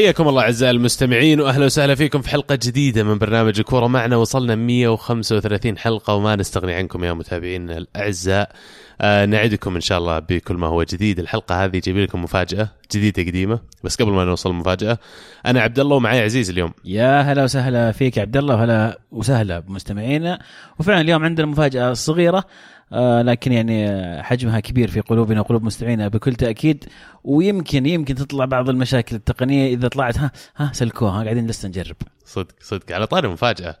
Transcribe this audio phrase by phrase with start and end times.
[0.00, 4.16] حياكم الله أعزائي المستمعين واهلا وسهلا فيكم في حلقة جديدة من برنامج الكوره معنا.
[4.16, 8.52] وصلنا 135 حلقة وما نستغني عنكم يا متابعينا الأعزاء.
[9.00, 11.18] آه نعدكم إن شاء الله بكل ما هو جديد.
[11.18, 14.98] الحلقة هذه جايب لكم مفاجأة جديدة قديمة بس قبل ما نوصل المفاجاه
[15.46, 16.72] أنا عبد الله ومعي عزيز اليوم.
[16.84, 20.38] يا هلا وسهلا فيك عبد الله وهلا وسهلا بمستمعينا
[20.78, 22.44] وفعلا اليوم عندنا مفاجأة صغيرة.
[22.92, 26.84] آه لكن يعني حجمها كبير في قلوبنا وقلوب مستمعينا بكل تأكيد.
[27.24, 30.18] ويمكن يمكن تطلع بعض المشاكل التقنية إذا طلعت.
[30.18, 31.96] ها ها سلكوها قاعدين لسه نجرب.
[32.24, 33.76] صدق صدق على طاري مفاجاه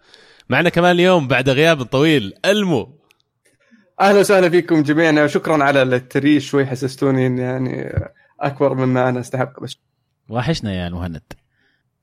[0.48, 3.00] معنا كمان اليوم بعد غياب طويل ألمو.
[4.00, 7.92] أهلا وسهلا فيكم جميعا وشكرا على التريش شوي حسستوني إني يعني
[8.40, 9.62] أكبر مما أنا أستحق.
[9.62, 9.76] بس
[10.28, 11.22] وحشنا يا المهند.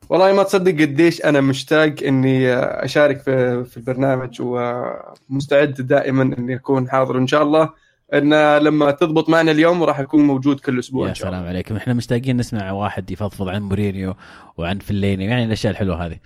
[0.10, 6.90] والله ما تصدق قديش أنا مشتاق إني أشارك في في البرنامج ومستعد دائما إني أكون
[6.90, 7.18] حاضر.
[7.18, 7.70] إن شاء الله
[8.14, 11.76] إن لما تضبط معنا اليوم راح اكون موجود كل أسبوع يا سلام عليكم.
[11.76, 14.16] إحنا مشتاقين نسمع واحد يفضفض عن مورينيو
[14.58, 16.18] وعن فليني يعني الأشياء الحلوة هذه.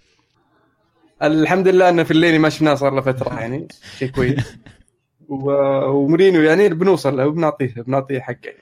[1.24, 4.58] الحمد لله إن فليني ما شفناه صار له فترة يعني شيء كويس.
[5.30, 8.54] ومورينيو يعني بنوصل له بنعطيه بنعطيه حقه.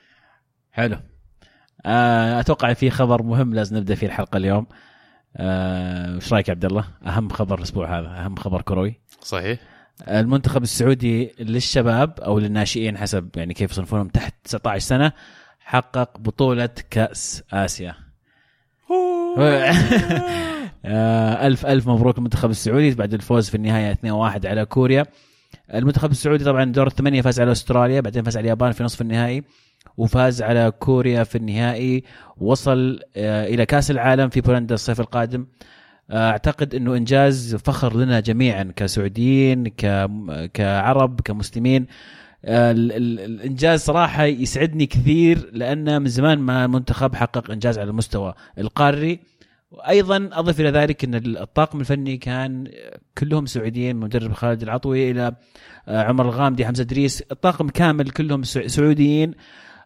[0.72, 0.96] حلو.
[1.86, 4.66] آه، أتوقع في خبر مهم لازم نبدأ فيه الحلقة اليوم.
[5.36, 9.00] آه، وش رأيك يا عبد الله؟ أهم خبر الأسبوع هذا أهم خبر كروي.
[9.20, 9.58] صحيح.
[10.08, 15.12] المنتخب السعودي للشباب أو للناشئين حسب يعني كيف يصنفونهم تحت 19 سنة
[15.60, 17.94] حقق بطولة كأس آسيا.
[20.84, 25.06] آه، ألف ألف مبروك المنتخب السعودي بعد الفوز في النهاية 2-1 على كوريا.
[25.74, 29.44] المنتخب السعودي طبعا دور الثمانية فاز على أستراليا بعدين فاز على اليابان في نصف النهائي.
[29.96, 32.04] وفاز على كوريا في النهائي
[32.38, 35.46] وصل آه، إلى كأس العالم في بولندا الصيف القادم.
[36.10, 39.68] آه، أعتقد إنه إنجاز فخر لنا جميعا كسعوديين
[40.54, 41.86] كعرب كمسلمين.
[42.44, 49.20] آه، الإنجاز صراحة يسعدني كثير لأن من زمان ما المنتخب حقق إنجاز على المستوى القاري.
[49.70, 52.68] وأيضا أضف إلى ذلك إن الطاقم الفني كان
[53.18, 55.34] كلهم سعوديين مدرب خالد العطوي إلى
[55.88, 59.34] عمر الغامدي حمزة ادريس الطاقم كامل كلهم سعوديين.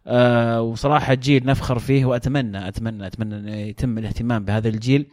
[0.07, 5.07] آه وصراحة جيل نفخر فيه وأتمنى أتمنى أتمنى أن يتم الاهتمام بهذا الجيل.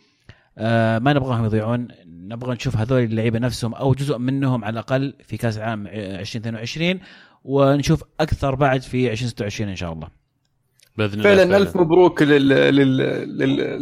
[0.57, 5.37] آه ما نبغاهم يضيعون نبغى نشوف هذول اللعيبة نفسهم أو جزء منهم على الأقل في
[5.37, 6.99] كأس العالم 2022
[7.43, 10.07] ونشوف أكثر بعد في 2026 إن شاء الله.
[10.97, 11.57] بإذن الله فعلا, فعلا.
[11.57, 12.49] ألف مبروك لل...
[12.49, 12.97] لل...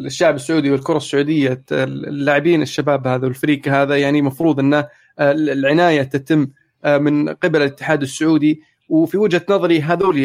[0.04, 4.84] للشعب السعودي والكرة السعودية اللاعبين الشباب هذا والفريق هذا يعني مفروض أن
[5.20, 6.48] العناية تتم
[6.86, 8.62] آه، من قبل الاتحاد السعودي.
[8.90, 10.18] وفي وجهة نظري هذول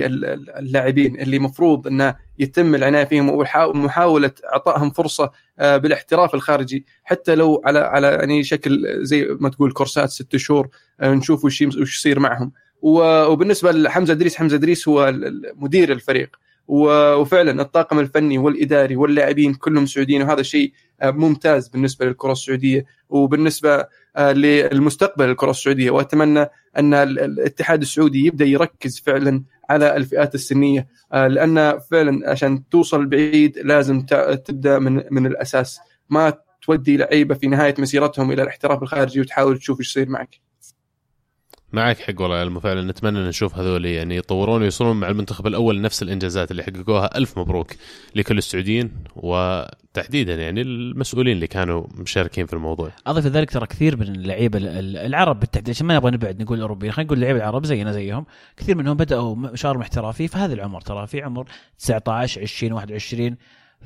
[0.58, 6.86] اللاعبين اللي مفروض انه يتم العناية فيهم ومحاولة إعطائهم فرصة آه، بالاحتراف الخارجي.
[7.04, 10.68] حتى لو على على يعني شكل زي ما تقول كورسات ست شهور
[11.00, 12.52] آه، نشوف وش وش يصير معهم.
[12.82, 15.12] وبالنسبة لحمزة ادريس حمزة ادريس هو
[15.56, 16.36] مدير الفريق.
[16.68, 23.86] وفعلا الطاقم الفني والإداري واللاعبين كلهم سعوديين وهذا شيء آه، ممتاز بالنسبة للكرة السعودية وبالنسبة
[24.16, 31.26] آه، للمستقبل الكرة السعودية وأتمنى أن الاتحاد السعودي يبدأ يركز فعلا على الفئات السنية آه،
[31.26, 34.00] لأن فعلا عشان توصل بعيد لازم
[34.44, 36.32] تبدأ من من الأساس ما
[36.62, 40.40] تودي لعيبة في نهاية مسيرتهم إلى الاحتراف الخارجي وتحاول تشوف إيش يصير معك.
[41.74, 46.02] معك حق والله يا فعلا نتمنى نشوف هذول يعني يطورون ويوصلون مع المنتخب الأول نفس
[46.02, 47.18] الإنجازات اللي حققوها.
[47.18, 47.72] ألف مبروك
[48.14, 52.90] لكل السعوديين وتحديدا يعني المسؤولين اللي كانوا مشاركين في الموضوع.
[53.06, 57.06] اضف ذلك ترى كثير من اللعيبة العرب بالتحديد عشان ما نبغى نبعد نقول أوروبيين خلينا
[57.06, 58.26] نقول اللعيبة العرب زينا زيهم.
[58.56, 61.46] كثير منهم بدأوا مشوارهم احترافي في هذا العمر ترى في عمر
[61.78, 63.36] 19 20 21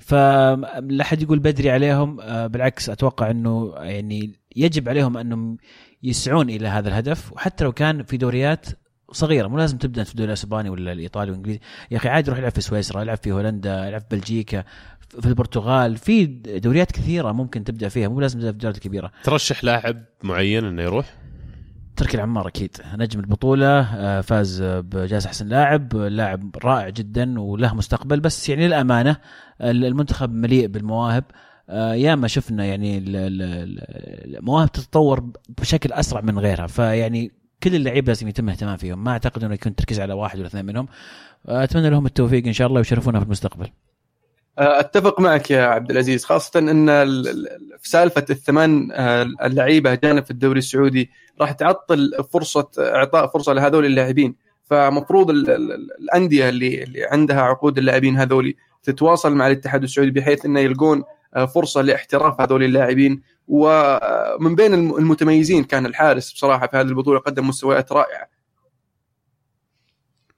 [0.00, 5.56] فلا حد يقول بدري عليهم آه، بالعكس أتوقع إنه يعني يجب عليهم أنهم
[6.02, 7.32] يسعون إلى هذا الهدف.
[7.32, 8.67] وحتى لو كان في دوريات
[9.12, 11.61] صغيرة مو لازم تبدأ في الدوري الأسباني ولا الإيطالي والإنجليزي.
[11.90, 14.64] يا أخي عادي يروح يلعب في سويسرا يلعب في هولندا يلعب في بلجيكا
[15.20, 15.96] في البرتغال.
[15.96, 16.26] في
[16.58, 19.12] دوريات كثيرة ممكن تبدأ فيها مو لازم تبدأ في الدوريات الكبيرة.
[19.25, 21.14] ترشح لاعب معين إنه يروح؟
[21.98, 22.76] تركي العمار أكيد.
[22.94, 29.16] نجم البطولة آه، فاز بجائزة أحسن لاعب لاعب رائع جدا وله مستقبل بس يعني للأمانة
[29.60, 31.24] المنتخب مليء بالمواهب.
[31.68, 35.30] آه، ياما شفنا يعني المواهب تتطور
[35.60, 36.66] بشكل أسرع من غيرها.
[36.66, 39.04] فيعني كل اللعيبة لازم يتم الاهتمام فيهم.
[39.04, 40.88] ما أعتقد إنه يكون تركيز على واحد ولا اثنين منهم.
[41.48, 43.68] آه، أتمنى لهم التوفيق إن شاء الله ويشرفونا في المستقبل.
[44.58, 46.87] أتفق معك يا عبد العزيز خاصة إن
[47.78, 48.88] في سالفة الثمان
[49.43, 51.10] اللعيبة جانب في الدوري السعودي
[51.40, 54.34] راح تعطل فرصة إعطاء فرصة لهذول اللاعبين
[54.64, 61.05] فمفروض الأندية اللي اللي عندها عقود اللاعبين هذول تتواصل مع الاتحاد السعودي بحيث انه يلقون
[61.34, 67.49] آه، فرصة لاحتراف هذول اللاعبين ومن بين المتميزين كان الحارس بصراحة في هذه البطولة قدم
[67.49, 68.28] مستويات رائعة.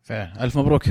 [0.02, 0.82] فعلا ألف مبروك.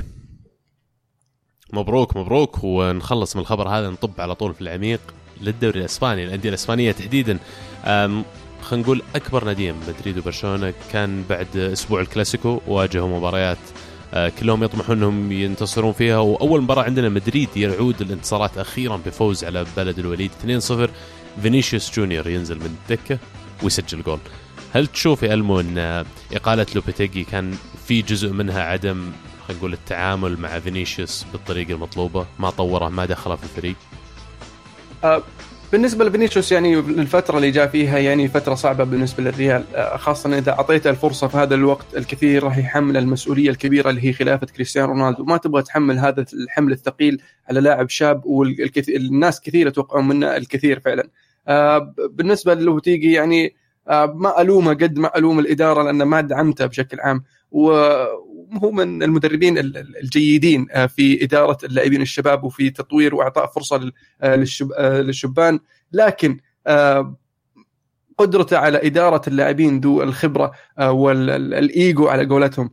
[1.74, 2.64] مبروك مبروك.
[2.64, 5.00] ونخلص من الخبر هذا نطب على طول في العميق
[5.42, 6.24] للدوري الإسباني.
[6.24, 7.40] الأندية الإسبانية تحديدا
[7.84, 8.24] خلينا
[8.72, 10.74] نقول أكبر ناديين مدريد وبرشلونة.
[10.92, 13.58] كان بعد أسبوع الكلاسيكو واجهوا مباريات
[14.14, 16.18] آه، كلهم يطمحون إنهم ينتصرون فيها.
[16.18, 20.32] وأول مباراة عندنا مدريد يعود للانتصارات أخيرا بفوز على بلد الوليد.
[20.32, 20.90] 2-0
[21.42, 23.20] فينيسيوس جونيور ينزل من الدكه
[23.64, 24.20] ويسجل جول.
[24.74, 27.56] هل تشوف يا ألمو إن إقالة لوبيتيجي؟ كان
[27.88, 29.12] في جزء منها عدم
[29.50, 33.76] خلينا نقول التعامل مع فينيسيوس بالطريقة المطلوبة ما طوره ما دخله في الفريق.
[35.04, 35.24] أه
[35.72, 40.52] بالنسبة لفينيسيوس يعني الفترة اللي جاء فيها يعني فترة صعبة بالنسبة للريال أه، خاصة إذا
[40.52, 45.24] اعطيته الفرصة في هذا الوقت الكثير راح يحمل المسؤولية الكبيرة اللي هي خلافة كريستيانو رونالدو.
[45.24, 51.10] ما تبغى تحمل هذا الحمل الثقيل على لاعب شاب والناس كثير يتوقعون منه الكثير فعلا.
[51.48, 53.56] أه، بالنسبة لوتيجي يعني
[54.14, 57.24] ما ألومه قد ما ألوم الإدارة لأن ما دعمته بشكل عام.
[58.56, 59.58] وهو من المدربين
[60.04, 63.92] الجيدين آه، في إدارة اللاعبين الشباب وفي تطوير وإعطاء فرصة
[64.22, 64.46] آه،
[64.78, 65.60] آه، للشبان.
[65.92, 66.38] لكن
[68.18, 72.72] قدرته على إدارة اللاعبين ذو الخبرة والايجو على قولتهم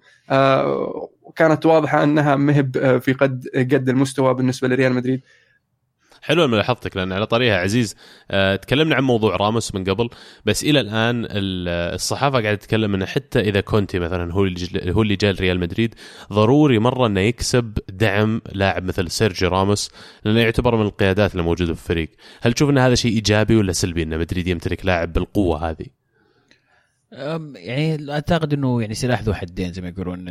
[1.37, 5.21] كانت واضحة أنها مهب في قد قد المستوى بالنسبة لريال مدريد.
[6.27, 7.97] حلوة ملاحظتك لأن على طاريها عزيز
[8.31, 10.09] آه تكلمنا عن موضوع راموس من قبل
[10.45, 15.17] بس إلى الآن الصحافة قاعدة تتكلم إنه حتى إذا كونتي مثلا هو اللي هو اللي
[15.17, 15.95] جاء لريال مدريد
[16.33, 19.91] ضروري مرة إنه يكسب دعم لاعب مثل سيرجي راموس
[20.25, 22.09] لأنه يعتبر من القيادات اللي موجودة في الفريق.
[22.43, 25.87] هل تشوف إن هذا شيء إيجابي ولا سلبي إن مدريد يمتلك لاعب بالقوة هذه؟
[27.57, 30.25] يعني أعتقد إنه يعني سلاح ذو حدين زي ما يقولون.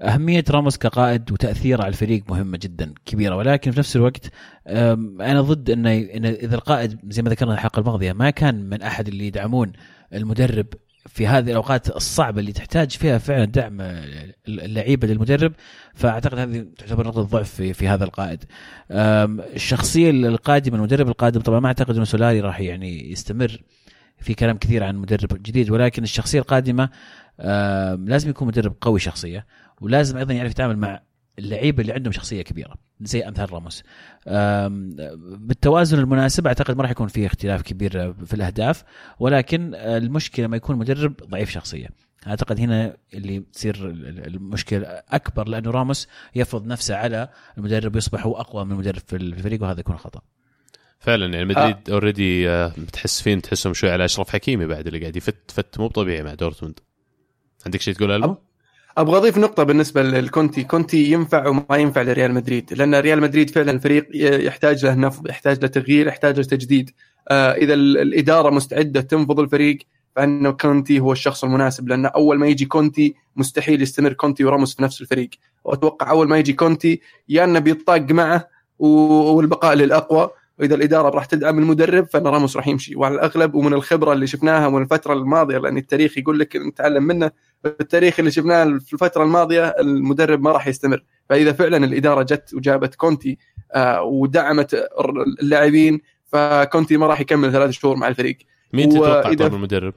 [0.00, 4.30] أهمية راموس كقائد وتأثيره على الفريق مهمة جدا كبيرة ولكن في نفس الوقت
[4.66, 5.90] أنا ضد أنه
[6.30, 9.72] إذا القائد زي ما ذكرنا الحلقة الماضية ما كان من أحد اللي يدعمون
[10.14, 10.66] المدرب
[11.06, 13.80] في هذه الأوقات الصعبة اللي تحتاج فيها فعلا دعم
[14.48, 15.52] اللعيبة للمدرب
[15.94, 18.44] فأعتقد هذه تعتبر نقطة ضعف في, في هذا القائد.
[18.90, 23.62] الشخصية القادمة المدرب القادم طبعا ما أعتقد إنه سولاري راح يعني يستمر
[24.18, 26.88] في كلام كثير عن مدرب جديد ولكن الشخصية القادمة
[28.06, 29.46] لازم يكون مدرب قوي شخصية
[29.80, 31.00] ولازم أيضا يعرف يتعامل مع
[31.38, 33.82] اللعيبة اللي عندهم شخصية كبيرة زي امثال راموس.
[35.38, 38.84] بالتوازن المناسب أعتقد ما راح يكون في اختلاف كبير في الأهداف
[39.18, 41.88] ولكن المشكلة ما يكون مدرب ضعيف شخصيه
[42.26, 43.74] أعتقد هنا اللي تصير
[44.26, 47.28] المشكلة أكبر لأنه راموس يفرض نفسه على
[47.58, 50.20] المدرب ويصبح هو أقوى من المدرب في الفريق وهذا يكون خطأ.
[50.98, 51.92] فعلا يعني مدريد آه.
[51.92, 55.88] already آه، بتحس فين تحسهم شوي على أشرف حكيمي بعد اللي قاعد يفت فت مو
[55.88, 56.80] طبيعي مع دورتموند.
[57.66, 58.36] عندك شيء تقول ألمو؟
[58.98, 60.64] أبغى أضيف نقطة بالنسبة للكونتي.
[60.64, 64.08] كونتي ينفع وما ينفع لريال مدريد لأن ريال مدريد فعلا فريق
[64.46, 66.90] يحتاج له نفض يحتاج له تغيير يحتاج له تجديد.
[67.28, 69.78] آه إذا الإدارة مستعدة تنفض الفريق
[70.16, 74.82] فإنه كونتي هو الشخص المناسب لأن أول ما يجي كونتي مستحيل يستمر كونتي وراموس في
[74.82, 75.30] نفس الفريق.
[75.64, 78.48] وأتوقع أول ما يجي كونتي يا إنه بيطاق معه
[78.78, 80.30] والبقاء للأقوى.
[80.58, 82.96] وإذا الإدارة راح تدعم المدرب فإن راموس راح يمشي.
[82.96, 87.30] وعلى الأغلب ومن الخبرة اللي شفناها من الفترة الماضية لأن التاريخ يقول لك نتعلم منه
[87.66, 91.04] التاريخ اللي شفناه في الفترة الماضية المدرب ما راح يستمر.
[91.28, 93.38] فإذا فعلا الإدارة جت وجابت كونتي
[93.74, 94.88] آه ودعمت
[95.42, 98.38] اللاعبين فكونتي ما راح يكمل ثلاث شهور مع الفريق.
[98.72, 99.94] مين تتوقع طيب المدرب؟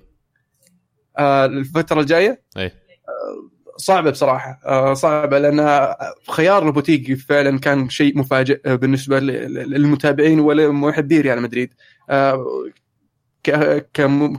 [1.17, 2.71] آه الفترة الجاية؟ اي آه
[3.77, 4.93] صعبة بصراحة.
[4.93, 5.93] صعبة لأن
[6.29, 11.73] خيار لوبوتيجي فعلا كان شيء مفاجئ بالنسبة للمتابعين ولمحبي ريال مدريد.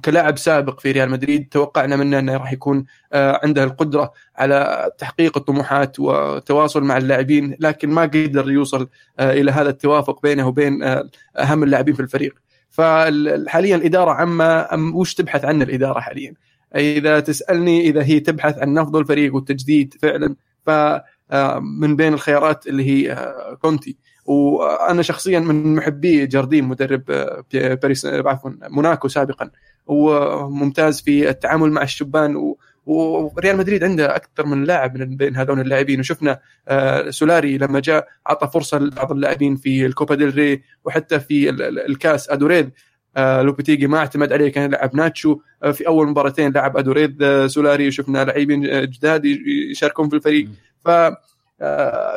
[0.04, 5.38] كلاعب سابق في ريال مدريد توقعنا منه أنه راح يكون آه، عنده القدرة على تحقيق
[5.38, 8.88] الطموحات وتواصل مع اللاعبين لكن ما قدر يوصل
[9.18, 12.34] آه، إلى هذا التوافق بينه وبين آه، أهم اللاعبين في الفريق.
[12.70, 16.34] فحاليا الإدارة عما وش تبحث عنه الإدارة حاليا؟
[16.76, 20.36] إذا تسألني إذا هي تبحث عن نفض الفريق والتجديد فعلا
[20.66, 23.96] فمن بين الخيارات اللي هي كونتي.
[24.28, 29.50] وأنا شخصيا من محبي جاردين مدرب آه، باريس آه، عفوا موناكو سابقا.
[29.90, 35.36] هو ممتاز في التعامل مع الشبان و وريال مدريد عنده أكثر من لاعب من بين
[35.36, 36.00] هذول اللاعبين.
[36.00, 41.50] وشفنا آه، سولاري لما جاء اعطى فرصة لبعض اللاعبين في الكوبا ديل ري وحتى في
[41.88, 42.70] الكاس أودريوزولا.
[43.18, 45.38] لوبيتيجي ما اعتمد عليه كان يلعب ناتشو.
[45.72, 49.24] في أول مباراتين لعب أودريوزولا سولاري وشفنا لاعبين جداد
[49.70, 50.48] يشاركون في الفريق.
[50.84, 50.88] ف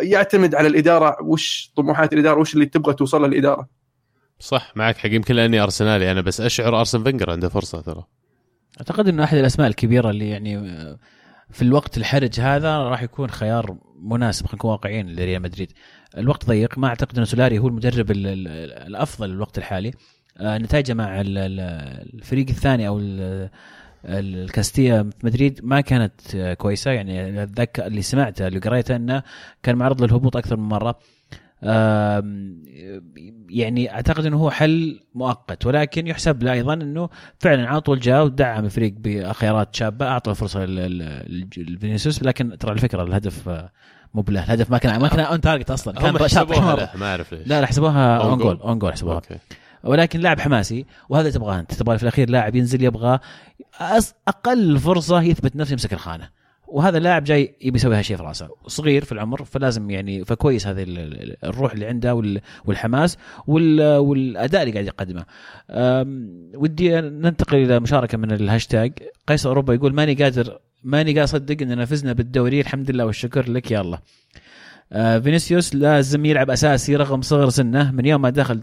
[0.02, 3.70] يعتمد على الإدارة وش طموحات الإدارة وش اللي تبغى توصل الإدارة.
[4.40, 5.10] صح معك حق.
[5.10, 8.04] يمكن لأني أرسنالي أنا بس أشعر أرسن فينجر عنده فرصة ترى.
[8.80, 10.98] أعتقد إنه أحد الأسماء الكبيرة اللي يعني آه،
[11.50, 15.72] في الوقت الحرج هذا راح يكون خيار مناسب خلينا نكون واقعيين لريال مدريد.
[16.18, 16.78] الوقت ضيق.
[16.78, 19.94] ما أعتقد إنه سولاري هو المدرب الأفضل الوقت الحالي.
[20.38, 23.00] آه، نتائجه مع الفريق الثاني أو
[24.06, 26.92] الكاستيا في مدريد ما كانت كويسة.
[26.92, 29.24] يعني أتذكر اللي سمعته اللي قريته إنه
[29.64, 31.00] كان معرض للهبوط أكثر من مرة.
[33.50, 38.26] يعني أعتقد إنه هو حل مؤقت ولكن يحسب له أيضا إنه فعلا على طول جاء
[38.26, 43.50] ودعم الفريق بخيارات شابة أعطى فرصة لفينيسيوس لكن ترى الفكرة الهدف
[44.14, 45.94] مو بالله الهدف ما كان ما كان on target أصلا.
[45.94, 47.48] كان حسبوها ما أعرف ليش.
[47.48, 49.16] لا لا حسبوها own goal own goal حسبوها.
[49.16, 49.38] okay.
[49.84, 51.74] ولكن لاعب حماسي وهذا تبغاه أنت.
[51.74, 53.20] تبغى في الأخير لاعب ينزل يبغى
[54.28, 56.30] أقل فرصة يثبت نفسه يمسك الخانة.
[56.68, 58.50] وهذا اللاعب جاي يبي يسوي هالشيء في راسه.
[58.68, 60.86] صغير في العمر فلازم يعني فكويس هذه
[61.44, 65.26] الروح اللي عنده والحماس والأداء اللي قاعد يقدمه.
[66.56, 68.94] ودي ننتقل إلى مشاركة من الهاشتاج.
[69.28, 73.72] قيس أوروبا يقول ماني قادر ماني قادر أصدق اننا فزنا بالدوري الحمد لله والشكر لك
[73.72, 74.00] يا الله.
[74.92, 77.92] فينيسيوس لازم يلعب أساسي رغم صغر سنه.
[77.92, 78.60] من يوم ما دخل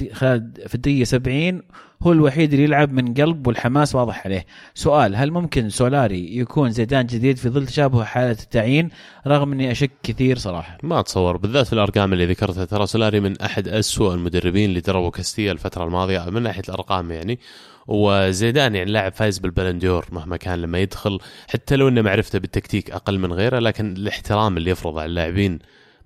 [0.66, 1.62] في الدقيقة 70
[2.02, 4.46] هو الوحيد اللي يلعب من قلب والحماس واضح عليه.
[4.74, 8.90] سؤال هل ممكن سولاري يكون زيدان جديد في ظل تشابه حالة التعيين؟
[9.26, 10.78] رغم إني أشك كثير صراحة.
[10.82, 11.36] ما أتصور.
[11.36, 15.84] بالذات في الأرقام اللي ذكرتها ترى سولاري من أحد أسوأ المدربين اللي دربوا كاستيا الفترة
[15.84, 17.38] الماضية من ناحية الأرقام يعني.
[17.86, 21.18] وزيدان يعني لاعب فايز بالبلندور مهما كان لما يدخل.
[21.48, 25.58] حتى لو إنه معرفته بالتكتيك أقل من غيره لكن الاحترام اللي يفرضه على اللاعبين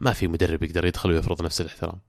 [0.02, 2.00] ما في مدرب يقدر يدخل ويفرض نفس الاحترام.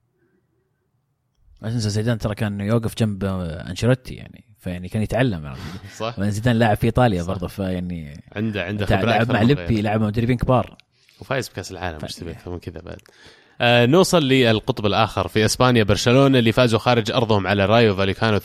[1.62, 5.54] ما تنسى زيدان ترى كان يوقف جنب أنشيلوتي يعني فيعني كان يتعلم
[5.98, 6.20] صح.
[6.20, 10.36] زيدان لاعب في إيطاليا برضه فيعني عنده عنده خبرة لعب مع لبي لعب مع مدربين
[10.36, 10.76] كبار.
[11.20, 13.00] وفايز بكأس العالم إيش تبي أكثر من كذا بعد.
[13.62, 15.82] نوصل للقطب الآخر في إسبانيا.
[15.82, 18.42] برشلونة اللي فازوا خارج أرضهم على رايو فاليكانو 3-2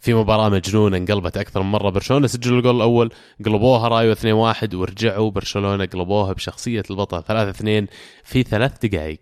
[0.00, 1.90] في مباراة مجنونة انقلبت أكثر من مرة.
[1.90, 3.10] برشلونة سجلوا الجول الأول
[3.46, 5.30] قلبوها رايو 2-1 ورجعوا.
[5.30, 7.90] برشلونة قلبوها بشخصية البطل 3-2
[8.24, 9.20] في ثلاث دقائق.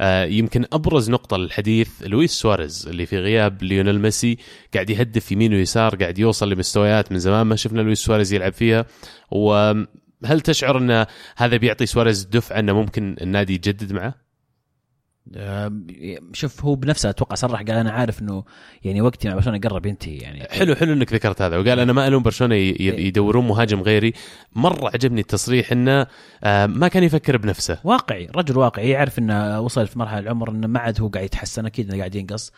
[0.00, 4.38] آه يمكن أبرز نقطة للحديث لويس سواريز اللي في غياب ليونيل ميسي
[4.74, 8.86] قاعد يهدف يمين ويسار قاعد يوصل لمستويات من زمان ما شفنا لويس سواريز يلعب فيها.
[9.30, 11.06] وهل تشعر أن
[11.36, 14.29] هذا بيعطي سواريز دفعة أنه ممكن النادي يجدد معه؟
[16.32, 18.44] شوف هو بنفسه أتوقع صرح قال أنا عارف إنه
[18.84, 20.44] يعني وقتي مع برشلونة قرب ينتهي يعني.
[20.50, 21.56] حلو حلو إنك ذكرت هذا.
[21.56, 23.06] وقال أنا ما ألوم برشلونة إيه.
[23.06, 24.12] يدورون مهاجم غيري.
[24.52, 26.06] مرة عجبني التصريح إنه
[26.66, 27.78] ما كان يفكر بنفسه.
[27.84, 31.66] واقعي رجل واقعي يعرف إنه وصل في مرحلة العمر إنه ما عاد هو قاعد يتحسن
[31.66, 32.52] أكيد إنه قاعد ينقص.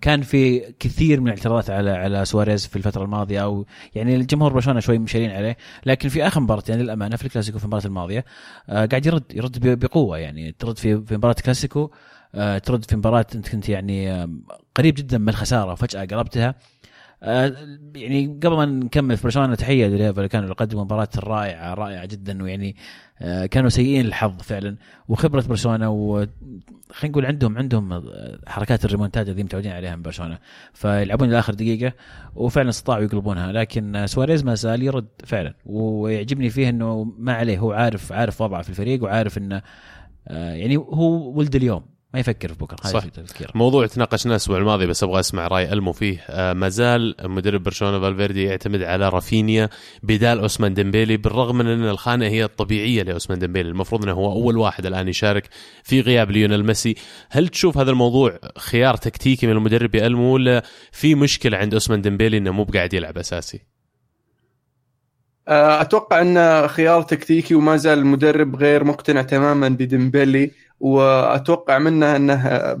[0.00, 4.80] كان في كثير من الاعتراضات على على سواريز في الفترة الماضية أو يعني الجمهور برشلونة
[4.80, 5.56] شوي مشارين عليه
[5.86, 8.24] لكن في آخر مباراة يعني للأمانة في الكلاسيكو في المباراة الماضية
[8.68, 11.90] آه، قاعد يرد يرد بقوة يعني ترد في في مباراة الكلاسيكو
[12.34, 14.28] آه، ترد في مباراة أنت كنت يعني
[14.74, 16.54] قريب جدا من الخسارة وفجأة قلبتها.
[17.22, 22.76] يعني قبل ما نكمل في برشلونة تحية لفاليكانو يقدموا مباراة رائعة رائعة جدا ويعني
[23.20, 24.76] آه، كانوا سيئين الحظ فعلا.
[25.08, 26.26] وخبرة برشلونة و
[26.90, 28.02] خلينا نقول عندهم عندهم
[28.46, 30.38] حركات الريمونتادا اللي متعودين عليها من برشلونة.
[30.72, 31.92] فيلعبون إلى آخر دقيقة
[32.34, 33.52] وفعلا استطاعوا يقلبونها.
[33.52, 35.54] لكن سواريز ما زال يرد فعلا.
[35.66, 39.62] ويعجبني فيه إنه ما عليه هو عارف عارف وضعه في الفريق وعارف إنه
[40.28, 41.91] آه، يعني هو ولد اليوم.
[42.14, 43.04] ما يفكر في بكرة صح.
[43.54, 46.24] موضوع تناقشناه الأسبوع الماضي بس أبغى أسمع رأي ألمو فيه.
[46.28, 49.68] آه ما زال مدرب برشلونة فالفيردي يعتمد على رافينيا
[50.02, 53.68] بدال أوسمان ديمبيلي بالرغم من أن الخانة هي الطبيعية لأوسمان ديمبيلي.
[53.68, 55.48] المفروض أنه هو أول واحد الآن يشارك
[55.84, 56.94] في غياب ليونيل ميسي.
[57.30, 62.38] هل تشوف هذا الموضوع خيار تكتيكي من المدرب المو ولا في مشكلة عند أوسمان ديمبيلي
[62.38, 63.60] إنه مو بقاعد يلعب أساسي؟
[65.48, 70.50] آه، أتوقع انه خيار تكتيكي وما زال المدرب غير مقتنع تماما بديمبيلي.
[70.82, 72.72] وأتوقع منه إنه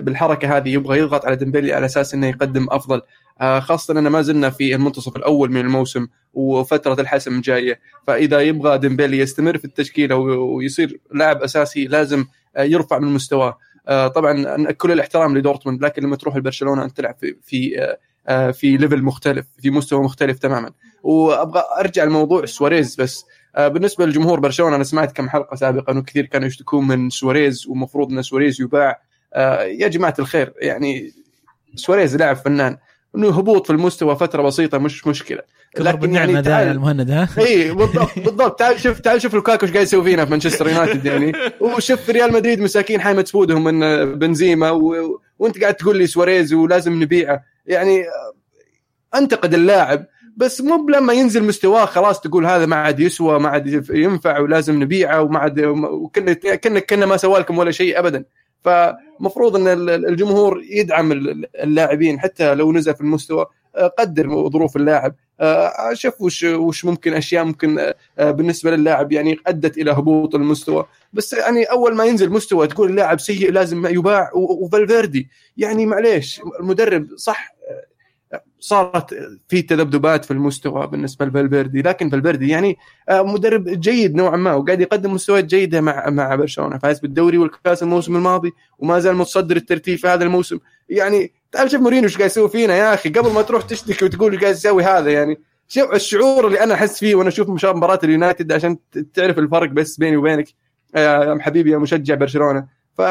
[0.00, 3.02] بالحركة هذه يبغى يضغط على ديمبلي على أساس إنه يقدم أفضل.
[3.40, 7.80] آه، خاصة ان ما زلنا في المنتصف الأول من الموسم وفترة الحسم جاية.
[8.06, 12.24] فإذا يبغى ديمبلي يستمر في التشكيلة ويصير لاعب أساسي لازم
[12.56, 13.58] آه، يرفع من مستواه.
[13.88, 17.96] آه، طبعا كل الاحترام لدورتموند لكن لما تروح لبرشلونة أنت تلعب في في
[18.52, 20.70] في level مختلف في مستوى مختلف تماما.
[21.02, 23.24] وأبغى أرجع لموضوع سواريز بس.
[23.58, 28.22] بالنسبة لجمهور برشلونة أنا سمعت كم حلقة سابقا وكثير كانوا يشتكون من سواريز ومفروض إن
[28.22, 29.02] سواريز يباع.
[29.34, 31.12] آه، يا جماعة الخير يعني
[31.74, 32.76] سواريز لاعب فنان.
[33.16, 35.42] إنه هبوط في المستوى فترة بسيطة مش مشكلة.
[35.78, 38.58] لكن يعني تعال المهند ها؟ اي بالضبط بالضبط.
[38.58, 41.32] تعال شوف تعال شوف لوكاكو إيش قاعد يسوي فينا في مانشستر يونايتد يعني.
[41.76, 45.20] وشوف في ريال مدريد مساكين حايمة كبودهم من بنزيما و...
[45.38, 47.44] وأنت قاعد تقول لي سواريز ولازم نبيعه.
[47.66, 48.04] يعني
[49.14, 50.06] أنتقد اللاعب
[50.40, 54.82] بس مو لما ينزل مستواه خلاص تقول هذا ما عاد يسوى ما عاد ينفع ولازم
[54.82, 58.24] نبيعه وما عاد وكنا كنا كنا ما سوى لكم ولا شيء ابدا.
[58.64, 61.12] فمفروض إن الجمهور يدعم
[61.54, 63.46] اللاعبين حتى لو نزل في المستوى.
[63.76, 65.14] آه، قدر ظروف اللاعب.
[65.40, 70.86] آه، شوف وش وش ممكن أشياء ممكن آه، بالنسبة للاعب يعني أدت إلى هبوط المستوى.
[71.12, 74.30] بس يعني أول ما ينزل مستوى تقول اللاعب سيء لازم يباع.
[74.34, 77.54] وفالفيردي يعني معليش المدرب صح
[78.60, 79.14] صارت
[79.48, 82.76] في تذبذبات في المستوى بالنسبة لفالفيردي لكن فالفيردي يعني
[83.08, 87.82] آه، مدرب جيد نوعا ما وقاعد يقدم مستويات جيدة مع مع برشلونة فاز بالدوري والكاس
[87.82, 90.58] الموسم الماضي وما زال متصدر الترتيب في هذا الموسم.
[90.88, 94.32] يعني تعال شوف مورينيو إيش قاعد يسوي فينا يا أخي قبل ما تروح تشتكي وتقول
[94.32, 95.38] إيش قاعد يسوي هذا يعني.
[95.68, 98.76] شوف الشعور اللي أنا أحس فيه وأنا أشوف مباراة اليونايتد عشان
[99.14, 100.48] تعرف الفرق بس بيني وبينك
[100.96, 102.66] يا حبيبي يا مشجع برشلونة.
[102.98, 103.02] ف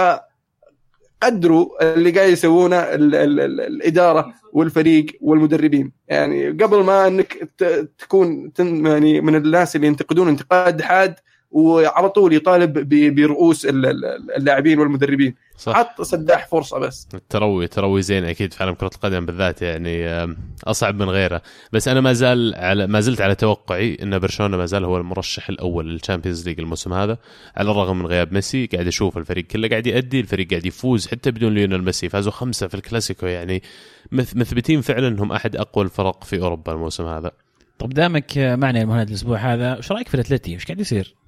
[1.24, 4.34] قدروا اللي قاعد يسوونه الإدارة.
[4.54, 5.92] والفريق والمدربين.
[6.08, 7.50] يعني قبل ما إنك
[7.98, 11.16] تكون يعني من الناس اللي ينتقدون انتقاد حاد
[11.52, 15.36] وعلى طول يطالب برؤوس اللاعبين والمدربين.
[15.58, 15.76] صح.
[15.76, 17.08] عط الناس فرصة بس.
[17.14, 20.28] التروي تروي زين أكيد في عالم كرة القدم بالذات يعني
[20.64, 21.42] أصعب من غيره.
[21.74, 25.50] بس أنا ما زال على ما زلت على توقعي إن برشلونة ما زال هو المرشح
[25.50, 27.18] الأول لل Champions League الموسم هذا
[27.56, 28.66] على الرغم من غياب ميسي.
[28.66, 32.10] قاعد أشوف الفريق كله قاعد يأدي الفريق قاعد يفوز حتى بدون ليونيل ميسي.
[32.10, 33.64] فازوا خمسة في الكلاسيكو يعني
[34.12, 37.32] مثبتين فعلا انهم أحد أقوى الفرق في أوروبا الموسم هذا.
[37.80, 41.19] طب دامك معنا المهند الأسبوع هذا إيش رأيك في الأتلتي؟ إيش قاعد يصير؟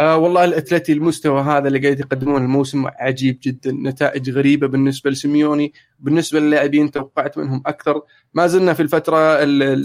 [0.00, 5.72] آه والله الأتلتي المستوى هذا اللي قاعد يقدمونه الموسم عجيب جدا نتائج غريبة بالنسبة لسيميوني
[5.98, 8.02] بالنسبة للاعبين توقعت منهم أكثر.
[8.34, 9.38] ما زلنا في الفترة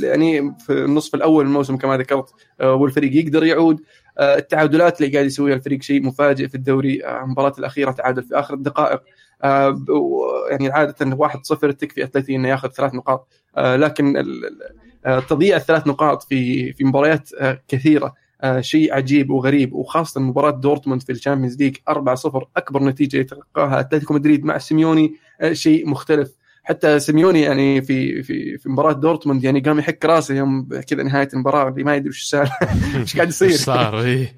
[0.05, 2.29] يعني في النصف الأول من الموسم كما ذكرت
[2.61, 3.81] آه والفريق يقدر يعود.
[4.17, 8.39] آه التعادلات اللي قاعد يسويها الفريق شيء مفاجئ في الدوري آه المباراة الأخيرة تعادل في
[8.39, 9.01] آخر الدقائق.
[9.43, 9.79] آه
[10.51, 13.27] يعني عادة 1-0 تكفي أتلتي إنه ياخذ ثلاث نقاط.
[13.57, 14.23] آه لكن
[15.05, 18.24] آه، تضييع الثلاث نقاط في في مباريات آه، كثيرة.
[18.59, 19.73] شيء عجيب وغريب.
[19.73, 25.13] وخاصة مباراة دورتموند في ال Champions League 4-0 أكبر نتيجة يتلقاها أتلتيكو مدريد مع سيميوني
[25.41, 26.31] آه شيء مختلف.
[26.65, 31.27] حتى سيميوني يعني في في في مباراة دورتموند يعني قام يحك راسه يوم كذا نهاية
[31.33, 32.49] المباراة اللي ما يدري وش صار
[32.95, 34.33] إيش قاعد يصير؟ صار؟ اي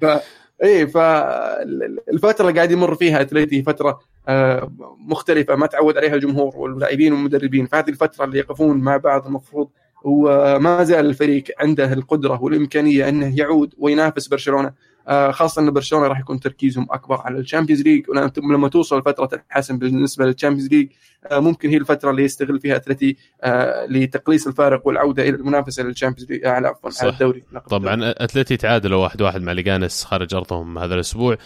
[0.64, 7.12] اي فالفتره اللي قاعد يمر فيها أتلتي فترة آه، مختلفة ما تعود عليها الجمهور واللاعبين
[7.12, 7.66] والمدربين.
[7.66, 9.68] فهذه الفترة اللي يقفون مع بعض المفروض
[10.02, 14.72] وما زال الفريق عنده القدرة والإمكانية أنه يعود وينافس برشلونة.
[15.08, 18.04] آه، خاصة أن برشلونة راح يكون تركيزهم أكبر على ال Champions League.
[18.38, 20.88] ولما توصل فترة الحسم بالنسبة لل Champions League
[21.26, 25.91] آه، ممكن هي الفترة اللي يستغل فيها أتلتي آه، لتقليص الفارق والعودة إلى المنافسة لل
[25.91, 30.94] Champions League على على الدوري طبعا أتلتي تعادلوا واحد واحد مع ليجانس خارج أرضهم هذا
[30.94, 31.36] الأسبوع.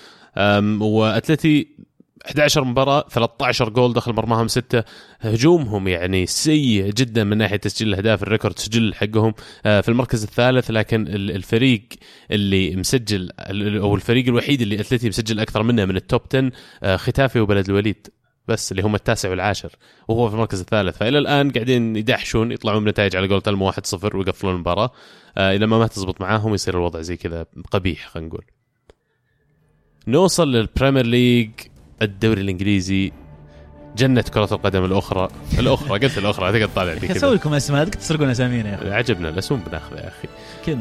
[0.80, 1.68] وأتلتي
[2.26, 4.85] 11 مباراة 13 جول دخل مرماهم ستة.
[5.20, 9.35] هجومهم يعني سيء جدا من ناحية تسجيل الأهداف ال record سجل حقهم
[9.66, 11.82] آه، في المركز الثالث لكن الفريق
[12.30, 13.30] اللي مسجل
[13.78, 16.50] أو الفريق الوحيد اللي أتلتي مسجل أكثر منه من ال top 10
[16.82, 18.06] آه، ختافي وبلد الوليد
[18.48, 19.72] بس اللي هم التاسع والعاشر
[20.08, 20.96] وهو في المركز الثالث.
[20.96, 24.90] فإلى الآن قاعدين يدحشون يطلعون بنتائج على قولة المو 1-0 ويقفلون المباراة.
[25.37, 28.44] آه اذا ما ما تزبط معاهم يصير الوضع زي كذا قبيح خلينا نقول.
[30.06, 31.50] نوصل لل Premier League
[32.02, 33.12] الدوري الإنجليزي
[33.96, 38.70] جنة كرة القدم الأخرى الأخرى قلت الأخرى تقعد تطالع لي أسوي لكم أسماء تسرقون أسامينا
[38.70, 40.28] يا أخي عجبنا الأسهم بناخذها يا أخي.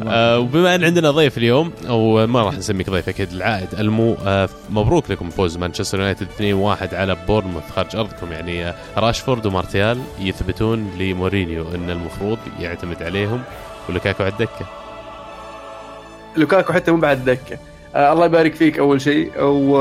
[0.08, 4.50] آه وبما أن عندنا ضيف اليوم أو ما راح نسميك ضيف أكيد العائد المو آه
[4.70, 8.32] مبروك لكم فوز مانشستر يونايتد 2-1 على بورنموث خارج أرضكم.
[8.32, 13.42] يعني آه راشفورد ومارتيال يثبتون لمورينيو أن المفروض يعتمد عليهم.
[13.90, 14.66] ولوكاكو على الدكة.
[16.38, 17.58] لوكاكو حتى مو بعد الدكة.
[17.96, 19.78] آه الله يبارك فيك أول شيء و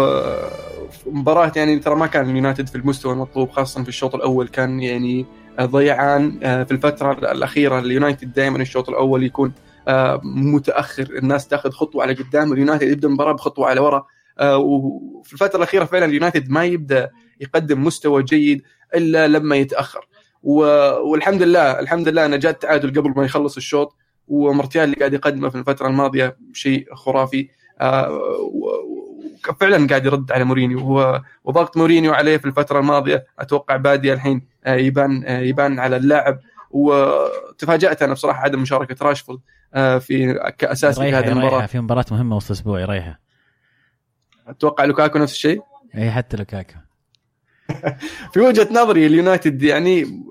[1.07, 5.26] مباراة يعني ترى ما كان اليونايتد في المستوى المطلوب خاصه في الشوط الأول كان يعني
[5.61, 9.53] ضيعان آه، في الفترة الأخيرة اليونايتد دائما الشوط الأول يكون
[9.88, 14.07] آه، متأخر الناس تأخذ خطوة على قدام اليونايتد يبدأ المباراة بخطوة على ورا
[14.38, 18.62] آه، وفي الفترة الأخيرة فعلا اليونايتد ما يبدأ يقدم مستوى جيد
[18.94, 20.09] إلا لما يتأخر.
[20.42, 23.96] والحمد لله الحمد لله انه جاء التعادل قبل ما يخلص الشوط
[24.29, 27.48] ومرتيال اللي قاعد يقدمه في الفترة الماضية شيء خرافي
[29.61, 31.20] فعلا قاعد يرد على مورينيو.
[31.44, 33.26] وضغط مورينيو عليه في الفترة الماضية.
[33.38, 36.38] أتوقع بادي الحين آه، يبان آه، يبان على اللاعب.
[36.70, 39.40] وتفاجأت أنا بصراحة عدم مشاركة راشفورد
[39.74, 41.66] آه، في كاساس في هذه المباراة.
[41.66, 43.18] في مباراة مهمة وسط أسبوع يريحها
[44.46, 45.62] أتوقع لوكاكو نفس الشيء؟
[45.94, 46.74] إي حتى لوكاكو.
[48.33, 50.22] في وجهة نظري اليونايتد يعني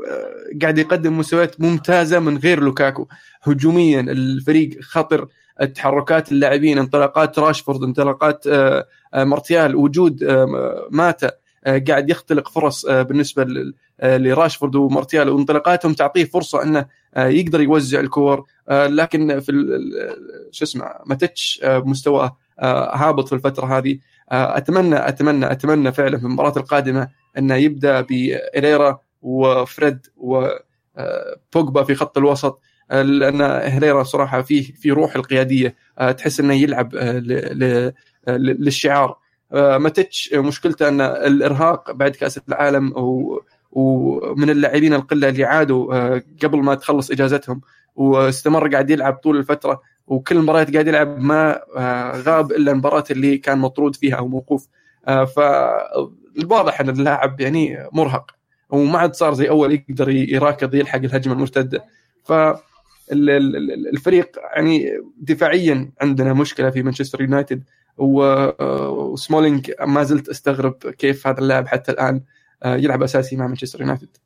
[0.61, 3.07] قاعد يقدم مستويات ممتازة من غير لوكاكو.
[3.43, 5.27] هجوميا الفريق خطر
[5.65, 8.43] تحركات اللاعبين انطلاقات راشفورد انطلاقات
[9.15, 10.23] مارتيال وجود
[10.91, 11.31] ماتا
[11.87, 15.29] قاعد يختلق فرص بالنسبة لراشفورد ومارتيال.
[15.29, 16.85] وانطلاقاتهم تعطيه فرصة أنه
[17.17, 19.51] يقدر يوزع الكور لكن في
[20.51, 22.37] شو اسمه ماتتش مستواه
[22.93, 23.99] هابط في الفترة هذه.
[24.31, 32.61] أتمنى أتمنى أتمنى فعلا في المباراة القادمة أنه يبدأ بإليرا وفريد وبوجبا في خط الوسط.
[32.91, 35.75] لأن هريرا صراحة فيه في روح القيادية.
[36.17, 36.95] تحس أنه يلعب
[38.27, 39.17] للشعار.
[39.53, 42.93] آه، ماتيتش مشكلته أن الإرهاق بعد كأس العالم
[43.71, 47.61] ومن اللاعبين القلة اللي عادوا آه، قبل ما تخلص إجازتهم
[47.95, 53.37] واستمر قاعد يلعب طول الفترة وكل المباريات قاعد يلعب ما آه، غاب إلا المباراة اللي
[53.37, 54.67] كان مطرود فيها أو موقوف.
[55.07, 58.31] فالواضح أن اللاعب يعني مرهق
[58.69, 61.85] وما عاد صار زي أول يقدر يراكض يلحق الهجمة المرتدة.
[62.23, 62.33] ف
[63.11, 67.63] الفريق يعني دفاعيا عندنا مشكلة في مانشستر يونايتد.
[67.99, 72.21] وسمولينج ما زلت استغرب كيف هذا اللاعب حتى الآن
[72.63, 74.17] آه، يلعب أساسي مع مانشستر يونايتد.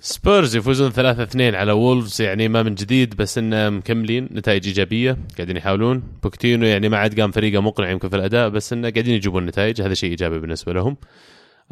[0.00, 5.16] سبيرز يفوزون 3 2 على وولفز يعني ما من جديد بس انه مكملين نتائج إيجابية
[5.36, 6.02] قاعدين يحاولون.
[6.22, 9.82] بوكتينو يعني ما عاد قام فريقه مقنع يمكن في الأداء بس انه قاعدين يجيبون نتائج
[9.82, 10.96] هذا شيء إيجابي بالنسبة لهم.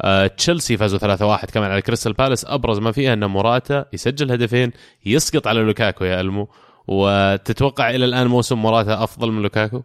[0.01, 2.45] آه، تشيلسي فازوا 3-1 كمان على كريستال بالاس.
[2.45, 4.71] أبرز ما فيها إن موراتا يسجل هدفين
[5.05, 6.49] يسقط على لوكاكو يا ألمو.
[6.87, 9.83] وتتوقع إلى الآن موسم موراتا أفضل من لوكاكو؟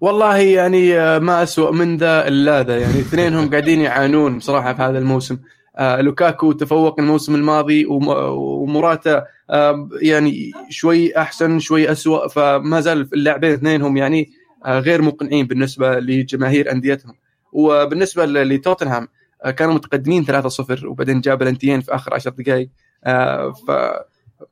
[0.00, 2.78] والله يعني آه، ما أسوأ من ذا إلا ذا.
[2.78, 5.38] يعني اثنينهم قاعدين يعانون بصراحة في هذا الموسم.
[5.76, 12.28] آه لوكاكو تفوق الموسم الماضي ومراتا آه يعني شوي أحسن شوي أسوأ.
[12.28, 14.30] فما زال اللاعبين اثنينهم يعني
[14.66, 17.14] آه غير مقنعين بالنسبة لجماهير أنديتهم.
[17.52, 19.08] وبالنسبة لتوتنهام
[19.44, 22.68] آه، كانوا متقدمين 3-0 وبعدين جاب الانتين في آخر 10 دقائق
[23.04, 23.70] آه، ف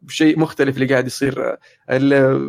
[0.09, 1.59] شيء مختلف اللي قاعد يصير.
[1.89, 2.41] آه،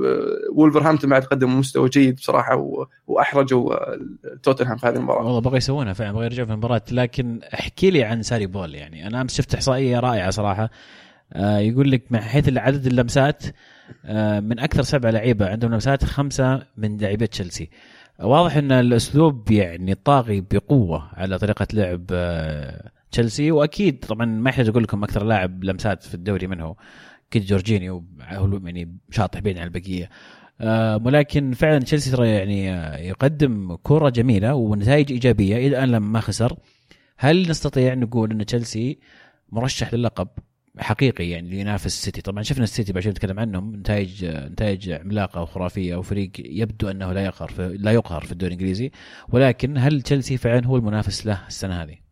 [0.54, 3.76] وولفرهامبتون بعد قدموا مستوى جيد بصراحة وأحرجوا
[4.44, 5.26] توتنهام في هذه المباراة.
[5.26, 6.82] والله بغى يسوونها فعلا بغى يرجعوا في المباراة.
[6.92, 10.70] لكن احكي لي عن ساري بول يعني أنا أمس شفت إحصائية رائعة صراحة.
[11.36, 13.44] يقول لك من حيث عدد اللمسات
[14.40, 17.70] من أكثر سبعه لعيبة عندهم لمسات خمسة من لاعبي تشيلسي.
[18.20, 23.52] واضح أن الأسلوب يعني طاغي بقوة على طريقة لعب آه، تشيلسي.
[23.52, 26.76] وأكيد طبعا ما يحتاج أقول لكم أكثر لاعب لمسات في الدوري منه
[27.30, 28.06] أكيد جورجينيو
[28.66, 30.10] يعني شاطح بين على البقية.
[30.62, 32.66] آه، ولكن فعلا تشيلسي ترى يعني
[33.08, 36.56] يقدم كرة جميلة ونتائج إيجابية إلى الآن لما ما خسر.
[37.18, 39.00] هل نستطيع نقول أن تشيلسي
[39.50, 40.28] مرشح للقب؟
[40.78, 43.76] حقيقي يعني ينافس السيتي طبعا شفنا السيتي بعد نتكلم عنهم.
[43.76, 48.92] نتائج نتائج عملاقة وخرافية وفريق يبدو أنه لا يقهر لا يقهر في الدوري الإنجليزي.
[49.30, 52.09] ولكن هل تشيلسي فعلا هو المنافس له السنة هذه؟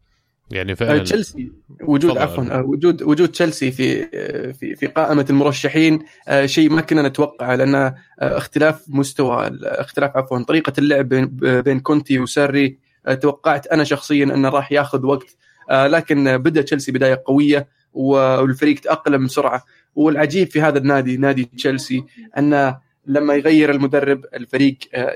[0.52, 1.04] يعني فعلا.
[1.04, 1.52] تشيلسي.
[1.84, 4.06] وجود عفوا آه، وجود وجود تشيلسي في
[4.54, 10.44] في في قائمة المرشحين آه، شيء ما كنا نتوقعه لأن آه، اختلاف مستوى اختلاف عفوا
[10.44, 12.78] طريقة اللعب بين كونتي وساري
[13.22, 15.36] توقعت أنا شخصيا أنه راح ياخذ وقت
[15.72, 19.64] لكن بدأ تشيلسي بداية قوية والفريق تأقلم بسرعة.
[19.96, 22.04] والعجيب في هذا النادي نادي تشيلسي
[22.38, 25.16] أنه لما يغير المدرب الفريق آه،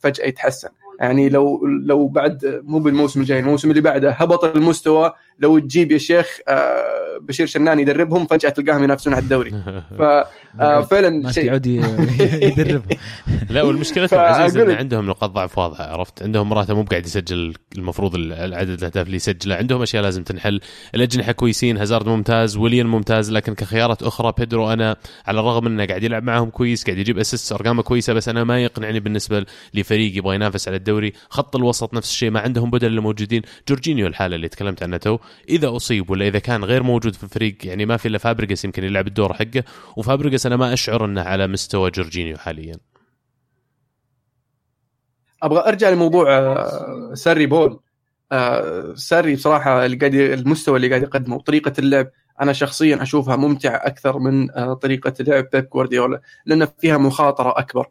[0.00, 0.68] فجأة يتحسن.
[0.98, 5.98] يعني لو لو بعد مو بالموسم الجاي الموسم اللي بعده هبط المستوى لو تجيب يا
[5.98, 9.50] شيخ آه، بشير شنان يدربهم فجأة تلقاهم ينافسون على الدوري.
[10.58, 11.44] ففعلا آه، شيء.
[11.44, 11.66] يعود
[12.48, 12.82] يدربهم.
[13.50, 18.14] لا والمشكلة عزيز إن عندهم نقاط ضعف واضحة عرفت؟ عندهم مراته مو قاعد يسجل المفروض
[18.14, 19.54] العدد الأهداف اللي يسجله.
[19.54, 20.60] عندهم أشياء لازم تنحل.
[20.94, 24.96] الأجنحة كويسين هازارد ممتاز ويليان ممتاز لكن كخيارات أخرى بيدرو أنا
[25.26, 28.62] على الرغم إنه قاعد يلعب معهم كويس قاعد يجيب assist أرقامه كويسة بس أنا ما
[28.64, 31.12] يقنعني بالنسبة لفريق يبغى ينافس على الدوري.
[31.30, 35.18] خط الوسط نفس الشيء ما عندهم بدل اللي موجودين جورجينيو الحالة اللي تكلمت عنها تو
[35.48, 38.84] إذا أصيب ولا إذا كان غير موجود في الفريق يعني ما في إلا فابريجاس يمكن
[38.84, 39.64] يلعب الدور حقه.
[39.96, 42.76] وفابريجاس أنا ما أشعر إنه على مستوى جورجينيو حاليا.
[45.42, 47.80] أبغى أرجع لموضوع آه، ساري بول.
[48.32, 52.10] آه، ساري بصراحة اللي قاعد المستوى اللي قاعد يقدمه وطريقة اللعب
[52.40, 57.86] أنا شخصيا أشوفها ممتعة أكثر من آه، طريقة لعب بيب جوارديولا لأن فيها مخاطرة أكبر.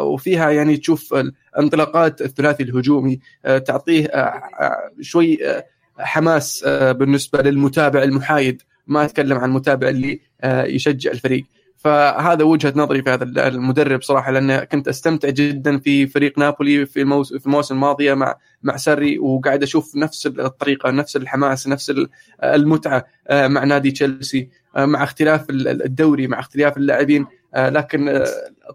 [0.00, 1.14] وفيها يعني تشوف
[1.58, 3.20] انطلاقات الثلاثي الهجومي
[3.66, 4.10] تعطيه
[5.00, 5.38] شوي
[6.00, 8.62] حماس بالنسبة للمتابع المحايد.
[8.86, 11.44] ما أتكلم عن المتابع اللي يشجع الفريق.
[11.80, 17.00] فهذا وجهة نظري في هذا المدرب صراحة لأن كنت أستمتع جدا في فريق نابولي في
[17.00, 21.92] الموسم في المواسم الماضيه مع مع سري وقاعد أشوف نفس الطريقة نفس الحماس نفس
[22.42, 27.26] المتعة آه، مع نادي تشيلسي آه، مع اختلاف الدوري مع اختلاف اللاعبين.
[27.54, 28.24] آه، لكن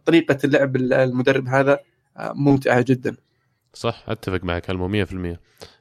[0.06, 1.80] طريقة اللعب المدرب هذا
[2.20, 3.16] ممتعة جدا.
[3.76, 5.38] صح؟ أتفق معك هالمو 100%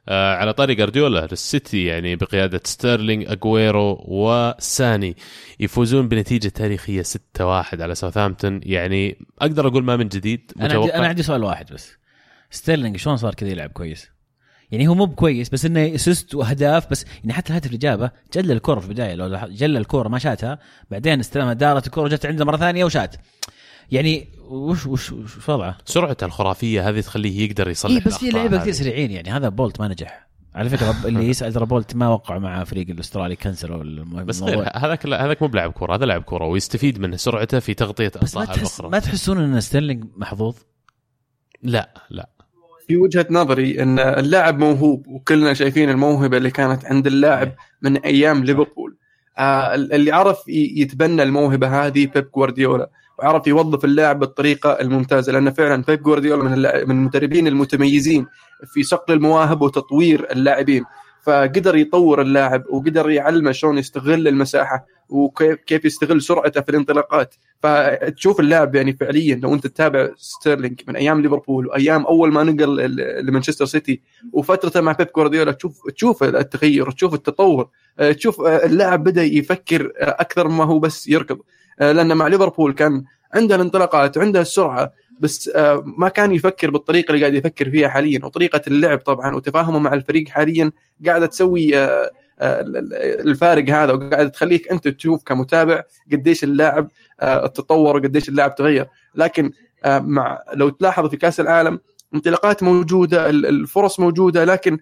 [0.09, 5.15] آه على طاري جارديولا السيتي يعني بقيادة ستيرلينج اجويرو وساني
[5.59, 8.59] يفوزون بنتيجة تاريخية 6-1 على ساوثهامبتون.
[8.63, 11.91] يعني أقدر أقول ما من جديد أنا عندي أنا عندي سؤال واحد بس.
[12.51, 14.09] ستيرلينج شلون صار كذا يلعب كويس؟
[14.71, 18.51] يعني هو مو بكويس بس إنه assist وأهداف بس يعني حتى الهدف اللي جابه جل
[18.51, 19.15] الكره في البداية.
[19.15, 20.59] لو جل الكره ما شاتها
[20.91, 23.15] بعدين استلمها دارت الكره جت عنده مرة ثانية وشات.
[23.91, 28.57] يعني وش وش وش وضعه؟ سرعته الخرافية هذه تخليه يقدر يصلح إيه بس في لعيبه
[28.57, 29.29] كثير سريعين يعني.
[29.29, 30.25] هذا بولت ما نجح.
[30.55, 33.83] على فكرة اللي يسأل ترى بولت ما وقع مع فريق الأسترالي كنسلوا
[34.23, 38.57] بس هذاك هذاك مو بلاعب كورة هذا لاعب كورة ويستفيد من سرعته في تغطية اخطاء
[38.57, 38.89] الأخرى.
[38.89, 40.55] ما تحسون إن ستيرلينج محظوظ؟
[41.63, 42.29] لا لا.
[42.87, 48.43] في وجهة نظري إن اللاعب موهوب وكلنا شايفين الموهبة اللي كانت عند اللاعب من أيام
[48.43, 48.97] ليفربول.
[49.37, 52.89] آه اللي عرف يتبنى الموهبة هذه بيب جوارديولا.
[53.19, 56.51] وعرف يوظف اللاعب بالطريقة الممتازة لأن فعلا بيب جوارديولا من
[56.87, 58.27] من المدربين المتميزين
[58.73, 60.83] في صقل المواهب وتطوير اللاعبين.
[61.23, 67.35] فقدر يطور اللاعب وقدر يعلمه شلون يستغل المساحة وكيف يستغل سرعته في الانطلاقات.
[67.63, 72.95] فتشوف اللاعب يعني فعليا لو أنت تتابع ستيرلينج من أيام ليفربول وأيام أول ما نقل
[73.25, 74.01] لمانشستر سيتي
[74.33, 77.69] وفترته مع بيب جوارديولا تشوف تشوف التغير تشوف التطور
[78.11, 81.37] تشوف اللاعب بدأ يفكر أكثر ما هو بس يركض.
[81.79, 85.51] لأن مع ليفربول كان عنده الانطلاقات وعنده السرعة بس
[85.85, 88.25] ما كان يفكر بالطريقة اللي قاعد يفكر فيها حاليا.
[88.25, 90.71] وطريقة اللعب طبعا وتفاهمه مع الفريق حاليا
[91.05, 91.71] قاعدة تسوي
[92.41, 96.91] الفارق هذا وقاعد تخليك أنت تشوف كمتابع قديش اللاعب
[97.53, 98.87] تطور وقديش اللاعب تغير.
[99.15, 99.51] لكن
[99.87, 101.79] مع لو تلاحظ في كأس العالم
[102.15, 104.77] انطلاقات موجودة الفرص موجودة لكن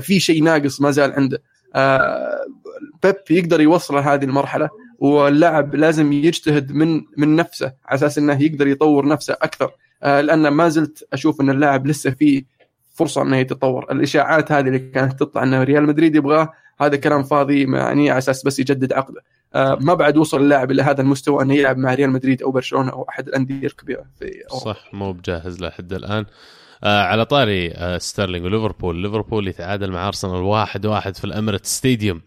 [0.00, 1.42] في شيء ناقص ما زال عنده.
[3.02, 4.68] بيب يقدر يوصل هذه المرحلة.
[4.98, 9.70] واللاعب لازم يجتهد من من نفسه على أساس إنه يقدر يطور نفسه أكثر.
[10.02, 12.44] لأن ما زلت أشوف إن اللاعب لسه فيه
[12.94, 13.92] فرصة إنه يتطور.
[13.92, 18.44] الإشاعات هذه اللي كانت تطلع انه ريال مدريد يبغاه هذا كلام فاضي يعني على أساس
[18.44, 19.22] بس يجدد عقده.
[19.54, 23.06] ما بعد وصل اللاعب إلى هذا المستوى إنه يلعب مع ريال مدريد أو برشلونة أو
[23.08, 24.64] أحد الأندية الكبيرة في أوروبا.
[24.64, 26.24] صح مو بجاهز لحد الآن.
[26.84, 29.02] آه على طاري آه ستيرلينج وليفربول.
[29.02, 32.22] ليفربول يتعادل مع أرسنال واحد واحد في ال Emirates Stadium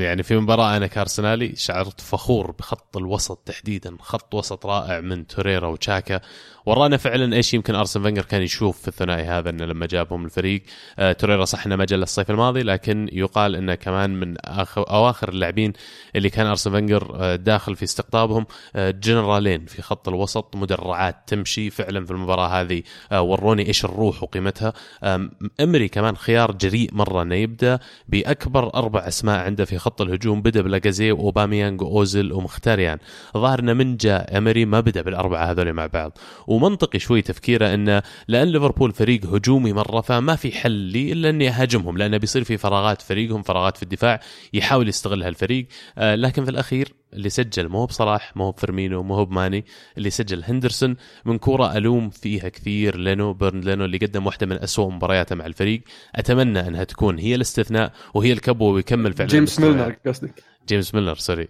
[0.00, 5.66] يعني في مباراة أنا كأرسنالي شعرت فخور بخط الوسط تحديدا خط وسط رائع من توريرا
[5.66, 6.20] وتشاكا.
[6.66, 10.62] ورانا فعلا إيش يمكن أرسن فنجر كان يشوف في الثنائي هذا إنه لما جابهم الفريق.
[10.98, 15.72] آه توريرا صح إنه ما الصيف الماضي لكن يقال إنه كمان من آخر أواخر اللاعبين
[16.16, 18.46] اللي كان أرسن فنجر آه داخل في استقطابهم
[18.76, 24.22] آه جنرالين في خط الوسط مدرعات تمشي فعلا في المباراة هذه آه وروني إيش الروح
[24.22, 24.72] وقيمتها.
[25.02, 30.42] آه إمري كمان خيار جريء مرة إنه يبدأ بأكبر أربع أسماء عنده في خط الهجوم
[30.42, 32.98] بدأ بلاجازي واوباميانج واوزل ومختاريان.
[33.36, 36.18] ظاهر إنه من جاء إمري ما بدأ بالأربعة هذول مع بعض.
[36.54, 41.48] ومنطقي شوي تفكيره انه لأن ليفربول فريق هجومي مرة فما في حل لي إلا إني
[41.48, 44.20] أهاجمهم لأنه بيصير في فراغات فريقهم فراغات في الدفاع
[44.52, 45.66] يحاول يستغلها الفريق.
[45.98, 49.64] آه لكن في الأخير اللي سجل مو بصلاح مو بفيرمينو مو بماني
[49.98, 52.96] اللي سجل هندرسون من كوره ألوم فيها كثير.
[52.96, 55.82] لينو بيرند لينو اللي قدم واحدة من أسوأ مبارياته مع الفريق.
[56.14, 60.42] أتمنى إنها تكون هي الاستثناء وهي الكبوة ويكمل فعلا جيمس ميلنر قصدك.
[60.68, 61.48] جيمس ميلنر sorry.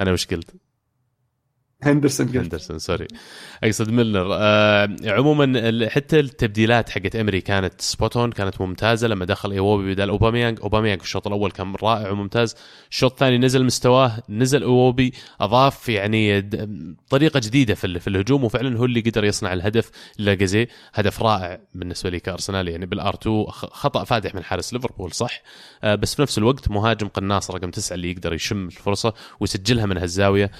[0.00, 0.63] أنا وش قلت؟
[1.84, 3.06] هندرسون هندرسون sorry.
[3.64, 4.28] أقصد ميلنر.
[4.32, 9.08] آه عموما حتى التبديلات حقت أمري كانت spot on كانت ممتازة.
[9.08, 12.56] لما دخل إيوبي بدل أوباميانج أوباميانج في الشوط الأول كان رائع وممتاز.
[12.90, 16.50] الشوط الثاني نزل مستواه نزل إيوبي أضاف يعني
[17.10, 22.10] طريقة جديدة في, في الهجوم وفعلا هو اللي قدر يصنع الهدف لاكازيت هدف رائع بالنسبة
[22.10, 25.42] لي كأرسنال يعني بال R2 خطأ فادح من حارس ليفربول صح؟
[25.84, 29.96] آه بس في نفس الوقت مهاجم قناص رقم تسعة اللي يقدر يشم الفرصة ويسجلها من
[29.98, 30.50] هالزاوية.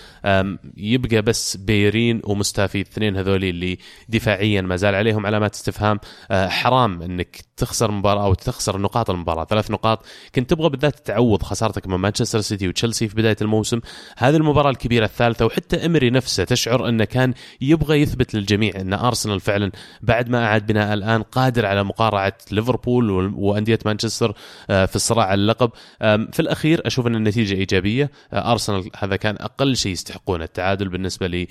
[0.77, 6.01] يبقى بس بيرين ومستافي الاثنين هذول اللي دفاعيا ما زال عليهم علامات استفهام.
[6.31, 9.45] حرام إنك تخسر مباراة أو تخسر نقاط المباراة.
[9.45, 13.81] ثلاث نقاط كنت تبغى بالذات تعوض خسارتك من مانشستر سيتي وتشيلسي في بداية الموسم.
[14.17, 19.41] هذه المباراة الكبيرة الثالثة وحتى امري نفسه تشعر إنه كان يبغى يثبت للجميع إن أرسنال
[19.41, 19.73] فعلا
[20.03, 24.33] بعد ما أعاد بناء الآن قادر على مقارعة ليفربول وأندية مانشستر
[24.67, 28.11] في الصراع على اللقب في الأخير أشوف إن النتيجة إيجابية.
[28.33, 31.49] أرسنال هذا كان أقل شيء يستحقون التعادل بالنسبة لي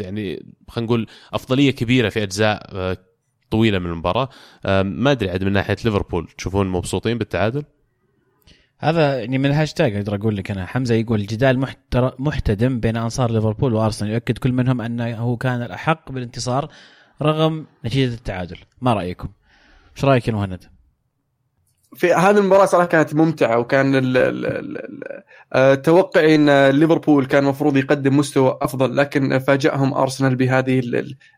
[0.00, 2.96] يعني خلينا نقول أفضلية كبيرة في أجزاء
[3.50, 4.28] طويلة من المباراة
[4.82, 7.64] ما أدري عاد من ناحية ليفربول تشوفون مبسوطين بالتعادل؟
[8.78, 11.66] هذا يعني من الهاشتاج أقدر أقول لك أنا حمزة يقول الجدال
[12.18, 16.72] محتدم بين أنصار ليفربول وأرسنال يؤكد كل منهم انه كان الأحق بالانتصار
[17.22, 19.28] رغم نتيجة التعادل ما رأيكم؟
[19.96, 20.71] إيش رأيك يا مهند؟
[21.94, 23.92] في هذه المباراة صراحة كانت ممتعة وكان
[25.82, 30.82] توقعي ان ليفربول كان المفروض يقدم مستوى أفضل لكن فاجأهم أرسنال بهذه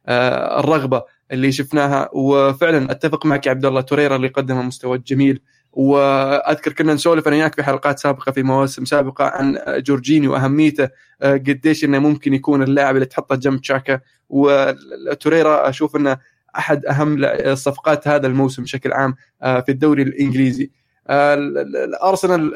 [0.09, 2.09] الرغبة اللي شفناها.
[2.13, 5.41] وفعلا أتفق معك يا عبد الله توريرا اللي قدم مستوى جميل.
[5.73, 10.89] وأذكر كنا نسولف أنا وياك في حلقات سابقة في مواسم سابقة عن جورجينيو وأهميته
[11.23, 14.01] قديش إنه ممكن يكون اللاعب اللي تحطه جنب تشاكا.
[14.29, 16.17] وتوريرا أشوف إنه
[16.59, 20.71] أحد أهم الصفقات هذا الموسم بشكل عام في الدوري الإنجليزي.
[21.11, 22.53] الارسنال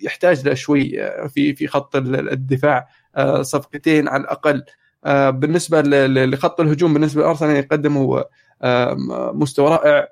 [0.00, 0.90] يحتاج له شوي
[1.28, 2.88] في في خط الدفاع
[3.40, 4.62] صفقتين على الأقل.
[5.30, 8.22] بالنسبة لخط الهجوم بالنسبة لأرسنال يقدموا
[9.32, 10.08] مستوى رائع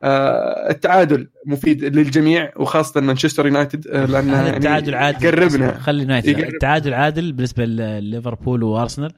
[0.03, 6.39] التعادل مفيد للجميع وخاصة مانشستر يونايتد لأن يعني التعادل عادل قربنا خلي يونايتد.
[6.39, 9.13] التعادل عادل بالنسبة لليفربول وأرسنال.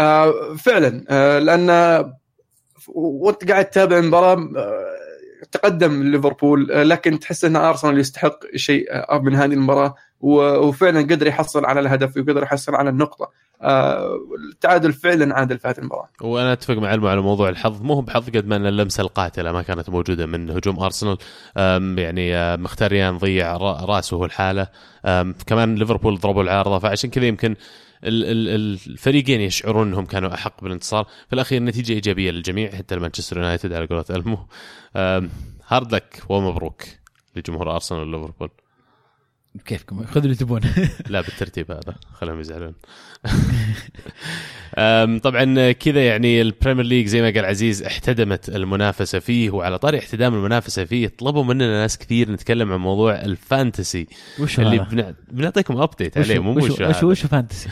[0.00, 1.04] آه فعلا.
[1.10, 1.70] آه لأن
[2.88, 4.84] وأنت قاعد تتابع المباراة آه
[5.52, 11.26] تقدم ليفربول آه لكن تحس إن أرسنال يستحق شيء آه من هذه المباراة وفعلا قدر
[11.26, 13.24] يحصل على الهدف وقدر يحصل على النقطة.
[13.24, 17.82] آه التعادل فعلا عادل في هذه المباراه وأنا أتفق مع المو على موضوع الحظ.
[17.82, 21.18] مو بحظ قد ما أن اللمسة القاتلة ما كانت موجودة من هجوم أرسنال.
[21.98, 24.66] يعني مختاريان ضيع رأسه الحاله
[25.46, 26.78] كمان ليفربول ضربوا العارضة.
[26.78, 27.56] فعشان كذا يمكن
[28.04, 31.04] الفريقين يشعرون إنهم كانوا أحق بالانتصار.
[31.04, 34.38] في الأخير نتيجة إيجابية للجميع حتى مانشستر يونايتد على قولة المو.
[35.68, 36.82] هارد لك ومبروك
[37.36, 38.50] لجمهور أرسنال وليفربول.
[39.64, 40.60] كيفكم؟ خذوا اللي تبون.
[41.08, 41.94] لا بالترتيب هذا.
[42.12, 42.74] خليهم يزعلون.
[45.22, 49.98] طبعا كذا يعني ال Premier League زي ما قال عزيز احتدمت المنافسة فيه وعلى طاري
[49.98, 54.06] احتدام المنافسة فيه طلبوا مننا ناس كثير نتكلم عن موضوع ال fantasy
[54.40, 55.14] وش اللي.
[55.30, 57.68] بنعطيكم update عليه مو وش وش, وش fantasy؟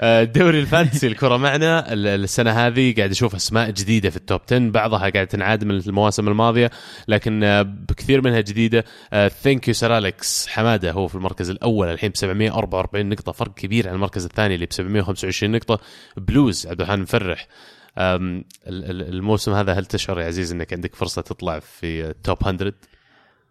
[0.00, 1.92] الدوري ال fantasy الكرة معنا.
[1.92, 6.28] السنة هذه قاعد أشوف أسماء جديدة في ال top 10 بعضها قاعد تنعاد من المواسم
[6.28, 6.70] الماضية
[7.08, 7.40] لكن
[7.88, 8.84] بكثير منها جديدة.
[9.12, 13.32] thank you Sir Alex حمادة هو في المركز الأول الحين ب 744 نقطة.
[13.32, 15.80] فرق كبير عن المركز الثاني اللي ب 725 نقطة.
[16.16, 17.46] بلوز عبد الرحمن مفرح.
[18.68, 22.72] الموسم هذا هل تشعر يا عزيز إنك عندك فرصة تطلع في ال top 100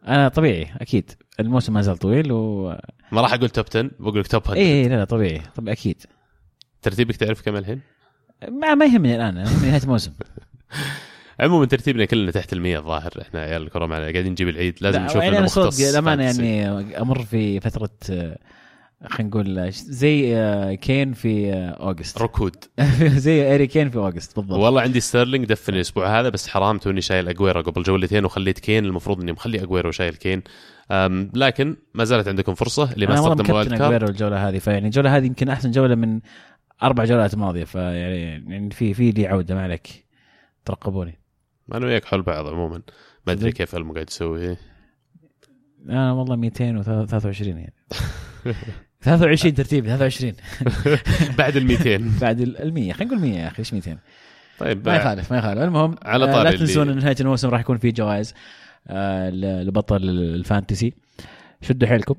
[0.07, 1.11] أنا طبيعي أكيد.
[1.39, 2.75] الموسم ما زال طويل و
[3.11, 6.03] ما راح أقول top 10 بقول لك top 100 اي لا لا طبيعي طبعا أكيد.
[6.81, 7.81] ترتيبك تعرف كم الحين؟
[8.49, 10.11] ما ما يهمني الآن نهاية الموسم.
[11.39, 15.23] عموما ترتيبنا كلنا تحت المية الظاهر إحنا عيال الكره معنا قاعدين نجيب العيد لازم نشوف
[15.23, 17.89] يعني أنا صدق الامانه يعني أمر في فترة
[19.05, 22.21] خلينا نقول زي كين في August.
[22.21, 22.55] ركود
[23.25, 24.59] زي هاري كين في August بالضبط.
[24.59, 28.85] والله عندي ستيرلينج دفن الأسبوع هذا بس حرام توني شايل اجويرو قبل جولتين وخليت كين
[28.85, 30.43] المفروض إني مخلي اجويرو شايل كين.
[31.33, 35.25] لكن ما زالت عندكم فرصة اللي ما استخدم wild card الجولة هذه فيعني الجولة هذه
[35.25, 36.19] يمكن أحسن جولة من
[36.83, 38.19] أربع جولات ماضية فيعني
[38.53, 40.05] يعني في في لي عودة ما عليك.
[40.65, 41.19] ترقبوني.
[41.73, 42.81] أنا وياك حول بعض عموما.
[43.27, 44.57] ما أدري كيف المو قاعد يسوي
[45.89, 47.73] أنا والله 223 يعني.
[49.01, 50.33] 23 ترتيبي 23
[51.37, 53.97] بعد ال 200 بعد ال 100 خلينا نقول 100 يا أخي إيش 200
[54.59, 55.61] طيب ما يخالف ما يخالف.
[55.61, 58.33] المهم على طاري لا تنسون إن نهاية الموسم راح يكون في جوائز
[58.87, 59.29] آه
[59.63, 60.93] لبطل الفانتسي.
[61.61, 62.15] شدوا حيلكم.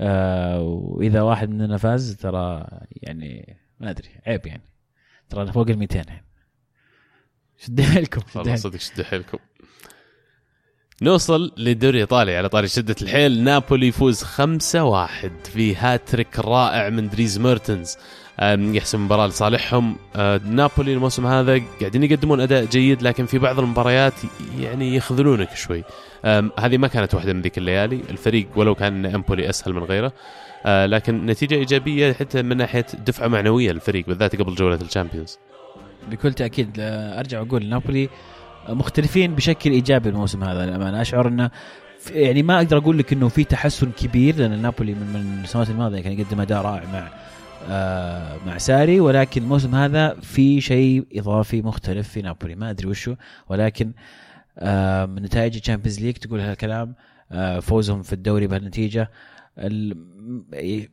[0.00, 2.66] آه وإذا واحد مننا فاز ترى
[3.02, 4.62] يعني ما أدري عيب يعني.
[5.28, 6.24] ترى فوق ال 200 يعني
[7.58, 9.38] شدوا حيلكم والله صدق شدوا حيلكم.
[11.02, 13.44] نوصل للدوري الايطالي على طاري شدة الحيل.
[13.44, 17.96] نابولي يفوز 5-1 في هاتريك رائع من دريس ميرتنز.
[18.42, 19.96] يحسم المباراه لصالحهم.
[20.16, 24.14] آه، نابولي الموسم هذا قاعدين يقدمون أداء جيد لكن في بعض المباريات
[24.58, 25.84] يعني يخذلونك شوي.
[26.58, 28.00] هذه ما كانت واحدة من ذيك الليالي.
[28.10, 30.12] الفريق ولو كان امبولي أسهل من غيره.
[30.66, 35.38] لكن نتيجة إيجابية حتى من ناحية دفعة معنوية للفريق بالذات قبل جولة ال Champions.
[36.10, 38.08] بكل تأكيد أرجع أقول نابولي
[38.68, 41.00] مختلفين بشكل إيجابي الموسم هذا للأمانة.
[41.00, 41.50] أشعر إنه
[42.10, 46.00] يعني ما أقدر أقول لك إنه في تحسن كبير لأن نابولي من من السنوات الماضية
[46.00, 47.08] كان يقدم أداء رائع مع
[47.68, 52.54] آه مع ساري ولكن الموسم هذا في شيء إضافي مختلف في نابولي.
[52.54, 53.14] ما أدري وشو
[53.48, 53.92] ولكن
[54.58, 56.94] آه من نتائج الشامبيونز ليج تقول هالكلام
[57.32, 59.10] آه فوزهم في الدوري بهالنتيجة.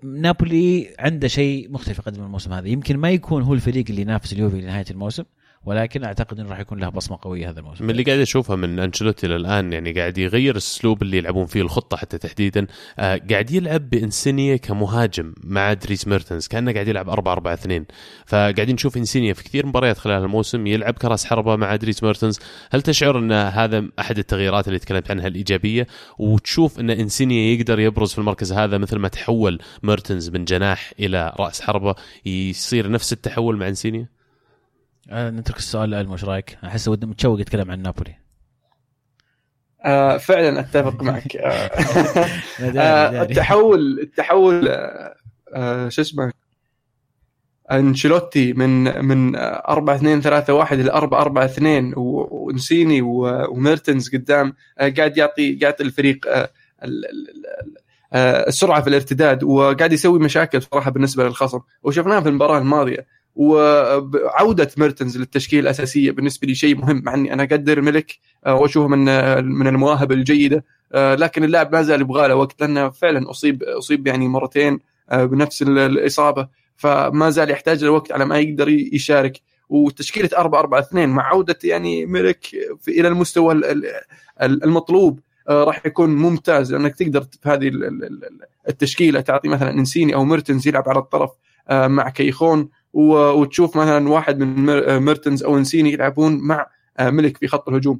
[0.03, 2.67] نابولي عنده شيء مختلف يقدم الموسم هذا.
[2.67, 5.23] يمكن ما يكون هو الفريق اللي ينافس اليوفي لنهاية الموسم
[5.65, 7.83] ولكن أعتقد إنه راح يكون له بصمة قوية هذا الموسم.
[7.83, 11.97] من اللي قاعد اشوفها من أنشيلوتي للآن يعني قاعد يغير الأسلوب اللي يلعبون فيه الخطة
[11.97, 12.67] حتى تحديدا.
[12.99, 17.85] آه قاعد يلعب بإنسينيا كمهاجم مع دريس ميرتنز كأنه قاعد يلعب 4 4 2
[18.25, 22.39] فقاعدين نشوف إنسينيا في كثير مباريات خلال الموسم يلعب كراس حربة مع دريس ميرتنز.
[22.71, 25.87] هل تشعر إن هذا أحد التغييرات اللي تكلمت عنها الإيجابية؟
[26.19, 31.33] وتشوف إن إنسينيا يقدر يبرز في المركز هذا مثل ما تحول ميرتنز من جناح إلى
[31.39, 34.20] رأس حربة يصير نفس التحول مع إنسينيا؟
[35.11, 38.15] آه نترك السؤال لألمو إيش رأيك؟ أحس ودي متشوق يتكلم عن نابولي.
[39.85, 41.35] آه فعلا أتفق معك.
[41.35, 41.49] آه.
[42.79, 44.67] آه التحول التحول
[45.53, 46.31] آه شو اسمه؟
[47.71, 55.17] أنشيلوتي من من 4 2 3 1 إلى 4 4 2 ونسيني وميرتنز قدام قاعد
[55.17, 56.25] يعطي قاعد الفريق
[58.47, 61.59] السرعة في الارتداد وقاعد يسوي مشاكل صراحة بالنسبة للخصم.
[61.83, 63.07] وشفناها في المباراة الماضية.
[63.35, 68.87] وعودة ميرتنز للتشكيلة الأساسية بالنسبة لي شيء مهم مع إني أنا أقدر ملك آه، وأشوفه
[68.87, 69.05] من
[69.45, 74.07] من المواهب الجيدة آه، لكن اللاعب ما زال يبغى له وقت لأنه فعلا أصيب أصيب
[74.07, 74.79] يعني مرتين
[75.09, 79.41] آه، بنفس الإصابة فما زال يحتاج لوقت على ما يقدر يشارك.
[79.69, 82.47] وتشكيلة 4 4 2 مع عودة يعني ملك
[82.87, 83.61] إلى المستوى
[84.41, 85.19] المطلوب
[85.49, 87.71] راح يكون ممتاز لأنك تقدر في هذه
[88.69, 91.31] التشكيلة تعطي مثلا إنسينيي أو ميرتنز يلعب على الطرف
[91.71, 94.65] مع كاييخون وتشوف مثلا واحد من
[94.99, 96.67] ميرتنز أو انسيني يلعبون مع
[96.99, 97.99] ميليك في خط الهجوم.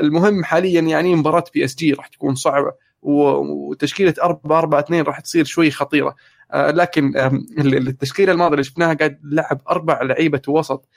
[0.00, 5.70] المهم حاليا يعني مباراة PSG راح تكون صعبة وتشكيلة 4 4 2 راح تصير شوي
[5.70, 6.14] خطيرة.
[6.54, 7.12] لكن
[7.58, 10.88] التشكيلة الماضية اللي شفناها قاعد يلعب أربع لعيبة وسط.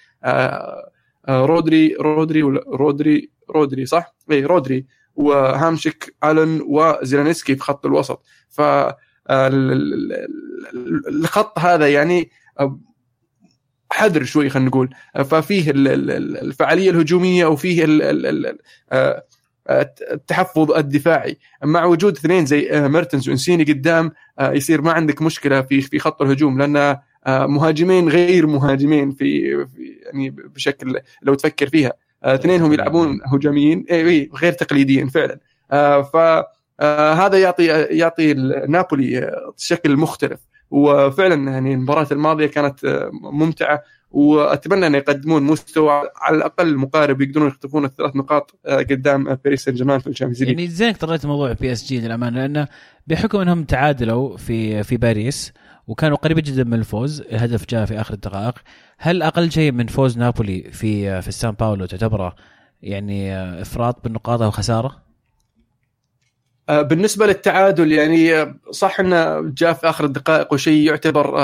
[1.29, 4.85] رودري رودري رودري رودري صح؟ اي رودري
[5.15, 8.23] وهامشيك آلن وزيلانسكي في خط الوسط.
[8.49, 8.61] ف
[11.07, 12.31] الخط هذا يعني
[13.91, 14.89] حذر شوي خلينا نقول.
[15.25, 17.85] ففيه الفعالية الهجومية وفيه
[19.69, 21.37] التحفظ الدفاعي.
[21.63, 24.11] مع وجود اثنين زي ميرتنز وإنسيني قدام
[24.41, 30.29] يصير ما عندك مشكلة في في خط الهجوم لأن مهاجمين غير مهاجمين في, في يعني
[30.29, 31.93] بشكل لو تفكر فيها.
[32.23, 33.85] اثنينهم يلعبون هجوميين.
[33.91, 35.39] اي غير تقليديين فعلا.
[36.13, 38.33] فهذا يعطي يعطي
[38.67, 40.39] نابولي شكل مختلف.
[40.71, 47.85] وفعلا يعني المباراة الماضية كانت ممتعة وأتمنى أن يقدمون مستوى على الأقل مقارب يقدرون يخطفون
[47.85, 52.67] الثلاث نقاط قدام باريس سان جيرمان في الشامبيونز يعني زينك طريت موضوع PSG للأمانة لأنه
[53.07, 55.53] بحكم أنهم تعادلوا في في باريس
[55.87, 58.55] وكانوا قريبين جدا من الفوز الهدف جاء في آخر الدقائق
[58.97, 62.35] هل أقل شيء من فوز نابولي في في سان باولو تعتبره
[62.81, 65.10] يعني تفريط بالنقاط أو خسارة؟
[66.71, 71.39] آه، بالنسبة للتعادل يعني آه، صح انه جاء في آخر الدقائق وشيء يعتبر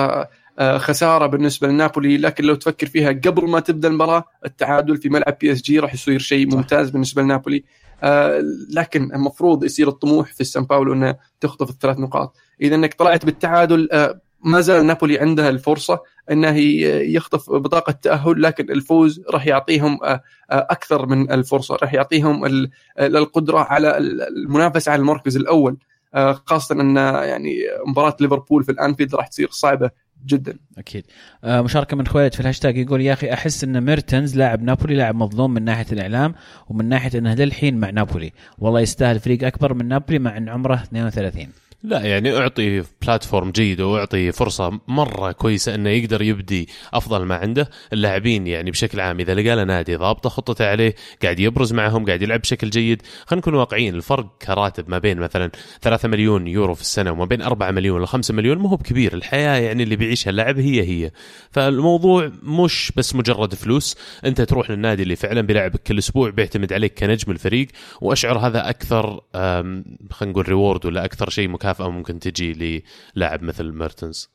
[0.60, 5.38] آه، خسارة بالنسبة لنابولي لكن لو تفكر فيها قبل ما تبدأ المباراة التعادل في ملعب
[5.42, 7.64] PSG راح يصير شيء ممتاز بالنسبة لنابولي.
[8.74, 12.36] لكن المفروض يصير الطموح في سان باولو إنه تخطف الثلاث نقاط.
[12.62, 13.90] إذا إنك طلعت بالتعادل
[14.44, 16.00] ما زال نابولي عندها الفرصة
[16.32, 16.58] إنه
[17.16, 22.46] يخطف بطاقة تأهل لكن الفوز راح يعطيهم آه، آه، أكثر من الفرصة راح يعطيهم
[23.00, 25.78] القدرة على المنافسة على المركز الأول.
[26.14, 27.58] آه، خاصة إن يعني
[27.88, 29.90] مباراة ليفربول في الأنفيلد راح تصير صعبة
[30.26, 30.58] جدا.
[30.78, 31.06] أكيد.
[31.44, 35.54] مشاركة من خويلد في الهاشتاج يقول يا أخي أحس إن ميرتنز لاعب نابولي لاعب مظلوم
[35.54, 36.36] من ناحية الإعلام
[36.70, 38.32] ومن ناحية إنه للحين مع نابولي.
[38.60, 41.48] والله يستاهل فريق أكبر من نابولي مع إن عمره 32
[41.84, 47.70] لا يعني أعطي بلاتفورم جيد وأعطي فرصة مرة كويسة إنه يقدر يبدي أفضل ما عنده
[47.94, 49.20] اللاعبين يعني بشكل عام.
[49.20, 53.02] إذا لقى له نادي ضابطة خطته عليه قاعد يبرز معهم قاعد يلعب بشكل جيد.
[53.26, 55.52] خلينا نكون واقعيين الفرق كراتب ما بين مثلا
[55.82, 59.14] 3 مليون يورو في السنة وما بين 4 مليون ل 5 مليون ما هو بكبير.
[59.14, 61.12] الحياة يعني اللي بيعيشها اللاعب هي هي.
[61.52, 63.98] فالموضوع مش بس مجرد فلوس.
[64.26, 67.68] أنت تروح للنادي اللي فعلا بيلعبك كل أسبوع بيعتمد عليك كنجم الفريق
[68.02, 69.22] وأشعر هذا أكثر
[70.12, 72.82] خلينا نقول reward ولا أكثر شيء مكافئ مكافاه ممكن تجي
[73.16, 74.30] للاعب مثل ميرتنز.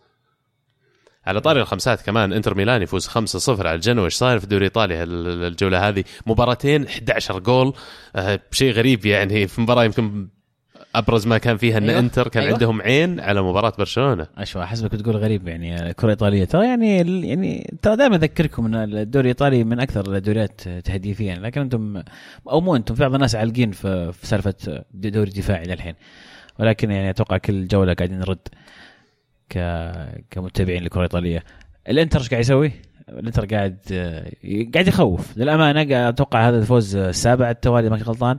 [1.26, 3.12] على طاري الخمسات كمان إنتر ميلان يفوز 5-0
[3.48, 7.72] على الجنوة إيش صاير في الدوري الإيطالي الجولة هذه؟ مباراتين 11 جول.
[8.16, 10.28] آه شيء غريب يعني في مباراة يمكن
[10.94, 12.00] أبرز ما كان فيها إن أيوة.
[12.00, 12.54] إنتر كان أيوة.
[12.54, 14.26] عندهم عين على مباراة برشلونة.
[14.38, 16.96] أشوى حسبك تقول غريب يعني الكره الايطاليه ترى يعني
[17.28, 22.02] يعني ترى دائما أذكركم إن الدوري الإيطالي من أكثر الدوريات تهديفيا لكن أنتم
[22.50, 25.94] أو مو أنتم في بعض الناس عالقين في, في سالفة دوري دفاعي للحين.
[26.58, 28.48] ولكن يعني أتوقع كل جولة قاعدين نرد
[29.50, 29.58] ك
[30.30, 31.44] كمتابعين للكره الايطاليه
[31.88, 32.72] الإنتر إيش قاعد يسوي؟
[33.08, 33.78] الإنتر قاعد
[34.74, 35.36] قاعد يخوف.
[35.36, 38.38] للأمانة أتوقع هذا الفوز السابع التوالي ما غلطان.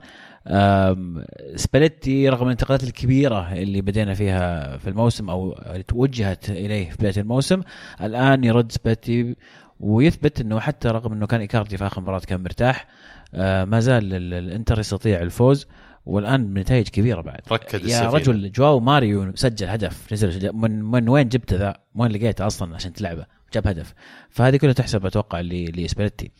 [1.55, 5.55] سباليتي رغم الانتقادات الكبيرة اللي بدينا فيها في الموسم أو
[5.88, 7.61] توجهت إليه في بداية الموسم
[8.01, 9.36] الآن يرد سباليتي
[9.80, 12.88] ويثبت إنه حتى رغم إنه كان إيكاردي في آخر مباراة كان مرتاح
[13.36, 15.68] آه، ما زال الإنتر يستطيع الفوز.
[16.06, 18.10] والآن بنتائج كبيرة بعد ركد يا السفينة.
[18.10, 22.93] رجل جواو ماريو سجل هدف نزل من من وين جبته ذا؟ وين لقيته أصلا عشان
[22.93, 23.93] تلعبه؟ جاب هدف
[24.30, 26.32] فهذه كلها تحسب أتوقع لسباليتي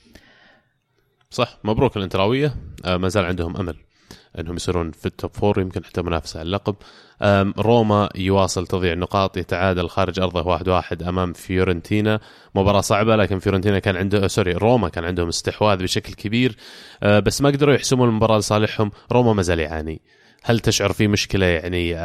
[1.30, 2.56] صح مبروك الإنتراوية
[2.86, 3.76] آه ما زال عندهم أمل
[4.40, 6.76] انهم يصيرون في ال top four يمكن حتى منافسة على اللقب.
[7.60, 12.20] روما يواصل تضيع نقاط يتعادل خارج أرضه واحد واحد أمام فيورنتينا.
[12.56, 16.56] مباراة صعبة لكن فيورنتينا كان عنده sorry روما كان عندهم استحواذ بشكل كبير.
[17.04, 18.92] أه، بس ما قدروا يحسمون المباراة لصالحهم.
[19.12, 20.02] روما ما زال يعاني.
[20.44, 21.96] هل تشعر في مشكلة يعني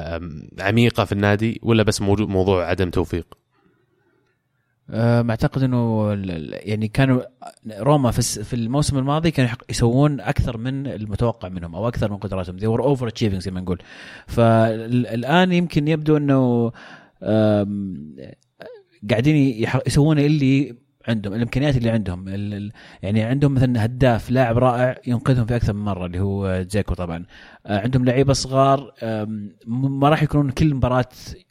[0.60, 3.37] عميقة في النادي ولا بس موضوع عدم توفيق؟
[4.90, 6.12] اعتقد إنه
[6.52, 7.22] يعني كانوا
[7.78, 12.58] روما في الموسم الماضي كانوا يسوون أكثر من المتوقع منهم أو أكثر من قدراتهم.
[12.58, 13.82] They were overachieving زي ما نقول.
[14.26, 16.72] فالآن يمكن يبدو إنه
[19.10, 20.76] قاعدين يسوون اللي
[21.08, 22.28] عندهم الإمكانيات اللي عندهم
[23.02, 27.24] يعني عندهم مثلا هداف لاعب رائع ينقذهم في أكثر من مرة اللي هو دجيكو طبعا.
[27.66, 28.92] آه، عندهم لعيبة صغار
[29.66, 31.08] ما راح يكونون كل مباراة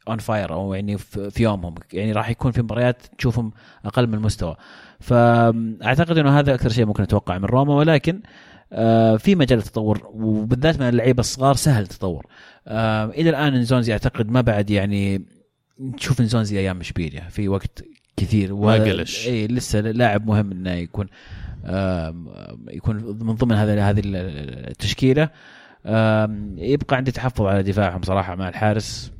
[0.08, 3.52] on fire أو يعني في يومهم يعني راح يكون في مباريات تشوفهم
[3.86, 4.56] أقل من المستوى.
[5.00, 8.22] فاعتقد إنه هذا أكثر شيء ممكن أتوقع من روما ولكن
[8.74, 12.26] آه، في مجال التطور وبالذات من اللعيبة الصغار سهل التطور.
[12.68, 15.26] إلى الآن إنزونزي أعتقد ما بعد يعني
[15.80, 17.84] نشوف إنزونزي أيام اشبيليا في وقت
[18.18, 19.28] كثير ما قلش.
[19.28, 21.08] اي لسه لاعب مهم إنه يكون
[22.68, 25.30] يكون من ضمن هذا هذه التشكيلة.
[26.58, 29.12] يبقى عندي تحفظ على دفاعهم صراحة مع الحارس.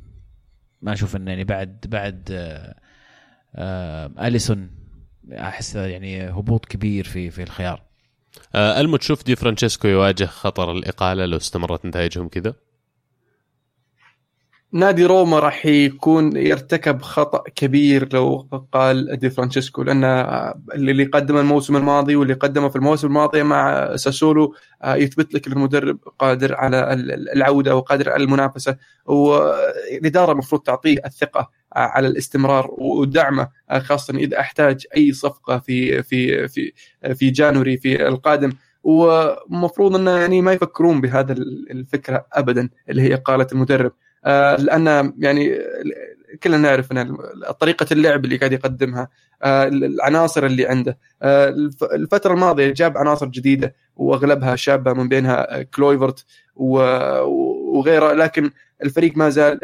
[0.82, 2.22] ما أشوف إنه يعني بعد بعد
[4.18, 4.70] أليسون
[5.32, 7.82] أحس يعني هبوط كبير في في الخيار.
[8.54, 12.54] آه المو تشوف دي فرانشيسكو يواجه خطر الإقالة لو استمرت نتائجهم كذا؟
[14.72, 20.04] نادي روما راح يكون يرتكب خطأ كبير لو أقال دي فرانشيسكو لأن
[20.74, 25.98] اللي قدمه الموسم الماضي واللي قدمه في الموسم الماضي مع ساسولو آه، يثبت لك المدرب
[26.18, 26.92] قادر على
[27.34, 34.86] العودة وقادر على المنافسة والإدارة المفروض تعطيه الثقة على الاستمرار ودعمه آه، خاصة إذا أحتاج
[34.96, 36.72] أي صفقة في في في
[37.14, 38.52] في January في القادم.
[38.82, 41.32] ومفروض انه يعني ما يفكرون بهذا
[41.70, 43.92] الفكرة ابدا اللي هي قاله المدرب.
[43.92, 44.07] آه،
[44.58, 45.58] لأن يعني
[46.42, 47.16] كلنا نعرف إن
[47.60, 49.08] طريقة اللعب اللي قاعد يقدمها
[49.42, 50.98] آه، العناصر اللي عنده.
[51.22, 51.48] آه،
[51.92, 56.24] الفترة الماضية جاب عناصر جديدة وأغلبها شابة من بينها كلويفرت
[56.56, 58.50] وغيره لكن
[58.84, 59.60] الفريق ما زال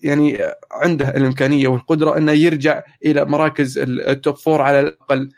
[0.00, 0.38] يعني
[0.72, 5.30] عنده الإمكانية والقدرة إنه يرجع إلى مراكز ال top four على الأقل.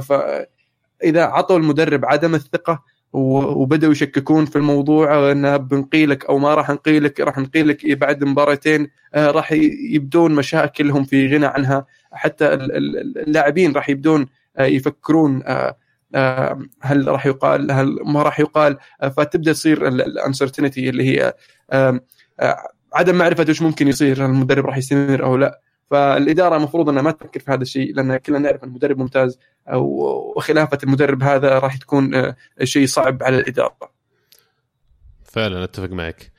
[0.00, 2.82] فاذا عطوا المدرب عدم الثقة
[3.14, 9.30] وبدأوا يشككون في الموضوع انه بنقيلك أو ما راح نقيلك راح نقيلك بعد مباراتين آه،
[9.30, 9.52] راح
[9.90, 11.86] يبدون مشاكلهم في غنى عنها.
[12.12, 15.76] حتى اللاعبين راح يبدون آه، يفكرون آه،
[16.80, 18.76] هل راح يقال هل ما راح يقال.
[19.16, 21.34] فتبدأ تصير الانسرتينتي اللي هي
[22.94, 25.60] عدم معرفة إيش ممكن يصير المدرب راح يستمر أو لا.
[25.90, 29.38] فالإدارة المفروض أنها ما تفكر في هذا الشيء لأن كلنا نعرف المدرب ممتاز
[29.72, 33.90] وخلافة المدرب هذا راح تكون آه، شيء صعب على الإدارة.
[35.24, 36.32] فعلا أتفق معك.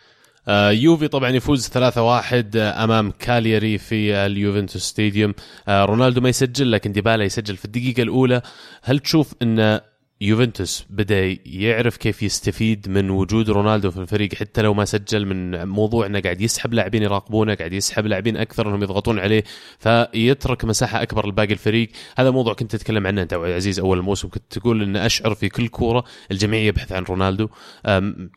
[0.47, 5.33] آه، يوفي طبعا يفوز 3-1 آه، أمام كاليري في اليوفنتوس ستاديوم
[5.69, 8.41] رونالدو ما يسجل لكن ديبالا يسجل في الدقيقة الأولى
[8.83, 9.79] هل تشوف إن
[10.21, 15.67] يوفنتوس بدأ يعرف كيف يستفيد من وجود رونالدو في الفريق حتى لو ما سجل من
[15.67, 19.43] موضوع إنه قاعد يسحب لاعبين يراقبونه قاعد يسحب لاعبين أكثر إنهم يضغطون عليه
[19.79, 21.89] فيترك مساحة أكبر لباقي الفريق.
[22.17, 24.29] هذا موضوع كنت تتكلم عنه أنت عزيز أول الموسم.
[24.29, 27.49] كنت تقول ان أشعر في كل كورة الجميع يبحث عن رونالدو.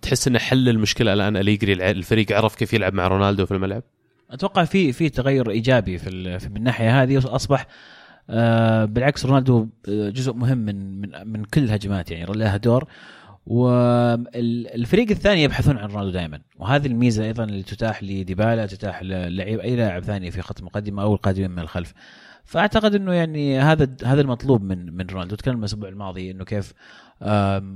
[0.03, 3.83] تحس إنه حل المشكلة الآن؟ أليجري الفريق عرف كيف يلعب مع رونالدو في الملعب؟
[4.31, 6.11] أتوقع في في تغير إيجابي في
[6.51, 7.67] من الناحيه هذه اصبح
[8.85, 12.89] بالعكس رونالدو آه، جزء مهم من من من كل الهجمات يعني له دور.
[13.47, 16.41] والفريق الثاني يبحثون عن رونالدو دائما.
[16.59, 21.15] وهذه الميزة أيضا اللي تتاح لديبالا تتاح للعيب أي لاعب ثاني في خط المقدمه أو
[21.15, 21.95] القادمين من الخلف.
[22.45, 25.37] فأعتقد إنه يعني هذا هذا المطلوب من من رونالدو.
[25.37, 26.73] تكلم الأسبوع الماضي إنه كيف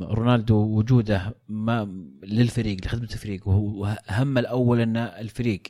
[0.03, 5.63] رونالدو وجوده ما للفريق لخدمة الفريق وهو هم الأول إن الفريق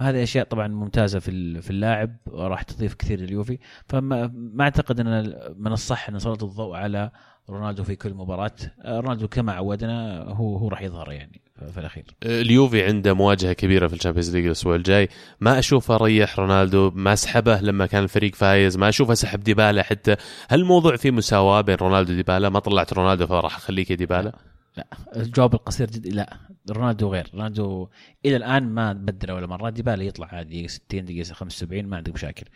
[0.00, 3.58] هذه أشياء طبعا ممتازة في في اللاعب وراح تضيف كثير لليوفي.
[3.88, 7.10] فما ما أعتقد أن من الصح أن نسلط الضوء على
[7.50, 8.56] رونالدو في كل مباراة.
[8.82, 11.40] آه، رونالدو كما عودنا هو هو راح يظهر يعني
[11.72, 12.04] في الأخير.
[12.22, 15.08] اليوفي عنده مواجهة كبيرة في ال Champions League الأسبوع الجاي.
[15.40, 20.16] ما أشوفه ريح رونالدو ما سحبه لما كان الفريق فايز ما أشوفه سحب ديبالا حتى.
[20.48, 24.32] هل الموضوع فيه مساواة بين رونالدو وديبالا؟ ما طلعت رونالدو فراح أخليك ديبالا؟
[24.76, 26.36] لا الجواب القصير جدا لا
[26.70, 27.30] رونالدو غير.
[27.34, 27.88] رونالدو
[28.24, 32.14] إلى الآن ما بدل ولا مرة ديبالا يطلع عادي دقيقة 60 دقيقه 75 ما عندك
[32.14, 32.46] مشاكل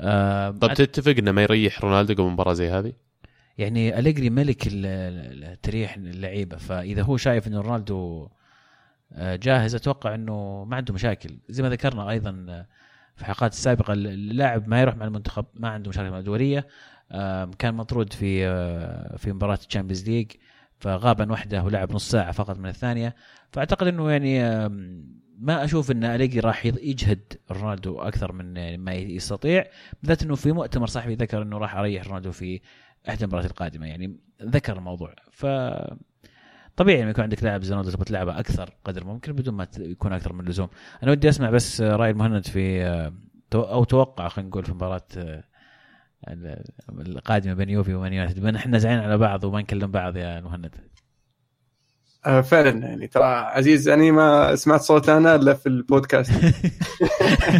[0.00, 2.92] آه طب تتفق إنه ما يريح رونالدو قبل مباراه زي هذه؟
[3.58, 4.62] يعني أليجري ملك
[5.62, 8.28] تريح اللعيبة فإذا هو شايف إنه رونالدو
[9.12, 11.38] آه، جاهز أتوقع إنه ما عنده مشاكل.
[11.48, 12.66] زي ما ذكرنا أيضا آه،
[13.16, 16.66] في الحلقات السابقة اللاعب ما يروح مع المنتخب ما عنده مشاكل مع الدوليه
[17.58, 20.32] كان مطرود في آه، في مباراة ال Champions League.
[20.78, 23.14] فغاب عن وحده ولعب نص ساعة فقط من الثانية.
[23.50, 24.68] فأعتقد إنه يعني
[25.38, 27.20] ما أشوف إن أليغري راح يجهد
[27.50, 29.64] رونالدو أكثر من يعني ما يستطيع
[30.02, 32.60] بالذات إنه في مؤتمر صحفي ذكر إنه راح أريح رونالدو في
[33.08, 35.14] إحدى المباريات القادمة يعني ذكر الموضوع.
[35.30, 35.46] ف
[36.76, 40.12] طبيعي لما يكون عندك لاعب زي رونالدو تبغى تلعبه أكثر قدر ممكن بدون ما يكون
[40.12, 40.68] أكثر من اللزوم.
[41.02, 42.86] أنا ودي أسمع بس رأي المهند في
[43.54, 45.06] أو توقع خلينا نقول في مباراة
[46.90, 48.40] القادمة بين يوفي ومان يونايتد.
[48.40, 50.74] بما إحنا زعلانين على بعض وما نكلم بعض يا مهند.
[52.26, 56.32] آه فعلا يعني ترى عزيز يعني ما سمعت صوت أنا إلا في البودكاست.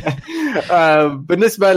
[0.71, 1.73] آه بالنسبة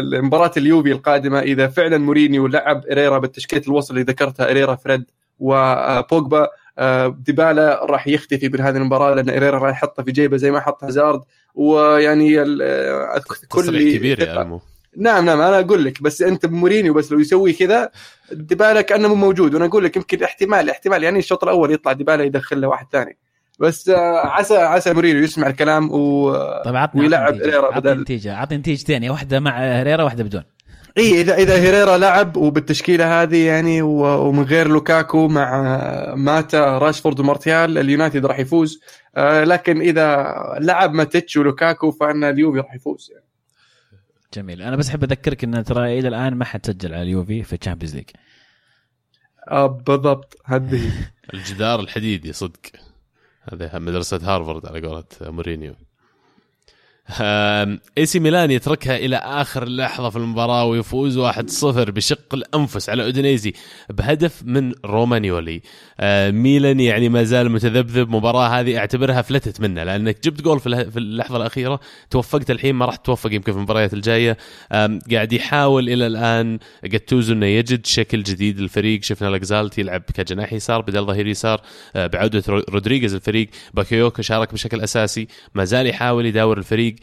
[0.00, 5.04] لمباراة اليوفي القادمة إذا فعلا مورينيو لعب إريرا بالتشكيلة الوسط اللي ذكرتها إريرا فريد
[5.38, 10.50] وبوجبا آه ديبالا راح يختفي من هذه المباراة لأن إريرا راح يحطه في جيبه زي
[10.50, 11.22] ما حط هازارد.
[11.54, 12.34] ويعني
[13.48, 14.60] كل كبير يا ألمو.
[14.96, 17.90] نعم نعم أنا أقول لك بس أنت مورينيو بس لو يسوي كذا
[18.32, 19.54] ديبالا كانه مو موجود.
[19.54, 23.18] وأنا أقول لك يمكن احتمال احتمال يعني الشوط الأول يطلع ديبالا يدخل له واحد ثاني.
[23.58, 26.32] بس آه، عسى عسى مورينيو يسمع الكلام و
[26.64, 30.42] طيب عطني ويلعب هيريرا بدل نتيجة عطني نتيجة ثانية واحدة مع هيريرا واحدة بدون.
[30.98, 35.74] إي إذا إذا هيريرا لعب وبالتشكيلة هذه يعني ومن غير لوكاكو مع
[36.14, 38.80] ماتا راشفورد ومارتيال اليونايتد راح يفوز.
[39.16, 43.21] آه، لكن إذا لعب ماتيتش ولوكاكو فإن اليوفي راح يفوز يعني.
[44.34, 44.62] جميل.
[44.62, 47.56] أنا بس أحب أذكرك إن ترى إلى الآن ما حد سجل على اليوفي في ال
[47.56, 48.10] Champions League
[49.50, 50.36] آه بالضبط.
[50.44, 50.92] هذه.
[51.34, 52.60] الجدار الحديدي صدق.
[53.52, 55.74] هذه مدرسة هارفارد على قولة مورينيو.
[57.98, 63.52] إي سي ميلان يتركها إلى آخر لحظة في المباراة ويفوز 1-0 بشق الأنفس على أودينيزي
[63.90, 65.62] بهدف من رومانيولي.
[66.30, 71.36] ميلان يعني ما زال متذبذب مباراة هذه أعتبرها فلتت منه لأنك جبت جول في اللحظة
[71.36, 74.36] الأخيرة توفقت الحين ما راح توفق يمكن في المباريات الجاية.
[75.12, 79.02] قاعد يحاول إلى الآن جاتوزو إنه يجد شكل جديد للفريق.
[79.02, 81.60] شفنا لاكسالت يلعب كجناح يسار بدل ظهير يسار
[81.94, 83.48] بعودة رودريغيز الفريق.
[83.74, 86.96] باكايوكو شارك بشكل أساسي ما زال يحاول يداور الفريق.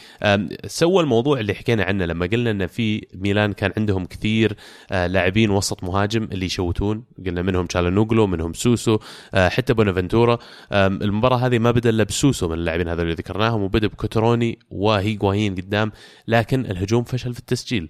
[0.65, 4.55] سوى الموضوع اللي حكينا عنه لما قلنا إن في ميلان كان عندهم كثير
[4.91, 7.03] لاعبين وسط مهاجم اللي يشوتون.
[7.25, 8.97] قلنا منهم تشالانوغلو منهم سوسو
[9.33, 10.37] حتى بونافنتورا.
[10.71, 15.91] المباراة هذه ما بدأ إلا بسوسو من اللاعبين هذول اللي ذكرناهم وبدأ بكوتروني وهيغوايين قدام
[16.27, 17.89] لكن الهجوم فشل في التسجيل.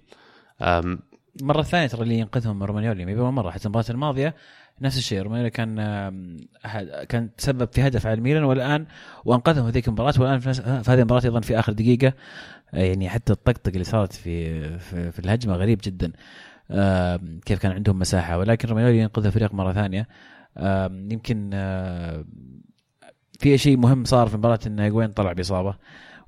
[1.42, 4.36] مرة ثانية ترى اللي ينقذهم رومانيولي ما مرة حتى المباراة الماضية
[4.82, 5.76] نفس الشيء رومانيولي كان
[7.10, 8.86] كان تسبب في هدف على الميلان والآن
[9.26, 10.50] وأنقذهم هذيك المباراة والآن في
[10.92, 12.14] هذه المباراة أيضا في آخر دقيقة
[12.74, 16.12] يعني حتى الطقطقة اللي صارت في في, في الهجمة غريب جدا
[17.46, 20.08] كيف كان عندهم مساحة ولكن رومانيولي ينقذ الفريق مرة ثانية
[21.12, 21.50] يمكن
[23.40, 25.76] في شيء مهم صار في المباراه إن هيجوين طلع بإصابة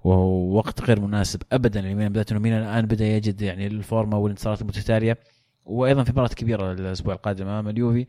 [0.04, 4.62] وهو وقت غير مناسب ابدا لميلان بالذات إنه ميلان الآن بدأ يجد يعني الفورمة والانتصارات
[4.62, 5.18] المتتالية
[5.66, 8.08] وأيضا في مباراة كبيرة الأسبوع القادم أمام اليوفي.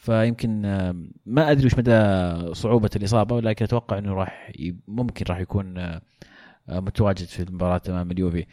[0.00, 0.62] فيمكن
[1.26, 4.52] ما أدري وش مدى صعوبة الإصابة ولكن أتوقع إنه راح
[4.88, 5.98] ممكن راح يكون
[6.68, 8.46] متواجد في المباراة أمام اليوفي.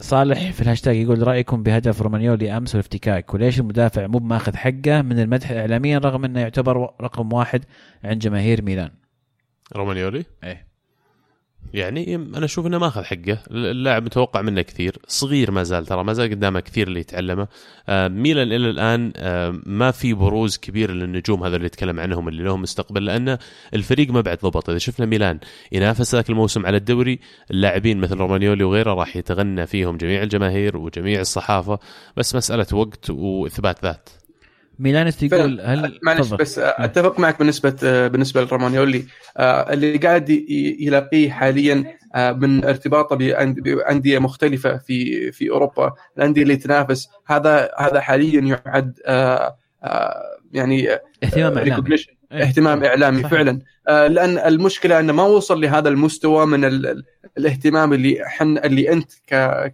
[0.00, 5.18] صالح في الهاشتاج يقول رأيكم بهدف رومانيولي أمس والافتكاك؟ وليش المدافع مو ماخذ حقه من
[5.18, 7.64] المدح اعلاميا رغم إنه يعتبر رقم واحد
[8.04, 8.90] عند جماهير ميلان؟
[9.76, 10.69] رومانيولي؟ إيه.
[11.74, 13.38] يعني أنا أشوف إنه ما أخذ حقه.
[13.50, 14.98] اللاعب متوقع منه كثير.
[15.06, 17.48] صغير ما زال ترى ما زال قدامه كثير اللي يتعلمه.
[17.88, 22.42] آه ميلان إلى الآن آه ما في بروز كبير للنجوم هذا اللي يتكلم عنهم اللي
[22.42, 23.38] لهم مستقبل لأن
[23.74, 24.70] الفريق ما بعد ضبط.
[24.70, 25.38] إذا شفنا ميلان
[25.72, 27.18] ينافس ذاك الموسم على الدوري
[27.50, 31.78] اللاعبين مثل رومانيولي وغيره راح يتغنى فيهم جميع الجماهير وجميع الصحافة.
[32.16, 34.08] بس مسألة وقت وإثبات ذات.
[34.80, 39.04] ميلانس يقول هل معلش بس أتفق معك بالنسبة بالنسبة لرومانيولي
[39.40, 40.30] اللي قاعد
[40.80, 41.84] يلاقيه حاليا
[42.16, 48.98] من ارتباطه بأندية مختلفة في في أوروبا الأندية اللي تنافس هذا هذا حاليا يعد
[50.52, 50.88] يعني
[51.22, 51.96] اهتمام إعلامي.
[52.32, 53.30] اهتمام إعلامي صحيح.
[53.30, 53.60] فعلا.
[54.08, 56.64] لأن المشكلة إنه ما وصل لهذا المستوى من
[57.38, 59.12] الاهتمام اللي حن اللي أنت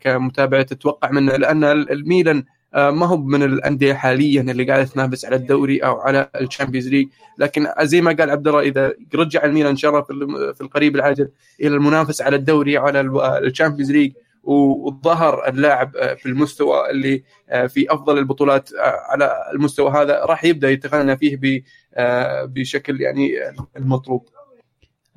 [0.00, 2.44] كمتابع تتوقع منه لأن الميلان
[2.76, 7.08] ما هو من الأندية حاليا اللي قاعدة تنافس على الدوري أو على ال Champions League.
[7.38, 10.02] لكن زي ما قال عبد الله إذا رجع الميلان إن شاء الله
[10.52, 11.28] في القريب العاجل
[11.60, 13.00] إلى المنافسه على الدوري وعلى
[13.38, 17.22] ال Champions League وظهر اللاعب في المستوى اللي
[17.68, 18.70] في أفضل البطولات
[19.08, 21.62] على المستوى هذا راح يبدأ يتغنى فيه
[22.44, 23.32] بشكل يعني
[23.76, 24.28] المطلوب.
[24.28, 24.35] آه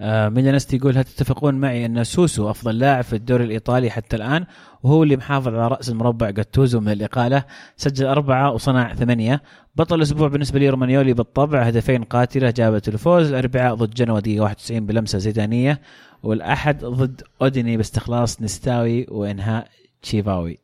[0.02, 4.46] ميلانست يقول هل تتفقون معي أن سوسو أفضل لاعب في الدوري الإيطالي حتى الآن؟
[4.84, 7.44] وهو اللي محافظ على رأس المربع جاتوزو من الإقالة
[7.78, 9.42] سجل أربعة وصنع ثمانية.
[9.76, 14.86] بطل الأسبوع بالنسبة لي رومانيولي بالطبع هدفين قاتلة جابت الفوز الاربعاء ضد جنوا دقيقه 91
[14.86, 15.82] بلمسة زيدانية
[16.24, 19.68] والأحد ضد أوديني باستخلاص نستاوي وإنهاء
[20.02, 20.60] تشيفاوي.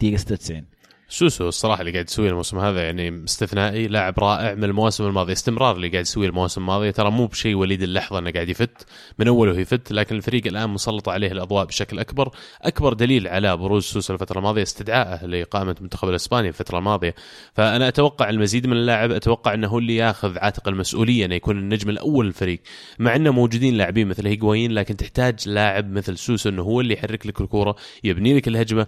[0.00, 0.64] دقيقة 96
[1.08, 5.32] سوسو الصراحة اللي قاعد يسويه الموسم هذا؟ يعني استثنائي لاعب رائع من المواسم الماضية.
[5.32, 8.86] استمرار اللي قاعد يسويه المواسم الماضيه ترى مو بشيء وليد اللحظة إنه قاعد يفت.
[9.18, 12.30] من أوله يفت لكن الفريق الآن مسلط عليه الأضواء بشكل أكبر.
[12.62, 17.14] أكبر دليل على بروز سوسو الفترة الماضية استدعائه لقائمه المنتخب الإسباني الفترة الماضية.
[17.54, 21.90] فأنا أتوقع المزيد من اللاعب أتوقع إنه هو اللي ياخذ عاتق المسؤولية إنه يكون النجم
[21.90, 22.60] الأول للفريق
[22.98, 27.26] مع إنه موجودين لاعبين مثل هيغوايين لكن تحتاج لاعب مثل سوسو إنه هو اللي يحرك
[27.26, 28.86] لك الكورة يبني لك الهجمة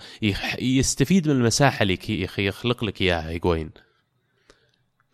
[0.61, 1.97] يستفيد من المساحة اللي
[2.39, 3.71] يخلق لك إياها هيجوين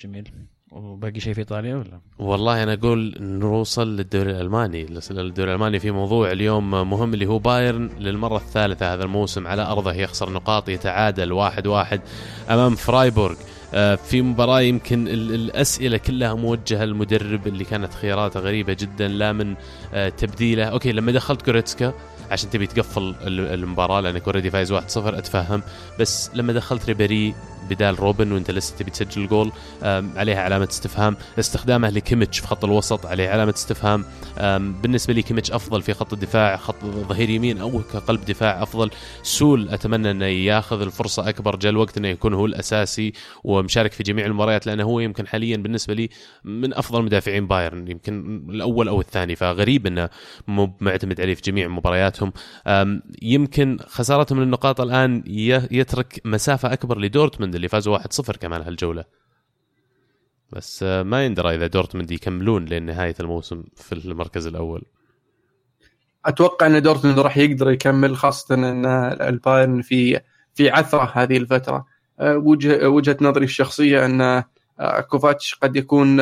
[0.04, 0.30] جميل.
[0.72, 6.32] وباقي شيء في إيطاليا ولا؟ والله أنا أقول نوصل للدوري الألماني، الدوري الألماني في موضوع
[6.32, 9.46] اليوم مهم اللي هو بايرن للمرة الثالثة هذا الموسم.
[9.46, 12.00] على أرضه يخسر نقاط يتعادل واحد واحد
[12.50, 13.36] أمام فرايبورغ.
[13.96, 19.54] في مباراة يمكن الأسئلة كلها موجهة للمدرب اللي كانت خياراته غريبة جدا لا من
[20.16, 20.64] تبديله.
[20.64, 21.94] okay لما دخلت جوريتسكا
[22.34, 25.62] عشان تبي تقفل المباراة لأنك already فايز 1-0 أتفهم.
[26.00, 27.34] بس لما دخلت ريبيري
[27.70, 29.52] بدال روبن وانت لسه تبي تسجل جول
[30.16, 31.16] عليها علامة استفهام.
[31.38, 34.04] استخدامه لكيميتش في خط الوسط عليه علامة استفهام.
[34.82, 38.90] بالنسبة لي كيميتش أفضل في خط الدفاع خط ظهير يمين أو كقلب دفاع أفضل.
[39.22, 43.12] so أتمنى أنه ياخذ الفرصة أكبر جاء الوقت أنه يكون هو الأساسي
[43.44, 46.08] ومشارك في جميع المباريات لأنه هو يمكن حاليا بالنسبة لي
[46.44, 49.36] من أفضل مدافعين بايرن يمكن الأول أو الثاني.
[49.36, 50.08] فغريب أنه
[50.48, 52.32] مو معتمد عليه في جميع مبارياتهم.
[53.22, 55.22] يمكن خسارتهم للنقاط الآن
[55.70, 57.53] يترك مسافة أكبر لدورتموند.
[57.54, 59.04] اللي فازوا 1-0 كمان هالجولة.
[60.52, 64.82] بس آه، ما يندرى إذا دورتموند يكملون لنهاية الموسم في المركز الأول.
[66.26, 68.86] أتوقع إن دورتموند راح يقدر يكمل خاصة إن
[69.20, 70.20] البايرن في
[70.54, 71.86] في عثرة هذه الفترة.
[72.20, 74.20] آه، وجه وجهة نظري الشخصية إن
[74.80, 76.20] آه، كوفاتش قد يكون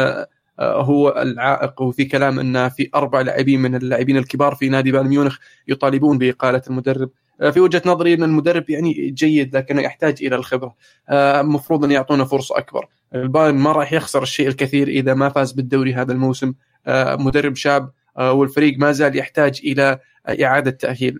[0.60, 5.38] هو العائق وفي كلام إن في أربع لاعبين من اللاعبين الكبار في نادي بايرن ميونخ
[5.68, 7.10] يطالبون بإقالة المدرب.
[7.50, 10.74] في وجهة نظري إن المدرب يعني جيد لكنه يحتاج إلى الخبرة.
[11.10, 12.86] المفروض أن يعطونا فرصة أكبر.
[13.14, 16.54] البايرن ما راح يخسر الشيء الكثير إذا ما فاز بالدوري هذا الموسم.
[16.88, 19.98] مدرب شاب والفريق ما زال يحتاج إلى
[20.42, 21.18] إعادة تأهيل.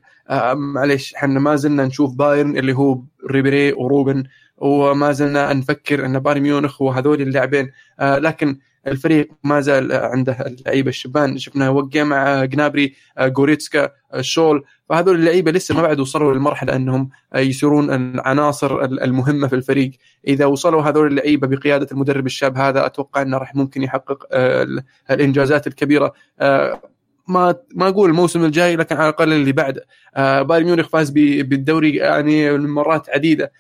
[0.55, 3.01] معليش إحنا ما زلنا نشوف بايرن اللي هو
[3.31, 4.25] ريبيري وروبن
[4.57, 7.71] وما زلنا نفكر إن بايرن ميونخ هو هذول اللاعبين
[8.01, 11.39] لكن الفريق ما زال عنده اللعيبة الشبان.
[11.39, 14.65] شفنا وقع مع جنابري جوريتسكا سوله.
[14.89, 19.91] فهذول اللعيبة لسه ما بعد وصلوا للمرحلة أنهم يصيرون العناصر المهمة في الفريق.
[20.27, 24.27] إذا وصلوا هذول اللعيبة بقيادة المدرب الشاب هذا أتوقع إنه راح ممكن يحقق
[25.11, 26.13] الإنجازات الكبيرة.
[27.29, 32.59] ما ما أقول الموسم الجاي لكن على الأقل اللي بعده بايرن ميونخ فاز بالدوري يعني
[32.59, 33.53] مرات عديدة.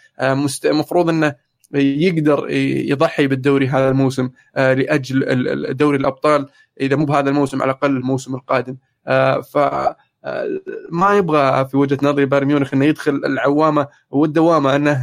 [0.65, 1.35] المفروض إنه
[1.75, 2.51] يقدر
[2.91, 6.49] يضحي بالدوري هذا الموسم آه، لأجل دوري الأبطال
[6.81, 8.77] إذا مو بهذا الموسم على الأقل الموسم القادم.
[9.07, 9.57] آه، ف
[10.25, 10.61] آه،
[10.91, 15.03] ما يبغى في وجهة نظري بايرن ميونخ إنه يدخل العوامة والدوامة إنه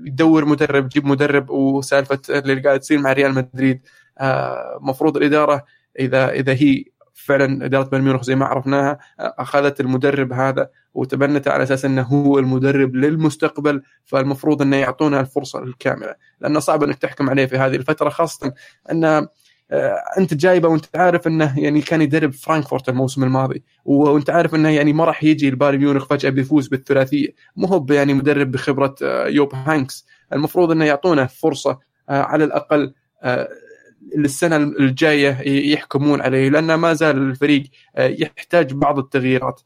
[0.00, 3.80] يدور مدرب يجيب مدرب وسالفة اللي قاعد تصير مع ريال مدريد.
[4.80, 5.64] مفروض الإدارة
[5.98, 6.84] إذا إذا هي
[7.24, 12.38] فعلا إدارة بايرن ميونخ زي ما عرفناها أخذت المدرب هذا وتبنته على أساس إنه هو
[12.38, 16.14] المدرب للمستقبل فالمفروض إنه يعطونا الفرصة الكاملة.
[16.40, 18.52] لأنه صعب إنك تحكم عليه في هذه الفترة خاصة
[18.90, 19.26] إن
[20.18, 24.92] أنت جايبه وأنت عارف إنه يعني كان يدرب فرانكفورت الموسم الماضي وأنت عارف إنه يعني
[24.92, 27.28] ما راح يجي البايرن ميونخ فجأة بيفوز بالثلاثية.
[27.56, 28.94] مو هو يعني مدرب بخبرة
[29.26, 30.06] يوب هاينكس.
[30.32, 32.94] المفروض إنه يعطونا فرصة على الأقل
[34.16, 35.40] للسنة الجاية
[35.72, 37.62] يحكمون عليه لأن ما زال الفريق
[37.96, 39.60] آه، يحتاج بعض التغييرات.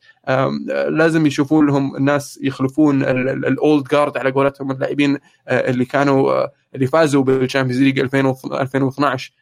[0.88, 5.18] لازم يشوفون لهم الناس يخلفون ال old guard على قولتهم اللاعبين
[5.48, 9.32] آه، اللي كانوا آه، اللي فازوا بالشامبيونز ليج 2012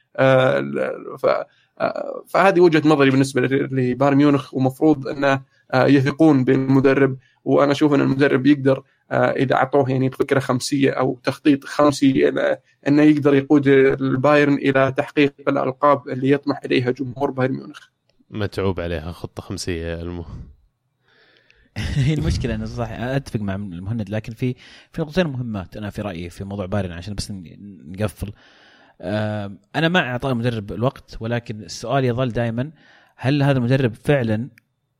[2.28, 5.40] فهذه وجهة نظري بالنسبة لبايرن ميونخ ومفروض أنه
[5.74, 8.82] يثقون بالمدرب وأنا أشوف أن المدرب يقدر آه،
[9.12, 12.28] إذا أعطوه يعني فكرة خمسية أو تخطيط خمسي
[12.88, 17.88] إنه يقدر يقود البايرن إلى تحقيق الألقاب اللي يطمح إليها جمهور بايرن ميونخ.
[18.30, 20.24] متعوب عليها خطة خمسية المو
[21.94, 24.54] هي المشكلة انه صح أتفق مع المهند لكن في
[24.92, 27.32] في نقطتين مهمات أنا في رأيي في موضوع بايرن عشان بس
[27.86, 28.32] نقفل
[29.76, 32.70] أنا مع اعطاء المدرب الوقت ولكن السؤال يظل دائما
[33.16, 34.48] هل هذا المدرب فعلا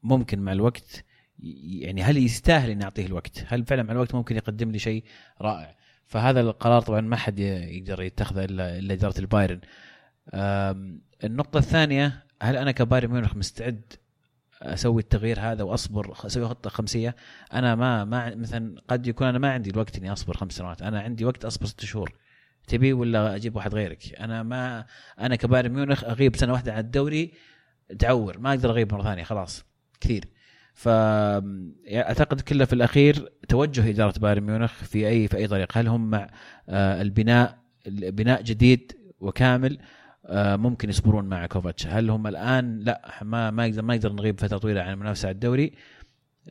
[0.03, 1.05] ممكن مع الوقت
[1.43, 5.05] يعني هل يستاهل إني أعطيه الوقت؟ هل فعلا مع الوقت ممكن يقدم لي شيء
[5.41, 5.77] رائع؟
[6.07, 9.61] فهذا القرار طبعا ما حد يقدر يتخذه الا إلا إدارة البايرن.
[11.25, 13.93] النقطة الثانية هل أنا كبايرن ميونخ مستعد
[14.63, 17.17] أسوي التغيير هذا وأصبر أسوي خطة خمسية؟
[17.53, 20.83] أنا ما ما مثلا قد يكون أنا ما عندي الوقت إني أصبر خمس سنوات.
[20.83, 22.13] أنا عندي وقت أصبر ست شهور.
[22.67, 24.87] تبي ولا أجيب واحد غيرك؟ أنا ما
[25.21, 27.33] أنا كبايرن ميونخ أغيب سنة واحدة عن الدوري
[27.99, 28.39] تعور.
[28.39, 29.65] ما أقدر أغيب مرة ثانية خلاص.
[30.01, 30.25] كثير.
[30.75, 35.79] فاعتقد كله في الأخير توجه إدارة بايرن ميونخ في أي في أي طريق.
[35.79, 36.31] هل هم مع
[36.69, 37.59] آه، البناء
[37.89, 39.79] بناء جديد وكامل
[40.27, 44.41] آه، ممكن يصبرون مع كوفاتش؟ هل هم الآن؟ لا ما ما يقدر ما يقدر نغيب
[44.41, 45.73] فترة طويلة عن المنافسه على الدوري.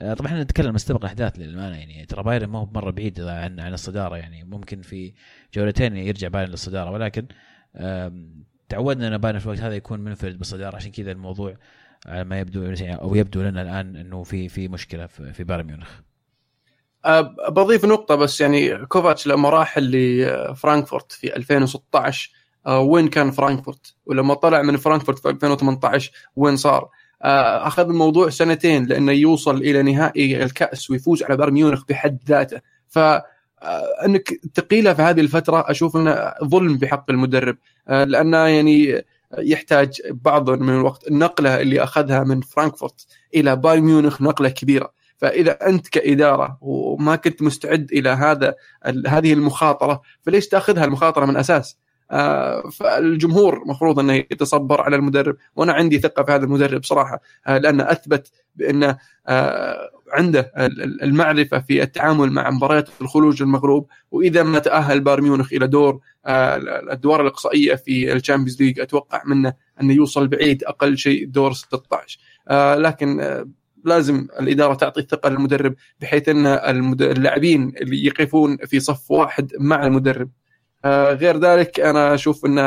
[0.01, 3.59] آه، طبعا إحنا نتكلم مستبق الأحداث للأمانة يعني ترى بايرن ما هو مرة بعيد عن
[3.59, 5.13] عن الصدارة يعني ممكن في
[5.53, 6.91] جولتين يرجع بايرن للصدارة.
[6.91, 7.25] ولكن
[8.69, 11.57] تعودنا إن بايرن في الوقت هذا يكون منفرد بالصدارة عشان كذا الموضوع
[12.05, 15.89] على ما يبدو أو يبدو لنا الآن إنه في في مشكلة في بايرن ميونخ.
[17.49, 22.31] بضيف نقطة بس يعني كوفاتش لما راح لفرانكفورت في 2016
[22.65, 26.89] آه، وين كان فرانكفورت؟ ولما طلع من فرانكفورت في 2018 وين صار؟
[27.23, 32.61] آه، أخذ الموضوع سنتين لأنه يوصل إلى نهائي الكأس ويفوز على بايرن ميونخ بحد ذاته.
[32.87, 32.99] ف
[34.05, 37.57] أنك تقيله في هذه الفترة أشوف إنه ظلم بحق المدرب.
[37.87, 39.03] لأنه يعني
[39.37, 43.05] يحتاج بعض من الوقت النقله اللي أخذها من فرانكفورت
[43.35, 48.55] إلى بايرن ميونخ نقلة كبيرة فإذا أنت كإدارة وما كنت مستعد إلى هذا
[49.07, 51.77] هذه المخاطرة فليش تأخذها المخاطرة من أساس؟
[52.11, 57.57] آه، فالجمهور مفروض أنه يتصبر على المدرب وأنا عندي ثقة في هذا المدرب صراحة آه،
[57.57, 60.51] لأنه أثبت بأنه آه، عنده
[61.03, 67.21] المعرفة في التعامل مع مباريات الخروج المغلوب وإذا ما تأهل بايرن ميونخ إلى دور الادوار
[67.21, 72.19] الإقصائية في الشامبيونز ليج أتوقع منه انه يوصل بعيد أقل شيء دور 16
[72.77, 73.43] لكن
[73.85, 76.47] لازم الإدارة تعطي الثقة للمدرب بحيث أن
[77.01, 80.29] اللاعبين اللي يقفون في صف واحد مع المدرب
[80.85, 82.59] آه، غير ذلك أنا أشوف أن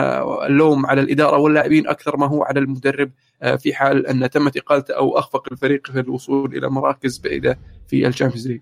[0.46, 3.10] اللوم على الإدارة واللاعبين أكثر ما هو على المدرب
[3.42, 8.06] آه، في حال أن تمت اقالته أو أخفق الفريق في الوصول إلى مراكز بعيدة في
[8.06, 8.60] الشامبيونز ليج.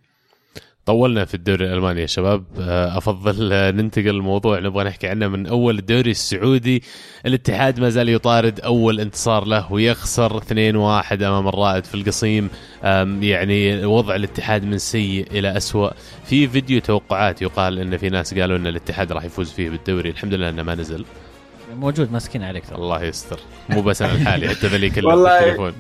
[0.87, 2.45] طولنا في الدوري الألماني يا شباب.
[2.61, 6.83] آه، أفضل ننتقل الموضوع نبغى نحكي عنه من أول الدوري السعودي.
[7.26, 12.49] الاتحاد ما زال يطارد أول انتصار له ويخسر 2-1 أمام الرائد في القصيم.
[13.20, 15.93] يعني وضع الاتحاد من سيء إلى اسوء
[16.24, 20.11] في فيديو توقعات يقال إن في ناس قالوا إن الاتحاد راح يفوز فيه بالدوري.
[20.11, 21.05] الحمد لله إنه ما نزل.
[21.76, 22.76] موجود ماسكين عليك ترى.
[22.76, 23.41] الله يستر.
[23.68, 25.72] مو بس أنا لحالي حتى ذولي كله في التليفون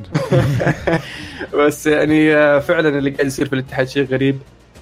[1.66, 4.38] بس يعني آه، فعلا اللي قاعد يصير في الاتحاد شيء غريب.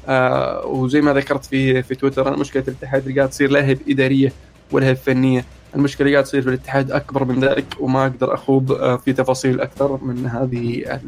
[0.08, 3.76] آه وزي ما ذكرت في في تويتر أنا مشكلة الاتحاد اللي قاعد تصير لا هي
[3.88, 4.32] اداريه
[4.72, 5.44] ولا هي فنيه
[5.74, 9.60] المشكلة اللي قاعد تصير في الاتحاد أكبر من ذلك وما أقدر أخوض آه في تفاصيل
[9.60, 11.00] أكثر من هذه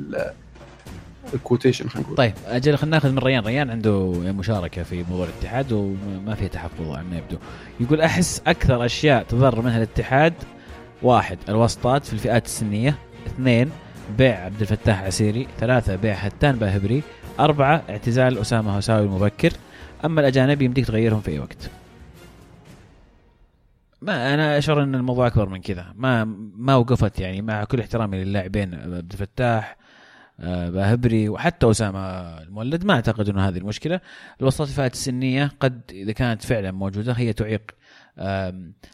[1.34, 2.16] ال quotation خلينا نقول.
[2.16, 3.44] طيب أجل خلينا ناخذ من ريان.
[3.44, 7.36] ريان عنده مشاركة في موضوع الاتحاد وما فيها تحفظ على ما يبدو.
[7.80, 10.34] يقول أحس أكثر أشياء تضر منها الاتحاد
[11.02, 12.94] واحد الواسطات في الفئات السنية
[13.26, 13.70] اثنين
[14.18, 17.02] بيع عبد الفتاح عسيري ثلاثة بيع هتان باهبري
[17.40, 19.52] أربعة اعتزال أسامة هساوي المبكر.
[20.04, 21.70] أما الأجانب يمديك تغيرهم في أي وقت.
[24.02, 25.92] ما أنا أشعر إن الموضوع أكبر من كذا.
[25.96, 26.24] ما
[26.56, 29.76] ما وقفت يعني مع كل احترامي للاعبين عبد الفتاح
[30.40, 32.00] آه، باهبري وحتى أسامة
[32.42, 34.00] المولد ما أعتقد إنه هذه المشكلة.
[34.40, 37.62] الوسطات الفئات السنية قد إذا كانت فعلا موجودة هي تعيق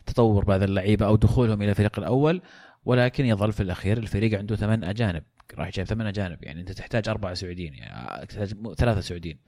[0.06, 2.42] تطور بعض اللعيبة أو دخولهم إلى الفريق الأول
[2.84, 5.22] ولكن يظل في الأخير الفريق عنده ثمان أجانب.
[5.54, 9.38] راح جايب ثمان اجانب يعني أنت تحتاج أربعة سعوديين يعني تحتاج ثلاثة سعوديين.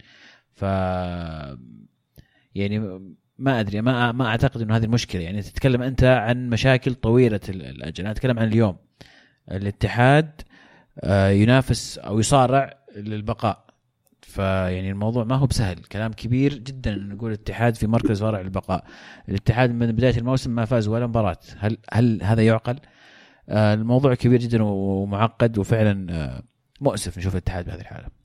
[0.55, 0.63] ف
[2.55, 2.79] يعني
[3.39, 5.23] ما أدري ما ما أعتقد إنه هذه المشكلة.
[5.23, 8.05] يعني تتكلم أنت عن مشاكل طويلة الأجل.
[8.05, 8.77] أنا أتكلم عن اليوم.
[9.51, 10.43] الاتحاد
[11.01, 13.65] آه، ينافس أو يصارع للبقاء.
[14.23, 15.77] فيعني الموضوع ما هو بسهل.
[15.77, 18.85] كلام كبير جدا نقول الاتحاد في مركز ورع البقاء
[19.29, 21.39] الاتحاد من بداية الموسم ما فاز ولا مباراة.
[21.59, 22.77] هل هل هذا يعقل؟
[23.51, 26.43] الموضوع كبير جدا ومعقد وفعلا آه،
[26.81, 28.20] مؤسف نشوف الاتحاد بهذه الحالة.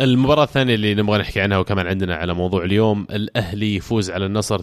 [0.00, 4.58] المباراة الثانية اللي نبغى نحكي عنها وكمان عندنا على موضوع اليوم الأهلي يفوز على النصر
[4.58, 4.62] 2-0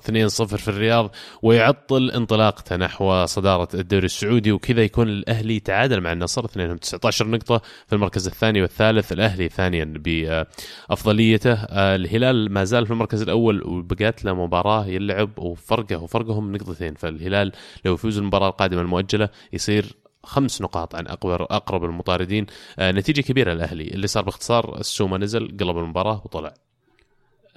[0.56, 6.78] في الرياض ويعطل انطلاقته نحو صدارة الدوري السعودي وكذا يكون الأهلي تعادل مع النصر اثنينهم
[6.78, 11.54] 19 نقطة في المركز الثاني والثالث الأهلي ثانيا بأفضليته.
[11.72, 17.52] الهلال ما زال في المركز الأول وبقات له مباراة يلعب وفرقه وفرقهم نقطتين فالهلال
[17.86, 19.86] لو يفوز المباراة القادمة المؤجلة يصير
[20.24, 22.46] خمس نقاط عن اقرب المطاردين.
[22.80, 26.54] آه نتيجة كبيرة الاهلي اللي صار باختصار السومة نزل قلب المباراة وطلع.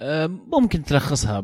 [0.01, 1.41] آه، ممكن تلخصها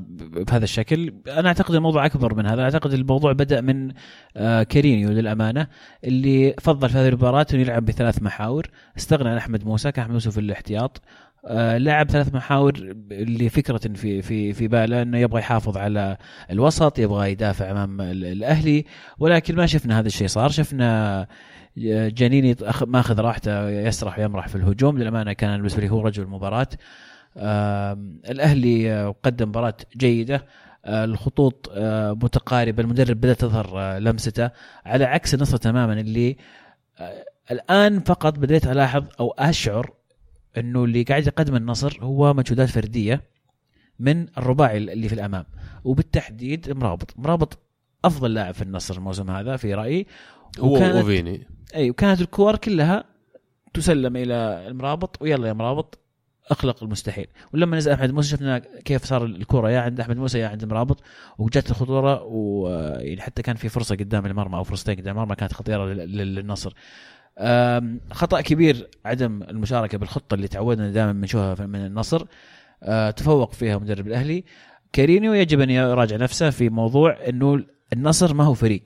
[0.46, 1.14] بهذا الشكل.
[1.28, 2.62] أنا أعتقد الموضوع أكبر من هذا.
[2.62, 3.92] أعتقد الموضوع بدأ من
[4.36, 5.66] آه، كارينيو للأمانة
[6.04, 8.66] اللي فضل في هذه المباراة إنه يلعب بثلاث محاور.
[8.98, 11.02] استغنى عن أحمد موسى كان أحمد موسى في الاحتياط.
[11.78, 12.72] لعب ثلاث محاور
[13.10, 16.16] لفكره في في في باله انه يبغى يحافظ على
[16.50, 18.84] الوسط يبغى يدافع أمام الأهلي.
[19.18, 20.48] ولكن ما شفنا هذا الشيء صار.
[20.50, 21.26] شفنا
[22.08, 24.98] جانيني ماخذ راحته يسرح ويمرح في الهجوم.
[24.98, 26.68] للأمانة كان بالنسبة لي هو رجل المباراة.
[28.30, 30.46] الأهلي قدم مباراة جيدة.
[30.84, 32.82] آه، الخطوط آه، متقاربة.
[32.82, 34.50] المدرب بدأ تظهر لمسته.
[34.86, 36.36] على عكس النصر تماما اللي
[37.50, 39.99] الآن فقط بديت ألاحظ أو أشعر
[40.58, 43.30] إنه اللي قاعد يقدم النصر هو مجهودات فردية
[43.98, 45.44] من الرباعي اللي في الأمام
[45.84, 47.14] وبالتحديد مرابط.
[47.16, 47.58] مرابط
[48.04, 50.06] أفضل لاعب في النصر الموسم هذا في رأيي.
[50.58, 53.04] هو وفيني أي وكانت الكور كلها
[53.74, 54.34] تسلم إلى
[54.68, 55.98] المرابط ويلا يا مرابط
[56.50, 57.26] اخلق المستحيل.
[57.54, 59.70] ولما نزل أحمد موسى شفنا كيف صار الكورة.
[59.70, 61.02] يا عند أحمد موسى يا عند مرابط.
[61.38, 65.86] وجت الخطورة ويعني حتى كان في فرصة قدام المرمى أو فرصتين قدام المرمى كانت خطيرة
[65.86, 66.72] للنصر.
[68.12, 72.26] خطأ كبير عدم المشاركة بالخطة اللي تعودنا دائما بنشوفها من النصر.
[72.82, 74.44] أه، تفوق فيها مدرب الأهلي.
[74.92, 78.84] كارينيو يجب أن يراجع نفسه في موضوع إنه النصر ما هو فريق.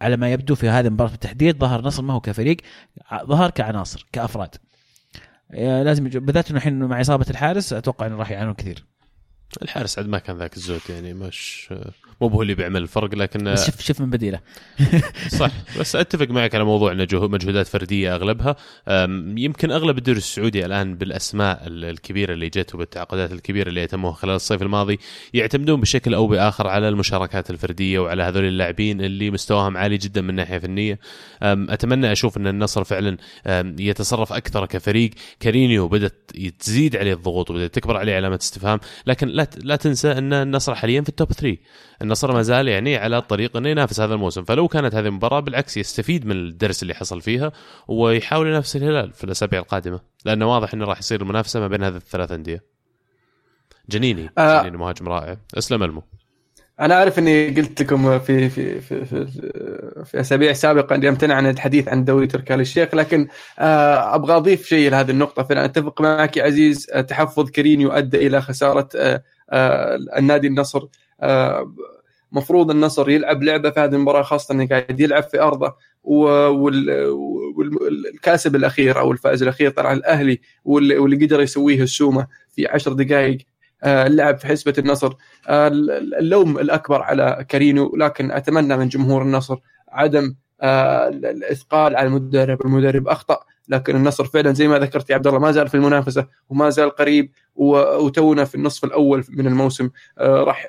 [0.00, 2.56] على ما يبدو في هذه المباراة بالتحديد ظهر النصر ما هو كفريق
[3.24, 4.56] ظهر كعناصر كأفراد.
[5.50, 8.91] لازم بالذات إنه الحين مع إصابة الحارس أتوقع إنه راح يعانون كثير.
[9.62, 11.72] الحارس عاد ما كان ذاك الزود يعني مش
[12.22, 14.40] مو هو اللي بيعمل الفرق لكن شوف شوف من بديله.
[15.40, 15.50] صح.
[15.80, 18.56] بس أتفق معك على موضوع إنه مجهودات فردية أغلبها.
[19.36, 24.62] يمكن أغلب الدوري السعودي الآن بالأسماء الكبيرة اللي جت وبالتعاقدات الكبيرة اللي يتموها خلال الصيف
[24.62, 24.98] الماضي
[25.34, 30.34] يعتمدون بشكل أو بآخر على المشاركات الفردية وعلى هذول اللاعبين اللي مستواهم عالي جدا من
[30.34, 30.98] ناحية فنية.
[31.42, 33.16] أتمنى أشوف إن النصر فعلا
[33.78, 35.10] يتصرف أكثر كفريق.
[35.40, 40.32] كارينيو بدأت تزيد عليه الضغوط وبدأت تكبر عليه علامات استفهام لكن لا لا تنسى أن
[40.32, 41.56] النصر حاليا في ال top 3
[42.02, 44.44] النصر ما زال يعني على الطريق إنه ينافس هذا الموسم.
[44.44, 47.52] فلو كانت هذه المباراة بالعكس يستفيد من الدرس اللي حصل فيها
[47.88, 50.00] ويحاول ينافس الهلال في الأسابيع القادمة.
[50.24, 52.64] لأنه واضح إنه راح يصير المنافسة ما بين هذه الثلاث أندية.
[53.88, 55.36] جنيني آه جنيني مهاجم رائع.
[55.58, 56.02] أسلم ألمو.
[56.80, 59.26] أنا أعرف إني قلت لكم في في في في,
[60.04, 63.28] في أسابيع سابقة أني أمتنع عن الحديث عن دوري تركي الشيخ لكن
[63.58, 68.40] آه أبغى أضيف شيء لهذه النقطة فانا أتفق معك يا عزيز تحفظ كرينيو أدى إلى
[68.42, 69.22] خسارة آه
[69.52, 70.86] النادي النصر.
[71.20, 71.74] آه
[72.32, 75.74] مفروض النصر يلعب لعبة في هذه المباراة خاصة إنه قاعد يلعب في أرضه.
[77.54, 83.38] والكاسب الأخير أو الفائز الأخير طلع الأهلي واللي قدر يسويه السومة في عشر دقائق
[83.84, 85.12] آه، اللعب في حسبة النصر.
[85.48, 92.66] آه، اللوم الأكبر على كارينو لكن أتمنى من جمهور النصر عدم آه، الإثقال على المدرب.
[92.66, 93.40] المدرب أخطأ.
[93.72, 96.90] لكن النصر فعلا زي ما ذكرت يا عبد الله ما زال في المنافسة وما زال
[96.90, 100.66] قريب وتونا في النصف الأول من الموسم راح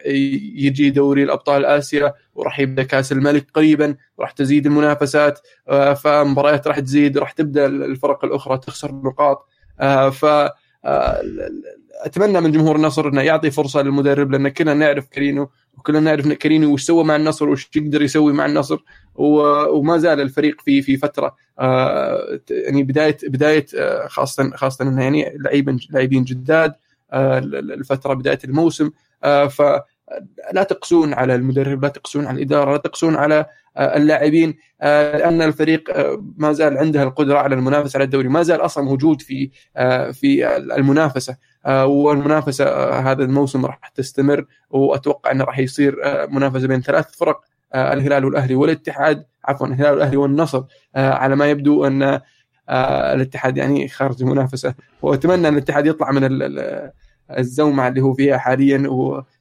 [0.56, 5.40] يجي دوري الأبطال آسيا وراح يبدأ كأس الملك قريبا وراح تزيد المنافسات
[6.04, 9.48] فمباريات راح تزيد راح تبدأ الفرق الأخرى تخسر نقاط
[10.12, 10.26] ف
[12.02, 16.74] أتمنى من جمهور النصر إنه يعطي فرصة للمدرب لأن كلنا نعرف كرينو وكلنا نعرف كرينو
[16.74, 18.84] وش سوى مع النصر وش يقدر يسوي مع النصر
[19.16, 21.36] وما زال الفريق في في فترة.
[21.60, 26.74] آه، يعني بداية بداية آه، خاصة خاصة انه يعني لاعبين لاعبين جداد
[27.12, 28.92] آه، الفترة بداية الموسم.
[29.50, 29.62] ف
[30.54, 33.46] لا تقسون على المدرب لا تقسون على الإدارة لا تقسون على
[33.78, 34.58] اللاعبين.
[34.82, 35.90] لأن الفريق
[36.38, 38.28] ما زال عنده القدرة على المنافسة على الدوري.
[38.28, 39.50] ما زال أصلا موجود في
[40.14, 41.38] في المنافسة.
[41.66, 47.16] آه، والمنافسة آه، هذا الموسم راح تستمر وأتوقع إنه راح يصير آه، منافسة بين ثلاث
[47.16, 47.42] فرق.
[47.76, 50.64] الهلال والأهلي والاتحاد عفوا الهلال والأهلي والنصر
[50.96, 52.20] على ما يبدو أن
[53.14, 56.22] الاتحاد يعني خارج المنافسة وأتمنى أن الاتحاد يطلع من
[57.38, 58.88] الزومعة اللي هو فيها حاليا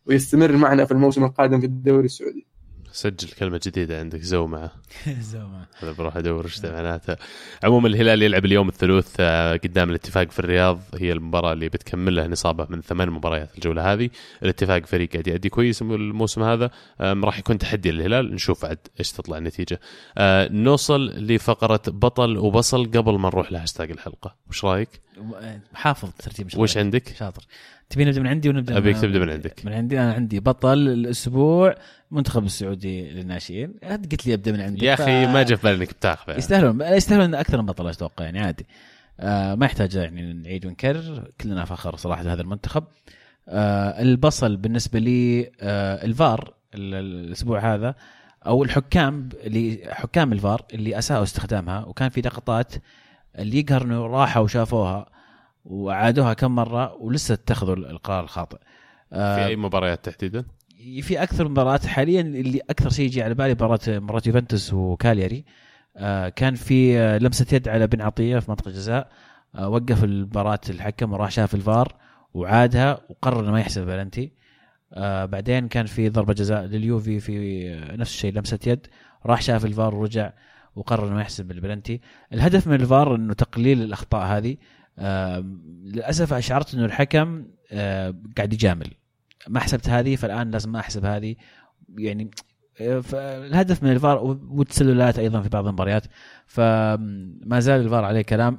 [0.07, 2.47] ويستمر معنا في الموسم القادم في الدوري السعودي.
[2.93, 4.71] سجل كلمة جديدة عندك زومعه
[5.33, 7.17] زومعه هذا بروح أدور إيش معناتها.
[7.63, 10.81] عموما الهلال يلعب اليوم الثلاث آه، قدام الاتفاق في الرياض.
[10.95, 14.11] هي المباراة اللي بتكمل له نصابة من ثمان مباريات الجولة هذه.
[14.43, 16.71] الاتفاق فريق قاعد يأدي كويس الموسم هذا.
[17.01, 18.35] راح يكون تحدي للهلال.
[18.35, 19.81] نشوف عاد إيش تطلع النتيجة.
[20.19, 24.37] آه، نوصل لفقرة بطل وبصل قبل ما نروح لهاشتاج الحلقة.
[24.51, 24.89] وش رأيك؟
[25.75, 27.43] حافظ ترتيب وش عندك؟ شاطر.
[27.93, 29.61] تبي نبدأ من عندي ونبدأ أبيك تبدأ من عندك.
[29.65, 30.01] من عندي.
[30.01, 31.75] أنا عندي بطل الأسبوع
[32.11, 33.75] منتخب السعودي للناشئين.
[33.83, 35.29] قلت لي أبدأ من عندك يا أخي ف...
[35.29, 36.37] ما جاء في بالي إنك بتاخذه.
[36.37, 36.81] يستاهلون.
[36.81, 38.67] يستاهلون أكثر من بطل أتوقع يعني عادي.
[39.21, 41.31] آه ما يحتاج يعني نعيد ونكرر.
[41.41, 42.85] كلنا فخر صراحة هذا المنتخب.
[43.49, 47.95] آه البصل بالنسبة لي آه الفار الأسبوع هذا
[48.47, 52.73] أو الحكام اللي حكام الفار اللي أساءوا استخدامها وكان في لقطات
[53.39, 55.07] اللي يقهر انه راحوا وشافوها.
[55.65, 58.59] وعادوها كم مرة ولسه اتخذوا القرار الخاطئ.
[59.13, 60.45] آه في أي مباريات تحديدا؟
[61.03, 61.87] في أكثر مباريات.
[61.87, 65.45] حاليا اللي أكثر شيء يجي على بالي مباراه مباراة يوفنتوس وكالياري.
[65.97, 69.09] آه كان في آه، لمسة يد على بن عطية في منطقة الجزاء.
[69.55, 71.95] آه وقف المباراة الحكم وراح شاف الفار
[72.35, 74.33] وعادها وقرر إنه ما يحسب بلنتي
[74.93, 78.87] آه بعدين كان في ضربة جزاء لليوفي في آه، نفس الشيء لمسة يد.
[79.27, 80.33] راح شاف الفار ورجع
[80.77, 82.01] وقرر إنه ما يحسب البلنتي
[82.33, 84.57] الهدف من الفار إنه تقليل الأخطاء هذه.
[85.85, 88.91] للأسف أشعرت إنه الحكم آه، قاعد يجامل.
[89.49, 91.37] ما حسبت هذه فالآن لازم ما أحسب هذه.
[91.99, 92.31] يعني
[92.81, 93.03] آه،
[93.47, 96.05] الهدف من الفار والتسللات أيضا في بعض المباريات.
[96.47, 98.59] فما زال الفار عليه كلام.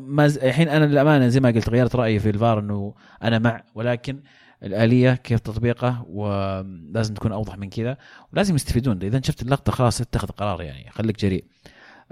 [0.00, 4.20] ما الحين أنا للأمانة زي ما قلت غيرت رأيي في الفار إنه أنا مع ولكن
[4.62, 7.96] الآلية كيف تطبيقه ولازم تكون أوضح من كذا.
[8.32, 9.02] ولازم يستفيدون.
[9.02, 10.90] إذا شفت اللقطة خلاص اتخذ قرار يعني.
[10.90, 11.44] خليك جريء.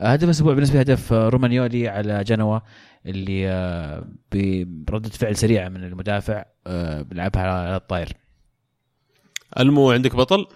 [0.00, 2.58] هدف الأسبوع بالنسبة لي هدف رومانيولي على جنوا.
[3.06, 4.04] اللي آه،
[4.64, 8.08] بردة فعل سريعة من المدافع آه، بيلعبها على الطاير.
[9.58, 10.46] ألمو عندك بطل؟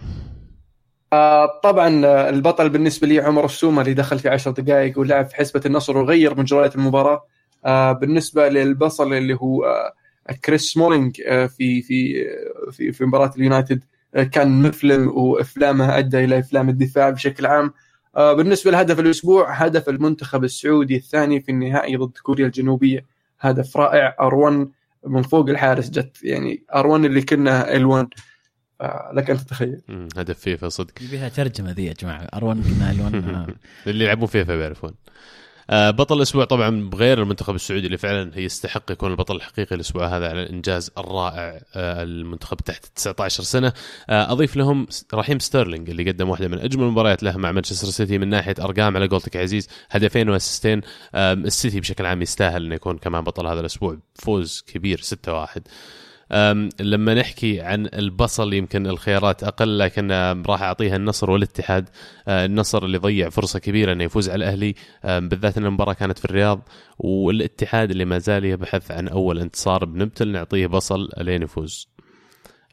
[1.13, 1.89] آه، طبعا
[2.29, 6.39] البطل بالنسبة لي عمر السومة اللي دخل في 10 دقائق ولعب في حسبة النصر وغير
[6.39, 7.25] مجريات المباراة.
[7.93, 9.93] بالنسبة للبصل اللي هو
[10.45, 11.15] كريس سمولينج
[11.47, 12.25] في في
[12.71, 13.83] في في مباراة اليونايتد
[14.31, 17.73] كان مفلم وإفلامه أدى إلى إفلام الدفاع بشكل عام.
[18.15, 23.05] بالنسبة لهدف الأسبوع هدف المنتخب السعودي الثاني في النهائي ضد كوريا الجنوبية.
[23.39, 24.67] هدف رائع R1
[25.07, 28.07] من فوق الحارس جت يعني R1 اللي كنا L1
[29.13, 29.81] لك أن تتخيل.
[30.17, 30.91] هدف فيفا صدق.
[31.01, 33.15] يبيها ترجمة ذي يا جماعة R1 كنا L1
[33.87, 34.89] اللي يلعبون فيفا بيعرفون.
[34.89, 34.93] آه،
[35.69, 40.43] بطل الأسبوع طبعا بغير المنتخب السعودي اللي فعلا يستحق يكون البطل الحقيقي الأسبوع هذا على
[40.43, 43.73] الإنجاز الرائع آه، المنتخب تحت 19 سنة.
[44.09, 48.17] آه، أضيف لهم رحيم ستيرلينج اللي قدم واحدة من أجمل المباريات له مع مانشستر سيتي
[48.17, 50.81] من ناحية أرقام على قولتك عزيز هدفين وأسيستين.
[51.15, 55.61] السيتي بشكل عام يستاهل إنه يكون كمان بطل هذا الأسبوع فوز كبير 6-1
[56.79, 60.11] لما نحكي عن البصل يمكن الخيارات أقل لكن
[60.47, 61.89] راح أعطيها النصر والاتحاد.
[62.27, 64.75] أه، النصر اللي ضيع فرصة كبيرة إنه يفوز على الأهلي.
[65.03, 66.69] بالذات إن المباراة كانت في الرياض
[66.99, 71.93] والاتحاد اللي ما زال يبحث عن أول انتصار بنبتل نعطيه بصل لين يفوز.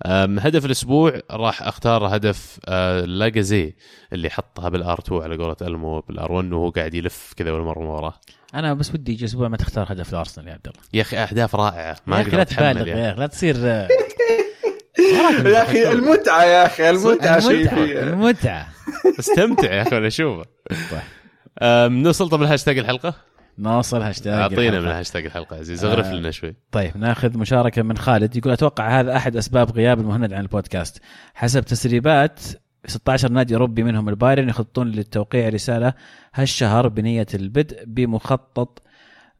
[0.06, 3.74] هدف الأسبوع راح أختار هدف أه، لاجازي
[4.12, 8.14] اللي حطها بالآر 2 على قولة ألمو بالار 1 وهو قاعد يلف كذا اول المباراه
[8.54, 10.80] أنا بس ودي يجي أسبوع ما تختار هدف الارسنال يا عبد الله.
[10.94, 11.96] يا أخي أهداف رائعة.
[12.06, 13.56] ما يا أخي لا تبالغ يا أخي لا تصير
[15.46, 18.68] يا أخي المتعة يا أخي المتعة المتعة, المتعة.
[19.18, 20.44] استمتع يا أخي أنا أشوفه.
[21.88, 23.14] نوصل طب الهاشتاج الحلقة؟
[23.58, 26.12] نوصل هاشتاج أعطينا من هاشتاج الحلقة عزيز اغرف آه.
[26.14, 26.56] لنا شوي.
[26.72, 30.98] طيب ناخذ مشاركة من خالد يقول أتوقع هذا أحد أسباب غياب المهند عن البودكاست.
[31.34, 32.40] حسب تسريبات
[32.86, 35.94] 16 نادي اوروبي منهم البايرن يخططون للتوقيع رسالة
[36.34, 38.82] هالشهر بنية البدء بمخطط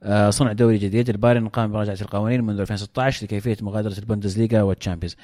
[0.03, 1.11] آه، صنع دوري جديد.
[1.11, 5.17] البايرن قام بمراجعة القوانين منذ 2016 لكيفية مغادرة البوندسليغا والتشامبيونز.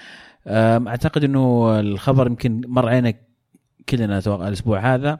[0.88, 3.14] أعتقد إنه الخبر يمكن مر علينا
[3.88, 5.18] كلنا الأسبوع هذا.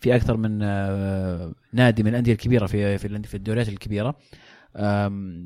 [0.00, 4.14] في أكثر من آه، نادي من الأندية الكبيرة في في الدوريات الكبيرة.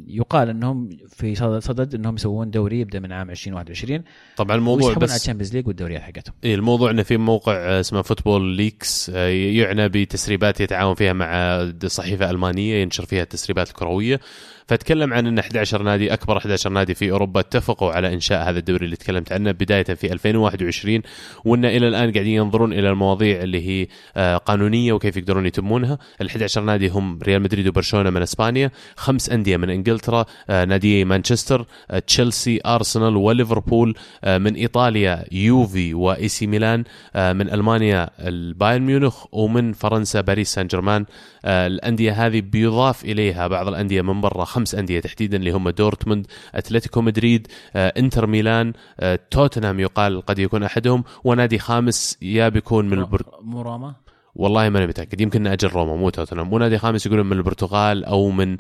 [0.07, 4.03] يقال إنهم في صدد إنهم يسوون دوري يبدأ من عام 2021
[4.37, 6.35] طبعا الموضوع بس على الشامبيونز ليج والدوريات حقتهم.
[6.45, 12.31] اي الموضوع إنه في موقع اسمه فوتبول ليكس آه، يعنى بتسريبات يتعاون فيها مع صحيفة
[12.31, 14.21] ألمانية ينشر فيها التسريبات الكروية.
[14.67, 18.85] فتكلم عن إن 11 نادي أكبر 11 نادي في أوروبا اتفقوا على إنشاء هذا الدوري
[18.85, 21.03] اللي تكلمت عنه بداية في 2021
[21.45, 23.87] وإن إلى الآن قاعدين ينظرون إلى المواضيع اللي هي
[24.17, 25.99] آه، قانونية وكيف يقدرون يتمونها.
[26.21, 31.05] ال 11 نادي هم ريال مدريد وبرشلونة من إسبانيا خمس أندية من إنجلترا آه، نادي
[31.05, 33.95] مانشستر آه، تشيلسي أرسنال وليفربول
[34.27, 36.85] من إيطاليا يوفي وإي سي ميلان
[37.15, 41.05] من ألمانيا البايرن ميونخ ومن فرنسا باريس سان جيرمان.
[41.45, 47.01] الأندية هذه بيضاف إليها بعض الأندية من برا خمس أندية تحديدا اللي هم دورتموند أتلتيكو
[47.01, 47.47] مدريد
[47.77, 53.23] آه، إنتر ميلان آه، توتنهام يقال قد يكون أحدهم ونادي خامس بيكون من البر...
[53.43, 53.95] مو روما؟
[54.35, 56.51] والله ماني متأكد يمكن أجل روما مو توتنهام.
[56.51, 58.57] مو نادي خامس يقولون من البرتغال أو من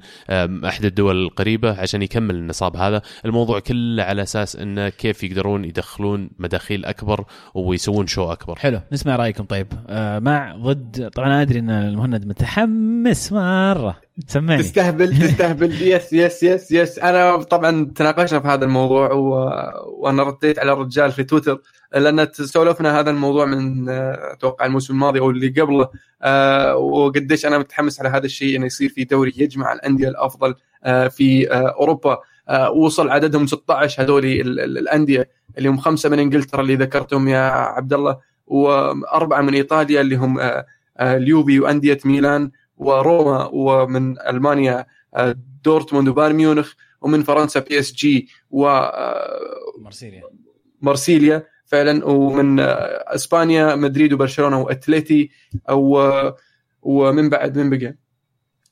[0.64, 3.02] أحد الدول القريبة عشان يكمل النصاب هذا.
[3.24, 7.24] الموضوع كله على أساس انه كيف يقدرون يدخلون مداخيل أكبر
[7.54, 8.58] ويسوون show أكبر.
[8.58, 9.44] حلو نسمع رأيكم.
[9.44, 13.96] طيب آه مع ضد طبعا أنا أدري إن المهند متحمس مرة.
[14.26, 15.82] سمعني تستهبل تستهبل.
[15.82, 19.28] yes yes yes yes أنا طبعا تناقشنا في هذا الموضوع و...
[19.86, 21.60] وأنا رديت على الرجال في تويتر
[21.94, 25.88] لأن سولفنا هذا الموضوع من أتوقع الموسم الماضي أو اللي قبله.
[26.22, 30.54] أه وقديش أنا متحمس على هذا الشيء إنه يصير في دوري يجمع الأندية الأفضل
[30.84, 32.18] أه في أه أوروبا.
[32.48, 35.28] أه وصل عددهم 16 هذول الأندية.
[35.58, 40.38] اللي هم خمسة من إنجلترا اللي ذكرتهم يا عبد الله وأربعة من إيطاليا اللي هم
[40.40, 40.66] أه,
[40.98, 42.50] آه، اليوفي وأندية ميلان.
[42.86, 49.38] وروما ومن ألمانيا أه دورتموند وبايرن ميونخ ومن فرنسا بي إس جي و أه،
[49.78, 50.22] مارسيليا.
[50.80, 55.30] مارسيليا فعلا ومن إسبانيا مدريد وبرشلونة وأتليتي
[55.70, 56.02] أو
[56.82, 57.96] ومن بعد من بقى؟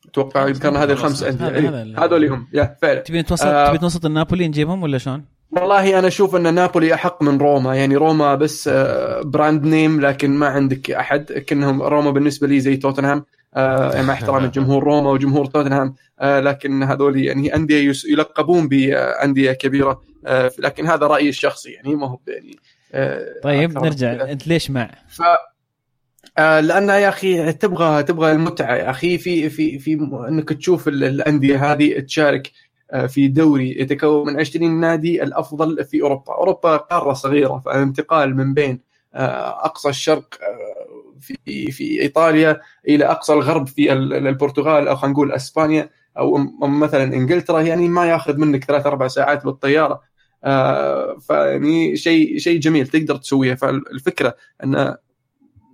[0.09, 2.05] أتوقع ذكرنا هذه الخمس أندية.
[2.05, 3.01] هذول هم يا فعلا.
[3.01, 7.23] تبي توسط آه تبي توسط النابولي نجيبهم ولا شلون؟ والله أنا أشوف أن نابولي أحق
[7.23, 7.75] من روما.
[7.77, 11.33] يعني روما بس آه brand name لكن ما عندك أحد.
[11.33, 13.19] كانهم روما بالنسبة لي زي توتنهام.
[13.19, 13.25] آه
[13.57, 15.95] مع احترام الجمهور روما وجمهور توتنهام.
[16.21, 20.03] آه لكن هذول يعني أندية يلقبون بأندية كبيرة.
[20.27, 22.57] آه لكن هذا رأيي الشخصي يعني ما هو يعني
[22.93, 24.31] آه، طيب نرجع.
[24.31, 25.23] أنت ليش مع؟ ف
[26.39, 29.19] آه لأن يا أخي تبغى تبغى المتعة يا أخي.
[29.19, 29.95] في في في
[30.29, 32.53] إنك تشوف الأندية هذه تشارك
[32.93, 38.55] آه، في دوري يتكون من 20 نادي الأفضل في أوروبا، أوروبا قارة صغيرة فالانتقال من
[38.55, 38.81] بين
[39.15, 40.35] أقصى الشرق
[41.21, 47.61] في في إيطاليا إلى أقصى الغرب في البرتغال أو خلينا نقول إسبانيا أو مثلا إنجلترا.
[47.61, 50.01] يعني ما يأخذ منك ثلاث أربع ساعات بالطيارة.
[50.45, 53.55] آه فيعني شيء شيء جميل تقدر تسويه.
[53.55, 54.35] فالفكرة
[54.65, 54.97] انه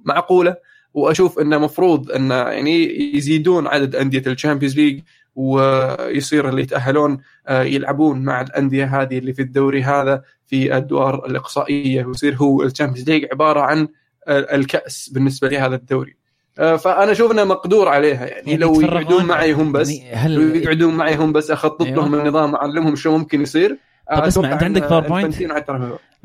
[0.05, 0.56] معقولة.
[0.94, 5.01] وأشوف انه مفروض انه يعني يزيدون عدد أندية الشامبيونز ليج
[5.35, 7.18] ويصير اللي يتأهلون
[7.48, 12.05] آه، يلعبون مع الأندية هذه اللي في الدوري هذا في الادوار الإقصائية.
[12.05, 13.89] ويصير هو الشامبيونز ليج عبارة عن
[14.28, 16.16] الكأس بالنسبة لهذا الدوري.
[16.59, 18.27] آه، فأنا أشوف إنه مقدور عليها.
[18.27, 20.35] يعني, يعني لو يقعدون معي هم بس يعني هل...
[20.35, 21.97] لو يقعدون معي هم بس أخطط أيوة.
[21.97, 23.78] لهم النظام أعلمهم شو ممكن يصير.
[24.11, 25.35] طب اسمع أنت عندك باوربوينت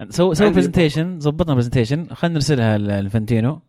[0.10, 3.60] سوي سوي presentation ظبطنا presentation خلينا نرسلها لإنفانتينو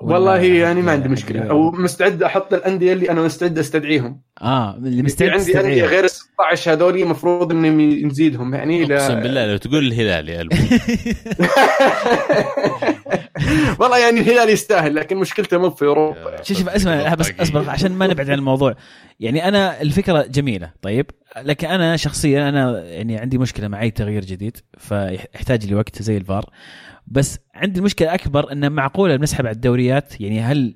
[0.00, 1.50] والله يعني ما عندي مشكلة.
[1.50, 4.20] أو مستعد أحط الأندية اللي أنا مستعد أستدعيهم.
[4.42, 9.46] آه اللي مستعد عندي انديه غير ال 16 هذول المفروض إني نزيدهم يعني أقسم بالله
[9.46, 10.48] لو تقول الهلال يا
[13.80, 16.42] والله يعني الهلال يستاهل لكن مشكلته مو في أوروبا.
[16.42, 18.74] شوف شوف اسمع بس اصبر عشان ما نبعد عن الموضوع.
[19.20, 21.06] يعني أنا الفكرة جميلة طيب؟
[21.36, 26.16] لكن أنا شخصيا أنا يعني عندي مشكلة مع أي تغيير جديد فيحتاج لي وقت زي
[26.16, 26.44] الفار.
[27.10, 30.74] بس عندي مشكلة أكبر إنه معقولة بنسحب على الدوريات؟ يعني هل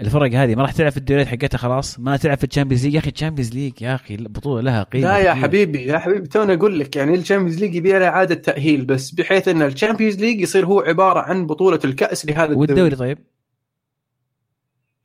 [0.00, 2.98] الفرق هذه ما راح تلعب في الدوريات حقتها خلاص؟ ما تلعب في الشامبيونز ليج؟ يا
[2.98, 6.80] أخي الشامبيونز ليج يا أخي البطولة لها قيمة لا يا حبيبي يا حبيبي تونا أقول
[6.80, 10.80] لك يعني الشامبيونز ليج يبي لها إعادة تأهيل بس بحيث إن الشامبيونز ليج يصير هو
[10.80, 12.60] عبارة عن بطولة الكأس لهذا الدوري.
[12.60, 13.18] والدوري طيب؟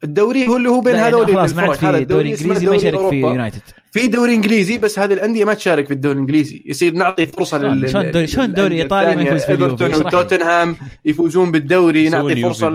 [0.04, 3.62] الدوري هو اللي هو بين هذول خلاص ما في دوري إنجليزي ما يشارك في يونايتد.
[3.92, 6.64] في دوري إنجليزي بس هذه الأندية ما تشارك في الدوري الإنجليزي.
[6.66, 10.76] يصير نعطي فرصة لل شلون دوري شلون دوري ايطالي ما يفوز في إيفرتون وتوتنهام
[11.06, 12.70] يفوزون بالدوري نعطي فرصة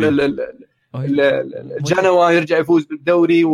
[1.80, 3.44] جنوا يرجع يفوز بالدوري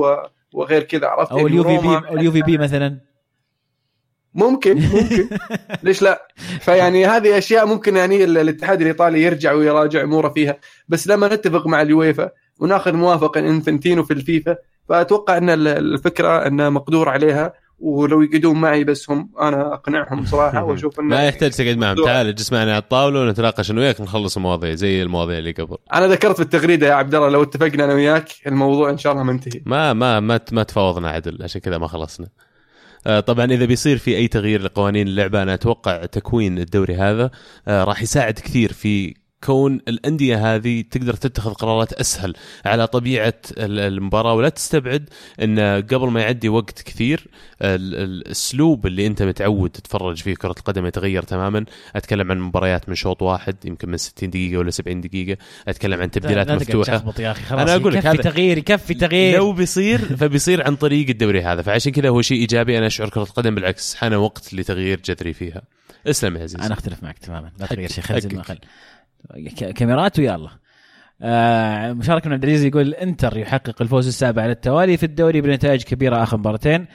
[0.52, 3.00] وغير كذا عرفت؟ أو اليوفي B اليوفي B مثلا.
[4.34, 5.28] ممكن ممكن.
[5.82, 6.28] ليش لا؟
[6.60, 10.56] فيعني هذه أشياء ممكن يعني الاتحاد الإيطالي يرجع ويراجع أموره فيها.
[10.88, 12.30] بس لما نتفق مع اليويفا
[12.60, 14.56] وناخذ موافقه انفنتينو في الفيفا
[14.88, 21.00] فأتوقع إن الفكرة انه مقدور عليها ولو يقعدون معي بس هم أنا أقنعهم صراحة وأشوف
[21.00, 22.04] انه ما يحتاج تقعد معهم.
[22.04, 25.76] تعال اجلس معنا على الطاولة ونتناقش أنا وياك نخلص المواضيع زي المواضيع اللي قبل.
[25.94, 29.24] أنا ذكرت في التغريدة يا عبد الله لو اتفقنا أنا وياك الموضوع إن شاء الله
[29.24, 29.60] منتهي.
[29.66, 32.28] ما ما ما ما تفاوضنا عدل عشان كذا ما خلصنا.
[33.06, 37.30] آه، طبعا إذا بيصير في أي تغيير لقوانين اللعبة أنا أتوقع تكوين الدوري هذا
[37.68, 39.14] آه، راح يساعد كثير في
[39.44, 42.34] كون الأندية هذه تقدر تتخذ قرارات أسهل
[42.64, 45.10] على طبيعة المباراة ولا تستبعد
[45.42, 47.26] إن قبل ما يعدي وقت كثير
[47.62, 51.64] الأسلوب اللي أنت متعود تتفرج فيه كرة القدم يتغير تماما.
[51.96, 55.38] أتكلم عن مباريات من شوط واحد يمكن من 60 دقيقة ولا 70 دقيقة.
[55.68, 57.14] أتكلم عن تبديلات مفتوحة.
[57.18, 59.38] يا أخي خلاص أنا أقول لك يكفي تغيير يكفي تغيير.
[59.38, 61.62] لو بيصير فبيصير عن طريق الدوري هذا.
[61.62, 65.62] فعشان كذا هو شيء إيجابي أنا أشعر كرة القدم بالعكس حان وقت لتغيير جذري فيها.
[66.06, 67.52] اسلم يا عزيز أنا أختلف معك تماما.
[67.58, 68.58] لا تغير شيء خل خل
[69.74, 70.50] كاميرات ويلا.
[71.22, 75.82] آه مشاركة من عبد العزيز يقول إنتر يحقق الفوز السابع على التوالي في الدوري بنتائج
[75.82, 76.86] كبيرة آخر مباراتين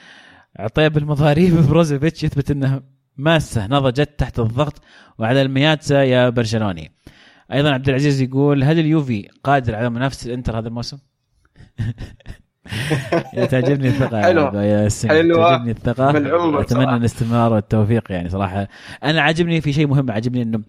[0.59, 2.81] عطيب المضاريب بروزوفيتش يثبت إنه
[3.17, 4.81] ماسة نضجت تحت الضغط
[5.17, 6.91] وعلى المياتسا يا برشلوني.
[7.53, 10.97] أيضا عبد العزيز يقول هل اليوفي قادر على منافسة الإنتر هذا الموسم؟
[13.51, 16.09] تعجبني الثقة حلوة يا حلوة تعجبني الثقة.
[16.61, 18.67] أتمنى الاستمرار والتوفيق يعني صراحة.
[19.03, 20.61] أنا عاجبني في شيء مهم عاجبني إنه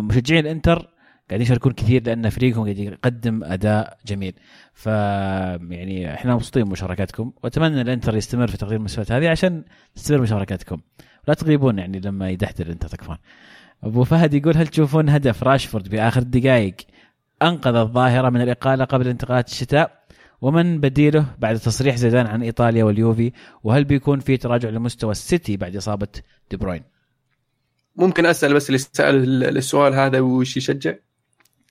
[0.00, 0.88] مشجعين الانتر
[1.28, 4.34] قاعدين يشاركون كثير لأن فريقهم قاعد يقدم أداء جميل.
[4.74, 7.32] ف يعني إحنا مبسوطين بمشاركاتكم.
[7.42, 9.64] وأتمنى الانتر يستمر في تقديم المستويات هذه عشان
[9.94, 10.80] تستمر مشاركاتكم.
[11.28, 13.16] لا تغيبون يعني لما يدحدر الانتر تكفون.
[13.84, 16.74] أبو فهد يقول هل تشوفون هدف راشفورد في اخر الدقائق
[17.42, 20.06] أنقذ الظاهرة من الإقالة قبل انتقالات الشتاء؟
[20.40, 23.32] ومن بديله بعد تصريح زيدان عن إيطاليا واليوفي؟
[23.64, 26.08] وهل بيكون في تراجع لمستوى السيتي بعد إصابة
[26.50, 26.82] دي بروين؟
[27.96, 30.94] ممكن أسأل بس اللي سأل السؤال هذا وش يشجع؟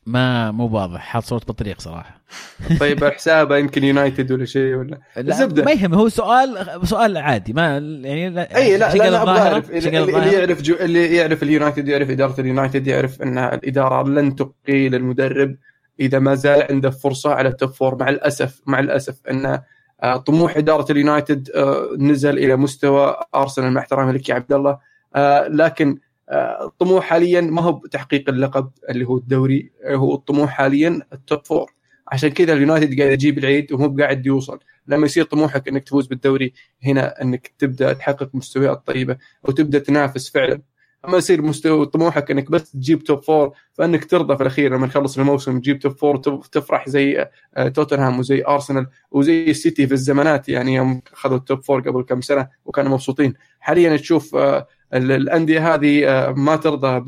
[0.06, 2.22] ما مو واضح حاط صوت بطريق صراحة.
[2.80, 7.78] طيب حسابه يمكن يونايتد ولا شيء ولا زبده ما يهم هو سؤال سؤال عادي ما
[8.04, 9.72] يعني لا أي لا لا, لا أعرف.
[9.72, 14.96] اللي, اللي يعرف جو اللي يعرف اليونايتد يعرف إدارة اليونايتد يعرف أن الإدارة لن تقيل
[14.96, 15.56] المدرب
[16.00, 19.60] إذا ما زال عنده فرصة على ال top four مع الأسف مع الأسف أن
[20.04, 24.78] آه، طموح إدارة اليونايتد آه، نزل إلى مستوى أرسنال مع احترامي لك يا عبد الله.
[25.16, 25.98] آه، لكن
[26.32, 31.72] الطموح حاليا ما هو تحقيق اللقب اللي هو الدوري هو الطموح حاليا ال top four
[32.08, 34.60] عشان كذا اليونايتد قاعد يجيب العيد ومو قاعد يوصل.
[34.88, 36.54] لما يصير طموحك إنك تفوز بالدوري
[36.84, 40.62] هنا إنك تبدأ تحقق مستويات طيبة وتبدأ تنافس فعلا.
[41.08, 45.18] أما يصير مستوى طموحك إنك بس تجيب top four فإنك ترضى في الأخير لما نخلص
[45.18, 46.18] الموسم تجيب top four
[46.52, 51.64] تفرح زي آه، توتنهام وزي أرسنال وزي السيتي في الزمانات يعني يوم أخذوا ال top
[51.64, 53.34] four قبل كم سنة وكانوا مبسوطين.
[53.60, 57.00] حاليا تشوف آه، الأندية هذه آه، ما ترضى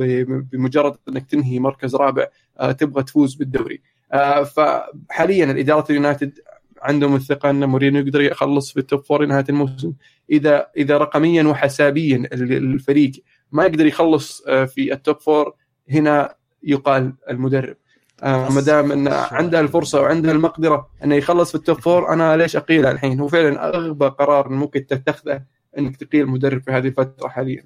[0.51, 2.27] بمجرد أنك تنهي مركز رابع
[2.59, 3.81] آه، تبغى تفوز بالدوري.
[4.13, 6.39] آه، فحاليا الإدارة اليونايتد
[6.81, 9.93] عندهم الثقة أن مورينيو يقدر يخلص في ال top four نهاية الموسم.
[10.29, 13.11] إذا إذا رقميا وحسابيا الفريق
[13.51, 15.53] ما يقدر يخلص في ال top four
[15.89, 17.75] هنا يقال المدرب.
[18.23, 22.55] ما دام انه عنده الفرصة وعنده المقدرة انه يخلص في ال top four أنا ليش
[22.55, 25.41] اقيله الحين؟ هو فعلا أغبى قرار ممكن تتخذه
[25.77, 27.63] إنك تقيل مدرب في هذه الفترة حاليا.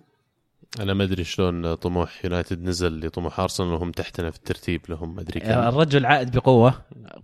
[0.79, 5.21] أنا ما أدري شلون طموح يونايتد نزل لطموح أرسنال وهم تحتنا في الترتيب لهم ما
[5.21, 5.49] أدري كم.
[5.49, 6.73] الرجل عائد بقوة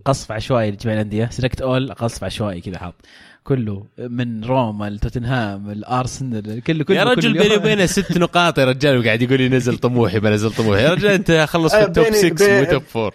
[0.05, 1.29] قصف عشوائي لجميع الأندية.
[1.31, 2.93] سلكت اول قصف عشوائي كذا حاط.
[3.43, 8.97] كله من روما لتوتنهام الأرسنال كله كله يا رجل بيني وبينه ست نقاط يا رجال
[8.99, 10.81] وقاعد يقول لي نزل طموحي بنزل طموحي.
[10.83, 13.11] يا رجال أنت خلص في آه، ال top بيني- 6 بين- مو top 4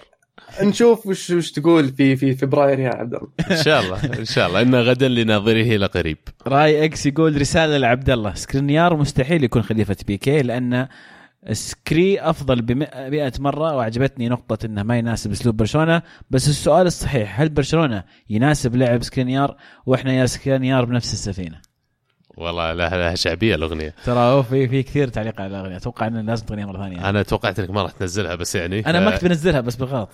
[0.62, 3.28] نشوف وش وش تقول في في فبراير يا عبد الله.
[3.50, 4.62] إن شاء الله إن شاء الله.
[4.62, 8.34] إن غدا لناظره لقريب راي إكس يقول رسالة لعبد الله.
[8.34, 10.88] سكرينيار مستحيل يكون خليفة بيكي لأن
[11.52, 16.02] سكري أفضل ب 100 مرة وأعجبتني نقطة إنه ما يناسب أسلوب برشلونة.
[16.30, 19.56] بس السؤال الصحيح هل برشلونة يناسب لعب سكرينيار؟
[19.86, 21.71] وإحنا يا سكرينيار بنفس السفينة.
[22.36, 23.94] والله لها لها شعبية الأغنية.
[24.04, 25.76] ترى هو في في كثير تعليق على الأغنية.
[25.76, 27.08] أتوقع إن لازم تغنيها مرة ثانية.
[27.08, 30.08] أنا توقعت إنك ما راح تنزلها بس يعني أنا ما ف- كنت بنزلها بس بالغلط.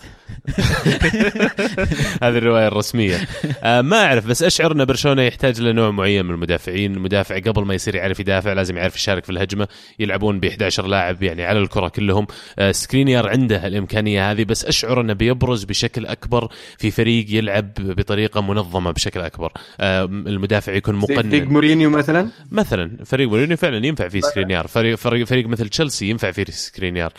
[2.23, 3.17] هذه الرواية الرسمية.
[3.63, 6.95] آه ما أعرف بس أشعر إن برشلونة يحتاج لنوع معين من المدافعين.
[6.95, 9.69] المدافع قبل ما يصير يعرف يدافع لازم يعرف يشارك في الهجمة.
[9.99, 12.27] يلعبون ب 11 لاعب يعني على الكرة كلهم.
[12.59, 18.41] آه سكرينيار عنده الإمكانية هذه بس أشعر إنه بيبرز بشكل أكبر في فريق يلعب بطريقة
[18.41, 19.53] منظمة بشكل أكبر.
[19.81, 21.45] آه المدافع يكون مقنن.
[21.49, 26.31] مورينيو مثلا؟ مثلا فريق مورينيو فعلا ينفع فيه سكرينيار فريق فريق, فريق مثل تشيلسي ينفع
[26.31, 27.13] فيه سكرينيار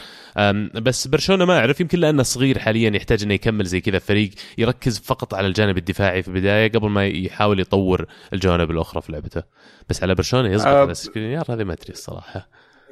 [0.76, 5.00] بس برشلونة ما أعرف يمكن لأنه صغير حاليا يحتاج إنه يكمل زي كذا فريق يركز
[5.00, 9.44] فقط على الجانب الدفاعي في البداية قبل ما يحاول يطور الجوانب الأخرى في لعبته.
[9.90, 10.82] بس على برشلونة يزبط أه.
[10.82, 12.50] على سكرينيار هذه ما أدري الصراحة.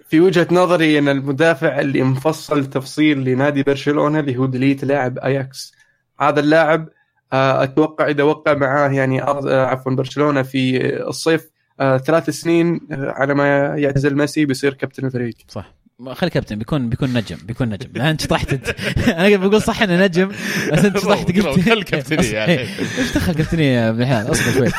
[0.09, 5.73] في وجهة نظري إن المدافع اللي مفصل تفصيل لنادي برشلونة اللي هو ديليت لاعب أياكس.
[6.19, 6.89] هذا اللاعب
[7.33, 11.49] آه، أتوقع إذا وقع معاه يعني آه، عفوا برشلونة في الصيف
[11.79, 15.73] آه، ثلاث سنين آه، على ما يعتزل ميسي بيصير كابتن الفريق صح.
[16.13, 17.89] خلي كابتن بيكون بيكون نجم بيكون نجم.
[17.95, 18.69] لا أنت شطحت انت
[19.09, 20.27] أنا بقول صح إنه نجم
[20.73, 22.59] بس أنت رو- قلت خل كابتنية يا أخي.
[23.01, 24.69] إيش دخل كابتنية يا ابن الحلال أصبر شوي.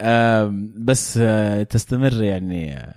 [0.86, 2.92] بس آه، تستمر يعني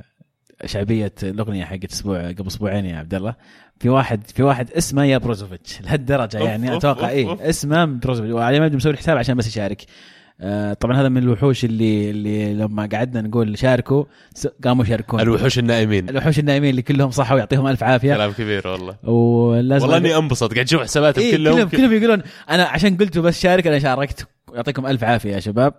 [0.66, 3.36] شعبية الأغنية حقت أسبوع قبل أسبوعين يا عبد الله.
[3.80, 7.50] في واحد في واحد اسمه يا بروزوفيتش لهالدرجة يعني أتوقع اي.
[7.50, 8.34] اسمه بروزوفيتش.
[8.34, 9.82] وعلي ما مسوي الحساب عشان بس يشارك.
[10.80, 14.04] طبعا هذا من الوحوش اللي اللي لما قعدنا نقول شاركوا
[14.64, 16.10] قاموا يشاركون الوحوش النائمين.
[16.10, 18.14] الوحوش النائمين اللي كلهم صحوا ويعطيهم ألف عافية.
[18.14, 19.10] كلام كبير والله.
[19.10, 21.56] ولازم والله إني انبسط قاعد أشوف حساباتهم إيه كلهم.
[21.56, 24.28] كلهم كلهم يقولون أنا عشان قلتوا بس شارك أنا شاركت.
[24.54, 25.74] يعطيكم ألف عافية يا شباب.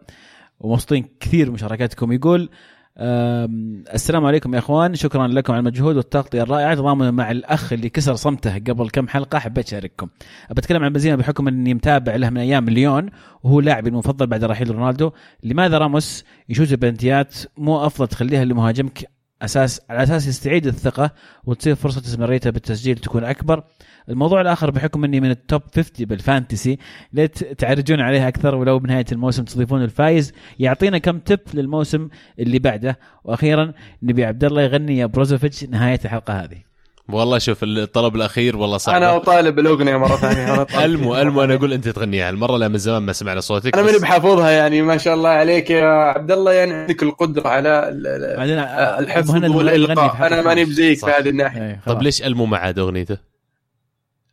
[0.60, 2.50] ومبسوطين كثير مشاركاتكم يقول
[2.98, 4.94] السلام عليكم يا إخوان.
[4.94, 6.74] شكرا لكم على المجهود والتغطية الرائعة.
[6.74, 9.38] تضامنا مع الأخ اللي كسر صمته قبل كم حلقة.
[9.38, 10.08] حبيت أشارككم.
[10.50, 13.10] بتكلم عن بنزيما بحكم إني متابع له من أيام ليون
[13.42, 15.10] وهو لاعبي المفضل بعد رحيل رونالدو.
[15.42, 19.13] لماذا راموس يشوت البلنتيات مو أفضل تخليها لمهاجمك
[19.44, 21.10] أساس على أساس يستعيد الثقة
[21.44, 23.64] وتصير فرصة استمراريته بالتسجيل تكون أكبر.
[24.08, 26.78] الموضوع الآخر بحكم إني من ال top 50 بال fantasy
[27.12, 30.32] ليت تعرجون عليها أكثر ولو بنهاية الموسم تضيفون الفايز.
[30.58, 32.08] يعطينا كم tip للموسم
[32.38, 33.72] اللي بعده؟ وأخيرا
[34.02, 36.73] نبي عبد الله يغني يا بروزوفيتش نهاية الحلقة هذه.
[37.08, 41.16] والله شوف الطلب الأخير والله صعب أنا أطالب الاغنيه مرة ثانية أنا المو.
[41.16, 44.50] المو أنا أقول أنت تغنيها المرة لا من زمان ما سمعنا صوتك أنا ماني بحافظها
[44.50, 48.58] يعني ما شاء الله عليك يا عبد الله يعني عندك القدرة على ال- ال- بعدين
[49.04, 51.06] الحفظ والإلقاء أنا ماني بزيك في.
[51.10, 51.80] هذه الناحية.
[51.86, 53.33] طب ليش ألمو مع عاد أغنيته؟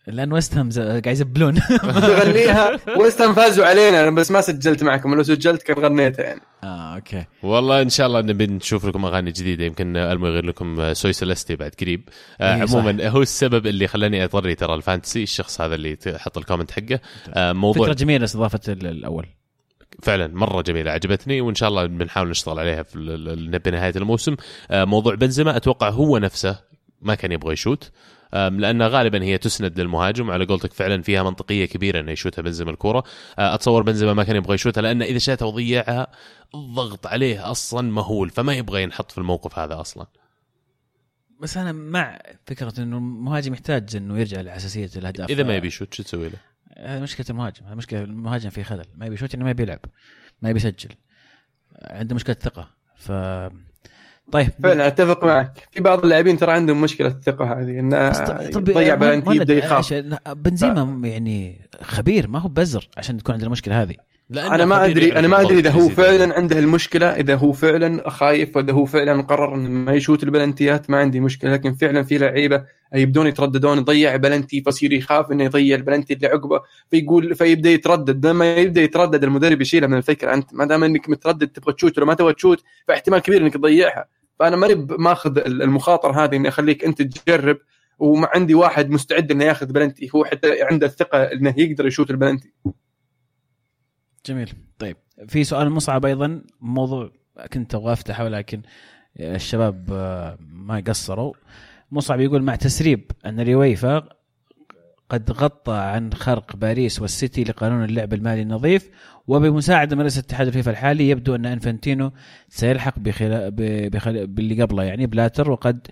[0.08, 1.54] لأن ويست هام ز- قاعد يزبلون.
[1.82, 4.02] تغنيها ويست هام فازوا علينا.
[4.04, 5.16] أنا بس ما سجلت معكم.
[5.16, 6.42] لو سجلت كان غنيتها يعني.
[6.64, 7.26] آه okay.
[7.44, 9.66] والله إن شاء الله نبي نشوف لكم أغاني جديدة.
[9.66, 12.10] يمكن ألمو يغير لكم سوي سلستي بعد قريب.
[12.42, 12.76] آه إيه، صح.
[12.80, 16.72] عموما هو السبب اللي خلاني اضطري ترى ال fantasy الشخص هذا اللي حط ال comment
[16.72, 17.00] حقه.
[17.34, 19.26] آه موضوع فكره جميلة استضافة ال- الأول.
[20.04, 21.42] فعلا مرة جميلة عجبتني.
[21.42, 24.36] وإن شاء الله بنحاول نشتغل عليها في ال- ال- بنهايه الموسم.
[24.72, 26.60] آه، موضوع بنزيما أتوقع هو نفسه
[27.02, 27.92] ما كان يبغى يشوت.
[28.34, 33.04] لأن غالبا هي تسند للمهاجم وعلى قولتك فعلا فيها منطقية كبيرة إنه يشوتها بنزيما الكوره
[33.40, 36.08] آه، أتصور بنزيما ما كان يبغى يشوتها لأن إذا شاتها وضيعها
[36.56, 40.08] الضغط عليه أصلا مهول فما يبغى ينحط في الموقف هذا أصلا.
[41.40, 45.30] بس أنا مع فكرة إنه المهاجم يحتاج إنه يرجع لحساسيه الأهداف.
[45.30, 46.38] إذا ما يبي يشوت شو تسوي له؟
[46.78, 49.80] هذه مشكلة المهاجم هذه مشكلة المهاجم في خلل ما يبي يشوت انه ما يبي يلعب
[50.42, 50.90] ما يبي يسجل.
[51.82, 53.12] عنده مشكلة ثقة ف
[54.32, 54.50] طيب.
[54.64, 55.68] فعلا أتفق معك.
[55.72, 58.12] في بعض اللاعبين ترى عندهم مشكلة الثقة هذه إنه
[58.56, 59.94] يضيع ما يبدأ يخاف.
[60.36, 63.96] بنزيما يعني خبير ما هو بزر عشان تكون عندنا المشكلة هذه.
[64.30, 65.90] لأنه أنا ما أدري أنا ما أدري إذا هو.
[65.90, 70.90] فعلا عنده المشكلة إذا هو فعلا خايف وإذا هو فعلا قرر إنه ما يشوت البلنتيات
[70.90, 71.52] ما عندي مشكلة.
[71.52, 72.64] لكن فعلا في لعيبة
[72.96, 76.62] يبدون يترددون يضيع بلنتي فيصير يخاف إنه يضيع البلنتي اللي عقبه.
[76.92, 78.26] فيقول فيبدأ يتردد.
[78.26, 80.34] لما يبدأ يتردد المدرب يشيلها من الفكرة.
[80.34, 84.06] أنت ما دام إنك متردد تبغى تشوت ولا ما تبغى تشوت فاحتمال كبير إنك تضيعها.
[84.42, 87.58] فانا ماني ماخذ المخاطرة هذه إني أخليك أنت تجرب
[88.00, 92.54] وما عندي واحد مستعد إنه ياخذ بلنتي هو حتى عنده الثقة إنه يقدر يشوت البلنتي.
[94.26, 94.54] جميل.
[94.80, 94.98] طيب
[95.28, 97.12] في سؤال مصعب أيضا موضوع
[97.54, 98.62] كنت أبغى أفتحه ولكن
[99.20, 101.34] الشباب آه، ما قصروا.
[101.92, 104.10] مصعب يقول مع تسريب أن اليويفا
[105.12, 108.90] قد غطى عن خرق باريس والسيتي لقانون اللعب المالي النظيف
[109.28, 112.12] وبمساعدة من رئيس اتحاد الفيفا الحالي يبدو أن إنفنتينو
[112.50, 113.50] سيلحق بخلا...
[113.90, 114.26] بخلا...
[114.26, 115.88] باللي قبله يعني بلاتر وقد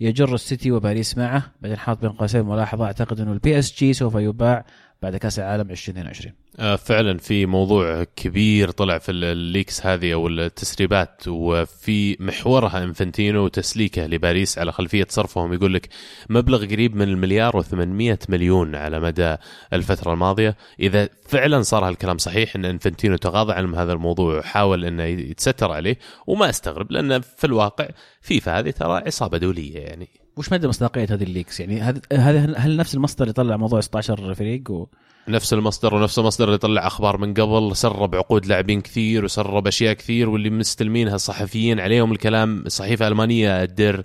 [0.00, 1.42] يجر السيتي وباريس معه.
[1.60, 4.64] بعدين حاط بين قوسين ملاحظة أعتقد أنه البي اس جي سوف يباع
[5.02, 11.28] بعد كاس العالم 2022 آه، فعلا في موضوع كبير طلع في الليكس هذه أو التسريبات
[11.28, 15.52] وفي محورها إنفنتينو وتسليكه لباريس على خلفية صرفهم.
[15.52, 15.88] يقول لك
[16.28, 19.36] مبلغ قريب من المليار و800 مليون على مدى
[19.72, 20.56] الفترة الماضية.
[20.80, 25.98] إذا فعلا صار هالكلام صحيح إن إنفنتينو تغاضى عن هذا الموضوع وحاول إنه يتستر عليه
[26.26, 27.88] وما أستغرب لأن في الواقع
[28.20, 30.19] فيفا هذه ترى عصابة دولية يعني.
[30.40, 31.80] وش مدى مصداقية هذه ال leaks؟ يعني
[32.12, 34.86] هذا هل نفس المصدر يطلع موضوع 16 فريق و...
[35.28, 39.92] نفس المصدر ونفس المصدر اللي طلع أخبار من قبل سرب عقود لاعبين كثير وسرب أشياء
[39.92, 42.64] كثير واللي مستلمينها الصحفيين عليهم الكلام.
[42.66, 44.04] صحيفه المانيه دير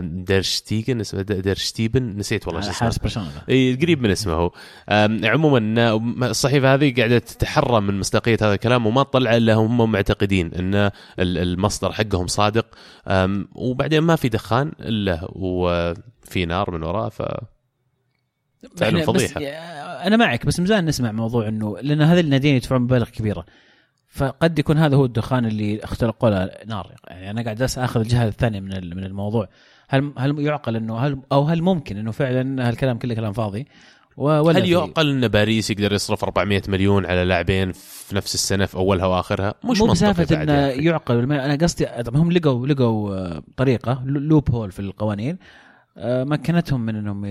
[0.00, 2.16] دير شتيجن اسمه دير شتيبن.
[2.16, 3.28] نسيت والله شو اسمه.
[3.48, 4.52] اي قريب من اسمه هو.
[5.24, 5.94] عموما
[6.30, 11.92] الصحيفة هذه قاعدة تتحرى من مصداقية هذا الكلام وما تطلع إلا هم معتقدين إن المصدر
[11.92, 12.66] حقهم صادق.
[13.54, 17.22] وبعدين ما في دخان إلا وفي نار من وراه ف
[18.76, 19.40] فعلا فضيحة.
[19.40, 23.44] أنا معك بس مزال نسمع موضوع إنه لأن هذه الناديين يدفعون مبالغ كبيرة.
[24.08, 26.92] فقد يكون هذا هو الدخان اللي اختلقوا له نار.
[27.08, 29.48] يعني أنا قاعد آخذ الجهة الثانية من من الموضوع.
[29.88, 33.66] هل هل يعقل إنه هل أو هل ممكن إنه فعلا هالكلام كله كلام فاضي؟
[34.16, 38.74] ولا هل يعقل إن باريس يقدر يصرف 400 مليون على لاعبين في نفس السنة في
[38.74, 41.32] أولها وآخرها؟ مش مو بسالفة إنه يعقل.
[41.32, 45.34] أنا قصدي هم لقوا لقوا طريقة لوب هول في القوانين.
[45.34, 45.67] آه،
[46.04, 47.24] مكنتهم من إنهم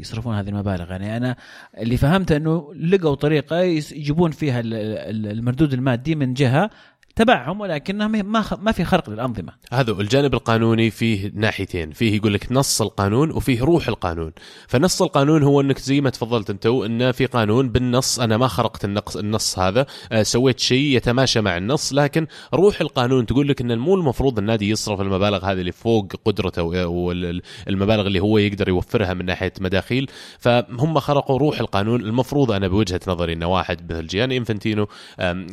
[0.00, 0.90] يصرفون هذه المبالغ.
[0.90, 1.36] يعني أنا
[1.78, 6.70] اللي فهمته إنه لقوا طريقة يجيبون فيها المردود المادي من جهة
[7.16, 9.52] تبعهم ولكنها ما ما في خرق للأنظمة.
[9.72, 14.32] هذا الجانب القانوني فيه ناحيتين، فيه يقول لك نص القانون وفيه روح القانون،
[14.68, 18.84] فنص القانون هو أنك زي ما تفضلت أنت انه في قانون بالنص أنا ما خرقت
[18.84, 23.78] النقص النص هذا، آه، سويت شيء يتماشى مع النص، لكن روح القانون تقول لك إن
[23.78, 29.24] مو المفروض النادي يصرف المبالغ هذه اللي فوق قدرته والمبالغ اللي هو يقدر يوفرها من
[29.24, 34.88] ناحية مداخيل، فهم خرقوا روح القانون، المفروض أنا بوجهة نظري إن واحد مثل جياني انفنتينو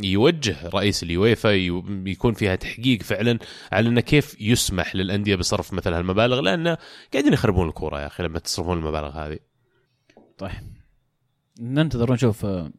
[0.04, 1.47] يوجه رئيس اليويفا
[2.06, 3.40] يكون فيها تحقيق فعلا
[3.72, 6.78] على إنه كيف يسمح للأندية بصرف مثل هالمبالغ لأن
[7.14, 9.40] قاعدين يخربون الكورة يا أخي لما تصرفون المبالغ هذه.
[10.38, 10.52] طيب
[11.62, 12.72] ننتظر ونشوف آه،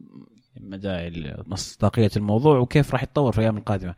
[0.59, 1.11] مدى
[1.45, 3.95] مصداقيه الموضوع وكيف راح يتطور في الأيام القادمة.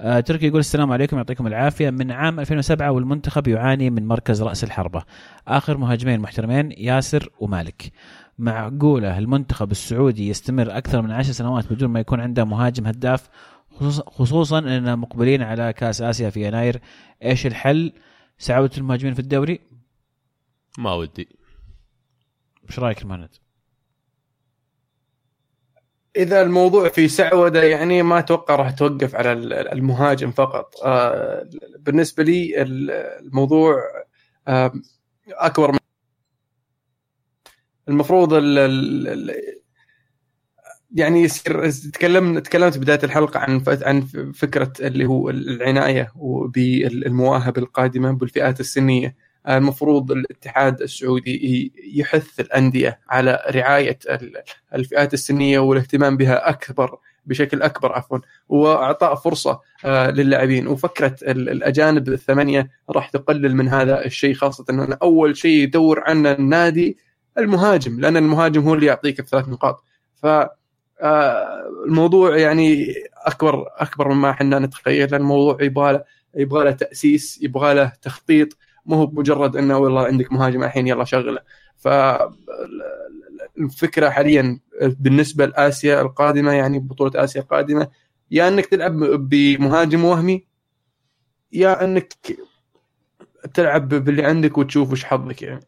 [0.00, 4.64] آه تركي يقول السلام عليكم يعطيكم العافية من عام 2007 والمنتخب يعاني من مركز رأس
[4.64, 5.02] الحربة
[5.48, 7.92] آخر مهاجمين محترمين ياسر ومالك
[8.38, 13.28] معقولة المنتخب السعودي يستمر أكثر من عشر سنوات بدون ما يكون عنده مهاجم هداف
[14.06, 16.80] خصوصا اننا مقبلين على كأس آسيا في يناير
[17.22, 17.92] إيش الحل؟
[18.38, 19.60] سعودة المهاجمين في الدوري؟
[20.78, 21.28] ما ودي.
[22.68, 23.28] إيش رأيك مهند
[26.16, 29.32] إذا الموضوع في سعودة يعني ما أتوقع راح توقف على
[29.72, 30.74] المهاجم فقط.
[30.84, 31.48] آه،
[31.78, 33.76] بالنسبة لي الموضوع
[35.28, 35.78] أكبر من
[37.88, 38.34] المفروض
[40.94, 44.00] يعني يصير تكلمنا تكلمت بداية الحلقة عن عن
[44.34, 46.12] فكرة اللي هو العناية
[46.46, 49.16] بالمواهب القادمة بالفئات السنية.
[49.48, 53.98] المفروض الاتحاد السعودي يحث الأندية على رعاية
[54.74, 58.18] الفئات السنية والاهتمام بها اكبر بشكل أكبر عفوا
[58.48, 60.66] وأعطاء فرصة آه، للاعبين.
[60.66, 66.98] وفكرة الأجانب الثمانية راح تقلل من هذا الشيء خاصة انه أول شيء يدور عنه النادي
[67.38, 69.84] المهاجم لأن المهاجم هو اللي يعطيك الثلاث نقاط.
[70.22, 70.26] ف
[71.02, 75.14] الموضوع يعني أكبر أكبر مما إحنا نتخيل.
[75.14, 76.04] الموضوع يبغى له
[76.34, 78.56] يبغى له تأسيس يبغى له تخطيط.
[78.86, 81.40] مو هو بمجرد إنه والله عندك مهاجم الحين يلا شغله.
[81.76, 82.40] فالفكرة
[84.10, 87.88] حاليا بالنسبة لآسيا القادمة يعني بطولة آسيا القادمة
[88.30, 90.46] يا إنك تلعب بمهاجم وهمي
[91.52, 92.12] يا إنك
[93.54, 95.66] تلعب باللي عندك وتشوف وش حظك يعني.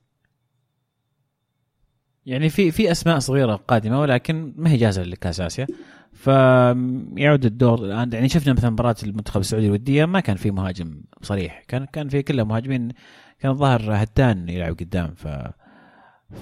[2.27, 5.67] يعني في في أسماء صغيرة قادمة ولكن ما هي جاهزة لكاس اسيا
[6.13, 8.13] فيعود الدور الآن.
[8.13, 11.65] يعني شفنا مثلا مباراة المنتخب السعودي الودية ما كان في مهاجم صريح.
[11.69, 12.93] كان كان في كلها مهاجمين.
[13.41, 15.29] كان الظاهر هتان يلعب قدام ف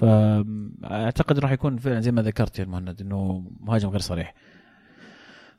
[0.01, 4.35] فاعتقد راح يكون فعلا زي ما ذكرت يا مهند إنه مهاجم غير صريح.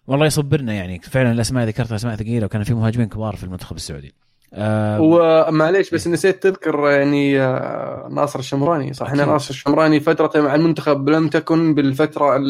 [0.08, 1.00] والله يصبرنا يعني.
[1.00, 4.14] فعلا الأسماء ذكرتها أسماء ثقيلة وكان في مهاجمين كبار في المنتخب السعودي.
[4.58, 8.94] ومعليش بس نسيت تذكر يعني آه، ناصر الشمراني.
[8.94, 12.42] صح إن ناصر الشمراني فترته مع المنتخب لم تكن بالفترة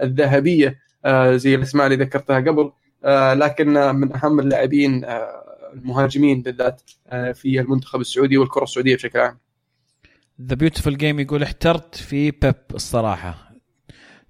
[0.00, 2.72] الذهبية آه، زي الاسماء اللي ذكرتها قبل
[3.04, 5.04] آه، لكن من أهم اللاعبين
[5.74, 6.82] المهاجمين بالذات
[7.34, 9.38] في المنتخب السعودي والكرة السعودية بشكل عام.
[10.42, 13.53] The Beautiful Game يقول احترت في Pep الصراحة.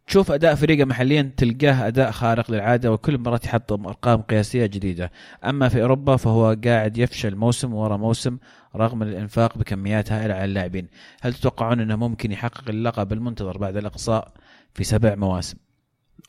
[0.07, 5.13] تشوف أداء فريقه محليا تلقاه أداء خارق للعادة وكل مره يحطم أرقام قياسية جديدة.
[5.45, 8.39] أما في أوروبا فهو قاعد يفشل موسم ورا موسم
[8.77, 10.89] رغم الإنفاق بكميات هائلة على اللاعبين.
[11.21, 14.33] هل تتوقعون إنه ممكن يحقق اللقب المنتظر بعد الإقصاء
[14.75, 15.57] في سبع مواسم؟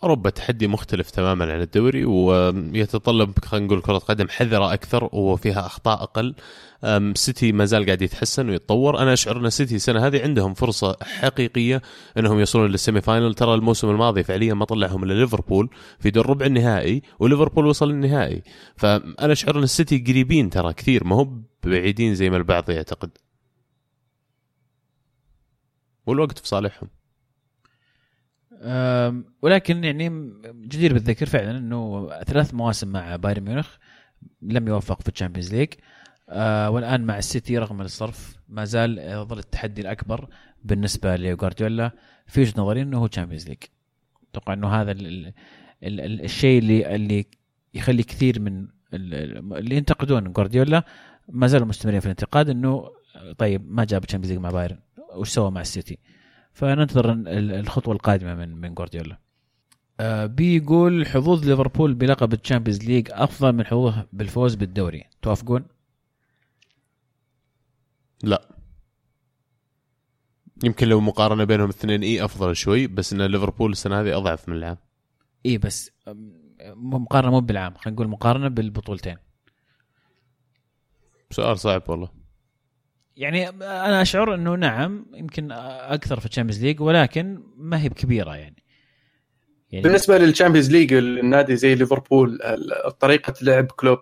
[0.03, 6.03] أوروبا تحدي مختلف تماما عن الدوري ويتطلب خلينا نقول كرة قدم حذرة أكثر وفيها أخطاء
[6.03, 6.35] أقل.
[7.15, 9.01] سيتي ما زال قاعد يتحسن ويتطور.
[9.01, 11.81] أنا أشعر أن سيتي السنة هذه عندهم فرصة حقيقية
[12.17, 13.33] إنهم يوصلون لل semi final.
[13.33, 15.69] ترى الموسم الماضي فعليا ما طلعهم إلا ليفربول
[15.99, 18.43] في دور ربع النهائي وليفربول وصل للنهائي.
[18.75, 21.29] فأنا أشعر أن السيتي قريبين ترى كثير ما هو
[21.63, 23.09] بعيدين زي ما البعض يعتقد.
[26.05, 26.89] والوقت في صالحهم.
[29.41, 30.33] ولكن يعني
[30.67, 33.75] جدير بالذكر فعلا إنه ثلاث مواسم مع بايرن ميونخ
[34.41, 35.73] لم يوفق في ال Champions League.
[36.29, 40.27] آه والآن مع السيتي رغم الصرف ما زال يظل التحدي الأكبر
[40.63, 41.91] بالنسبة لجوارديولا
[42.27, 43.57] في وجهة نظري إنه هو Champions League
[44.31, 45.25] أتوقع إنه هذا ال
[45.83, 47.25] ال ال الشيء اللي اللي
[47.73, 50.83] يخلي كثير من اللي ينتقدون جوارديولا
[51.29, 52.89] ما زالوا مستمرين في الانتقاد إنه
[53.37, 54.77] طيب ما جاب Champions League مع بايرن
[55.15, 55.97] وش سوى مع السيتي؟
[56.53, 59.17] فننتظر الخطوة القادمة من من جوارديولا
[59.99, 65.03] آه بيقول حظوظ ليفربول بلقب ال Champions League أفضل من حظوظه بالفوز بالدوري.
[65.21, 65.65] توافقون؟
[68.25, 68.55] لا.
[70.63, 74.55] يمكن لو مقارنة بينهم الاثنين اي أفضل شوي بس إن ليفربول السنة هذه أضعف من
[74.55, 74.77] العام.
[75.45, 75.91] إي بس
[76.75, 77.73] مقارنة مو بالعام.
[77.75, 79.17] خلينا نقول مقارنة بالبطولتين.
[81.31, 82.09] سؤال صعب والله.
[83.17, 88.35] يعني أنا أشعر إنه نعم يمكن أكثر في ال Champions League ولكن ما هي بكبيرة
[88.35, 88.63] يعني.
[89.71, 92.39] يعني بالنسبة لل Champions League النادي زي ليفربول
[92.99, 93.99] طريقة لعب كلوب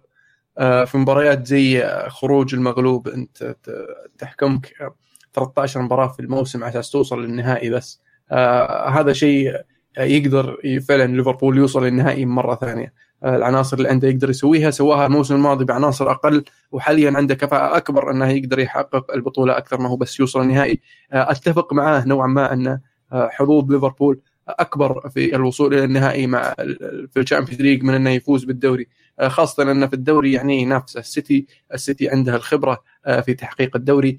[0.58, 3.56] في مباريات زي خروج المغلوب انت
[4.18, 4.74] تحكمك
[5.34, 8.02] 13 مباراة في الموسم على أساس توصل للنهائي بس.
[8.32, 9.54] آه هذا شيء
[9.98, 10.58] يقدر
[10.88, 12.94] فعلا ليفربول يوصل للنهائي مرة ثانية.
[13.26, 18.30] العناصر اللي عنده يقدر يسويها سواها الموسم الماضي بعناصر أقل وحاليا عنده كفاءة أكبر أنه
[18.30, 20.82] يقدر يحقق البطولة أكثر ما هو بس يوصل النهائي.
[21.12, 22.80] آه، أتفق معاه نوعا ما أن
[23.14, 26.54] آه، حظوظ ليفربول أكبر في الوصول إلى النهائي مع
[27.12, 28.84] في ال Champions League من أنه يفوز بالدوري.
[28.84, 28.88] آه،
[29.22, 32.84] خاصة انه في الدوري يعني ينافس السيتي السيتي عنده الخبرة
[33.26, 34.18] في تحقيق الدوري.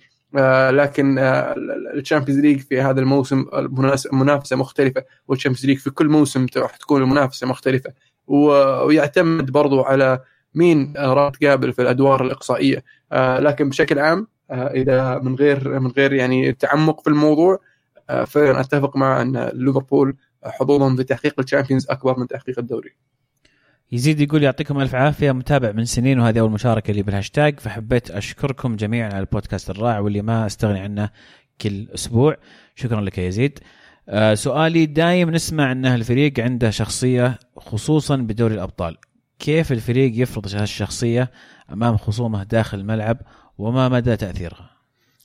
[0.71, 3.45] لكن ال Champions League في هذا الموسم
[4.13, 7.93] منافسة مختلفة وال Champions League في كل موسم راح تكون المنافسة مختلفة.
[8.27, 10.21] ويعتمد برضو على
[10.55, 12.85] مين راح تقابل في الأدوار الإقصائية.
[13.13, 17.59] آه، لكن بشكل عام آه، إذا من غير من غير يعني تعمق في الموضوع
[18.11, 22.97] آه، فعلا أتفق مع أن ليفربول حظوظهم في تحقيق ال Champions أكبر من تحقيق الدوري.
[23.95, 28.77] يزيد يقول يعطيكم ألف عافية متابع من سنين وهذه أول مشاركة لي بالهاشتاج فحبيت أشكركم
[28.77, 31.11] جميعا على البودكاست الرائع واللي ما استغني عنه
[31.61, 32.37] كل أسبوع.
[32.75, 33.59] شكرا لك يا يزيد.
[34.09, 38.97] آه سؤالي دايم نسمع إن الفريق عنده شخصية خصوصا بدوري الأبطال.
[39.39, 41.31] كيف الفريق يفرض هالشخصية
[41.73, 43.19] أمام خصومه داخل الملعب
[43.59, 44.74] وما مدى تأثيرها؟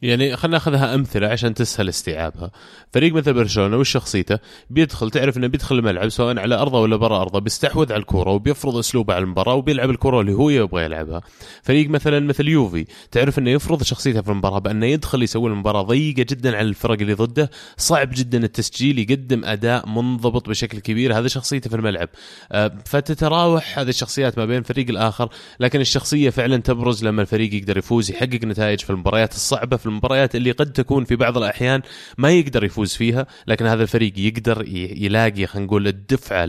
[0.01, 2.51] يعني خلينا ناخذها أمثلة عشان تسهل استيعابها.
[2.93, 4.39] فريق مثل برشلونة وش شخصيته؟
[4.69, 8.75] بيدخل تعرف إنه بيدخل الملعب سواء على أرضه ولا برا أرضه بيستحوذ على الكورة وبيفرض
[8.77, 11.21] أسلوبه على المباراة وبيلعب الكورة اللي هو يبغى يلعبها.
[11.63, 16.25] فريق مثلا مثل يوفي تعرف إنه يفرض شخصيته في المباراة بأنه يدخل يسوي المباراة ضيقة
[16.29, 21.17] جدا على الفرق اللي ضده صعب جدا التسجيل يقدم أداء منضبط بشكل كبير.
[21.17, 22.09] هذا شخصيته في الملعب.
[22.51, 27.77] آه، فتتراوح هذه الشخصيات ما بين الفريق الآخر لكن الشخصية فعلا تبرز لما الفريق يقدر
[27.77, 31.81] يفوز يحقق نتائج في المباريات الصعبة في المباريات اللي قد تكون في بعض الأحيان
[32.17, 34.63] ما يقدر يفوز فيها لكن هذا الفريق يقدر
[34.97, 36.43] يلاقي خلينا نقول الدفعة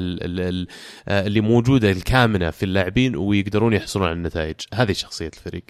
[1.08, 4.56] اللي موجودة الكامنة في اللاعبين ويقدرون يحصلون على النتائج.
[4.74, 5.64] هذه شخصية الفريق.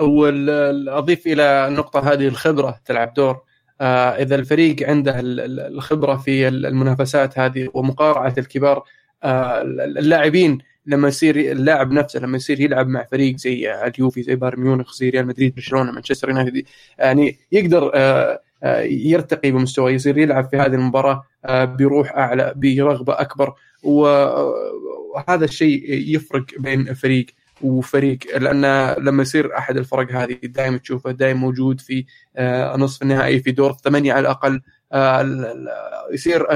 [0.00, 3.40] واضيف إلى النقطة هذه الخبرة تلعب دور.
[3.80, 8.84] آه، إذا الفريق عنده الخبرة في المنافسات هذه ومقارعة الكبار
[9.24, 10.58] آه، اللاعبين
[10.88, 15.10] لما يصير اللاعب نفسه لما يصير يلعب مع فريق زي اليوفي زي بايرن ميونخ زي
[15.10, 16.64] ريال مدريد برشلونة مانشستر يونايتد
[16.98, 23.20] يعني يقدر آه، آه، يرتقي بمستوى يصير يلعب في هذه المباراة آه، بروح أعلى برغبة
[23.20, 23.54] أكبر.
[23.82, 25.82] وهذا الشيء
[26.14, 27.26] يفرق بين فريق
[27.62, 32.04] وفريق لأن لما يصير أحد الفرق هذه دائما تشوفه دائما موجود في
[32.76, 34.60] نصف النهائي في دور الثمانية على الأقل
[36.12, 36.46] يصير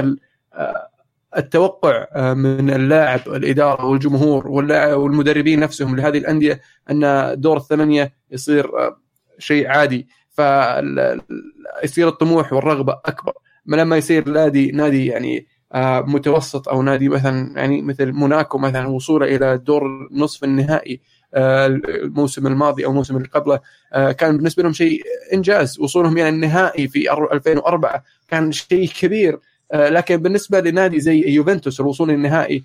[1.37, 6.61] التوقع آه، من اللاعب الإدارة والجمهور والمدربين نفسهم لهذه الأندية
[6.91, 8.97] أن دور الثمانية يصير آه،
[9.39, 10.07] شيء عادي.
[10.29, 13.33] فيصير الطموح والرغبة أكبر.
[13.65, 18.87] ما لما يصير نادي نادي يعني آه، متوسط أو نادي مثلا يعني مثل موناكو مثلا
[18.87, 21.01] وصوله إلى دور نصف النهائي
[21.35, 23.59] الموسم الماضي أو الموسم اللي قبله
[23.93, 25.01] كان بالنسبة لهم شيء
[25.33, 25.79] إنجاز.
[25.79, 29.39] وصولهم إلى النهائي في 2004 كان شيء كبير.
[29.73, 32.63] لكن بالنسبة لنادي زي يوفنتوس الوصول للنهائي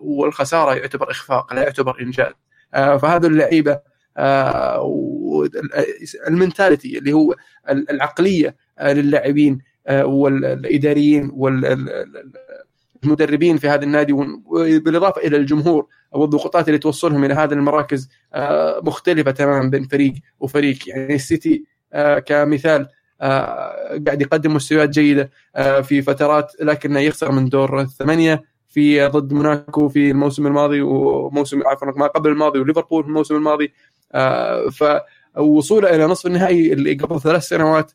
[0.00, 2.32] والخسارة يعتبر إخفاق لا يعتبر إنجاز.
[2.72, 3.80] فهذه اللعيبة
[6.28, 7.34] المنتاليتي اللي هو
[7.70, 9.58] العقلية للاعبين
[9.90, 11.30] والإداريين
[13.04, 14.12] والمدربين في هذا النادي
[14.78, 20.88] بالإضافة إلى الجمهور والضغوطات اللي توصلهم إلى هذه المراكز آه، مختلفة تماما بين فريق وفريق.
[20.88, 22.88] يعني السيتي آه، كمثال آه،
[23.20, 25.30] قاعد يقدم مستويات جيدة
[25.82, 31.92] في فترات لكنه يخسر من دور الثمانية في ضد موناكو في الموسم الماضي وموسم عفوا
[31.96, 33.72] ما قبل الماضي وليفربول في الموسم الماضي.
[34.72, 37.92] فوصوله إلى نصف النهائي اللي قبل ثلاث سنوات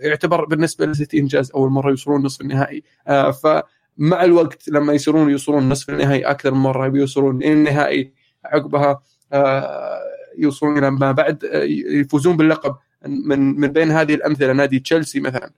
[0.00, 2.82] يعتبر بالنسبة للسيتي إنجاز أول مرة يوصلون نصف النهائي.
[3.42, 3.46] ف
[3.98, 8.12] مع الوقت لما يصيرون يوصلون نصف النهائي أكثر من مرة بيوصلون النهائي
[8.44, 9.00] عقبها
[9.32, 10.00] آه،
[10.38, 11.62] يوصلون إلى ما بعد آه،
[12.00, 12.76] يفوزون باللقب
[13.06, 15.50] من من بين هذه الأمثلة نادي تشيلسي مثلا.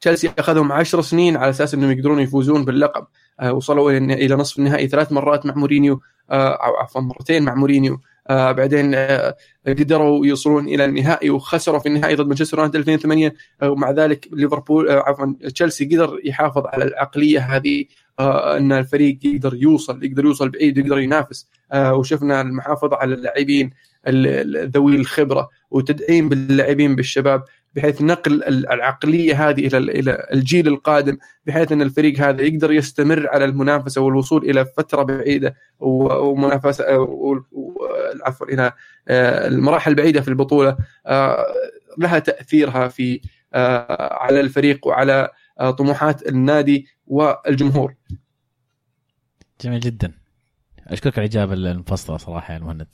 [0.00, 3.06] تشيلسي أخذهم عشر سنين على أساس إنهم يقدرون يفوزون باللقب.
[3.40, 6.00] آه، وصلوا إلى نصف النهائي ثلاث مرات مع مورينيو
[6.30, 8.00] أو عفوا مرتين مع مورينيو.
[8.30, 9.36] آه بعدين آه
[9.66, 14.88] قدروا يوصلون إلى النهائي وخسروا في النهائي ضد مانشستر يونايتد 2008 آه ومع ذلك ليفربول
[14.88, 17.84] آه عفوا تشيلسي قدر يحافظ على العقلية هذه
[18.20, 21.48] آه إن الفريق يقدر يوصل يقدر يوصل بعيد يقدر ينافس.
[21.72, 23.70] آه وشفنا المحافظة على اللاعبين.
[24.76, 27.44] ذوي الخبرة وتدعيم باللاعبين بالشباب
[27.76, 33.44] بحيث نقل العقلية هذه إلى إلى الجيل القادم بحيث إن الفريق هذا يقدر يستمر على
[33.44, 36.84] المنافسة والوصول إلى فترة بعيدة ومنافسة
[38.24, 38.72] عفوا إلى
[39.08, 41.46] آه، المراحل البعيده في البطولة آه،
[41.98, 43.20] لها تأثيرها في
[43.54, 45.30] آه، على الفريق وعلى
[45.78, 47.94] طموحات النادي والجمهور.
[49.60, 50.12] جميل جدا.
[50.86, 52.86] أشكرك على الاجابه المفصلة صراحة يا مهند.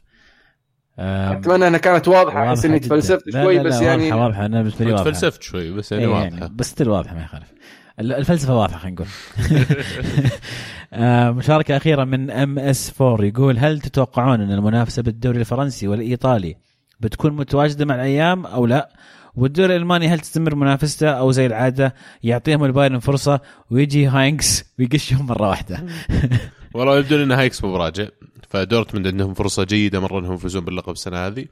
[0.98, 4.92] أتمنى إنها كانت واضحة احس إني تفلسفت شوي بس يعني واضحة واضحة أنا بالنسبة لي
[4.92, 5.04] واضحة.
[5.04, 6.38] تفلسفت شوي بس يعني إيه، واضحة.
[6.38, 7.52] يعني بس still واضحة ما يخالف.
[8.00, 9.08] الفلسفة واضحة خلينا نقول.
[10.92, 16.56] آه، مشاركة أخيرة من MS 4 يقول هل تتوقعون إن المنافسة بالدوري الفرنسي والإيطالي
[17.00, 18.90] بتكون متواجدة مع الأيام أو لا؟
[19.36, 23.40] والدوري الألماني هل تستمر منافسته أو زي العادة يعطيهم البايرن فرصة
[23.70, 25.84] ويجي هاينكس ويقشهم مرة واحدة؟
[26.74, 28.06] والله يبدو إن هاينكس مو براجع.
[28.48, 31.46] فدورتموند عندهم فرصة جيدة مرة إنهم يفوزون باللقب السنة هذه.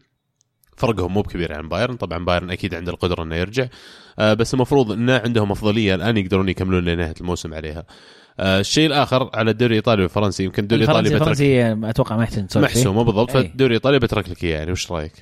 [0.77, 1.97] فرقهم مو بكبير عن بايرن.
[1.97, 3.67] طبعا بايرن أكيد عنده القدرة إنه يرجع.
[4.19, 7.85] آه بس المفروض إنه عندهم أفضلية الآن يقدرون يكملون لنهاية الموسم عليها.
[8.41, 12.65] آه الشيء الآخر على الدوري الإيطالي والفرنسي يمكن الدوري الإيطالي الفرنسي أتوقع ما يحتاج نسولف
[12.65, 13.31] محسومه بالضبط.
[13.31, 15.13] فالدوري الإيطالي بترك لك إياه يعني وش رأيك؟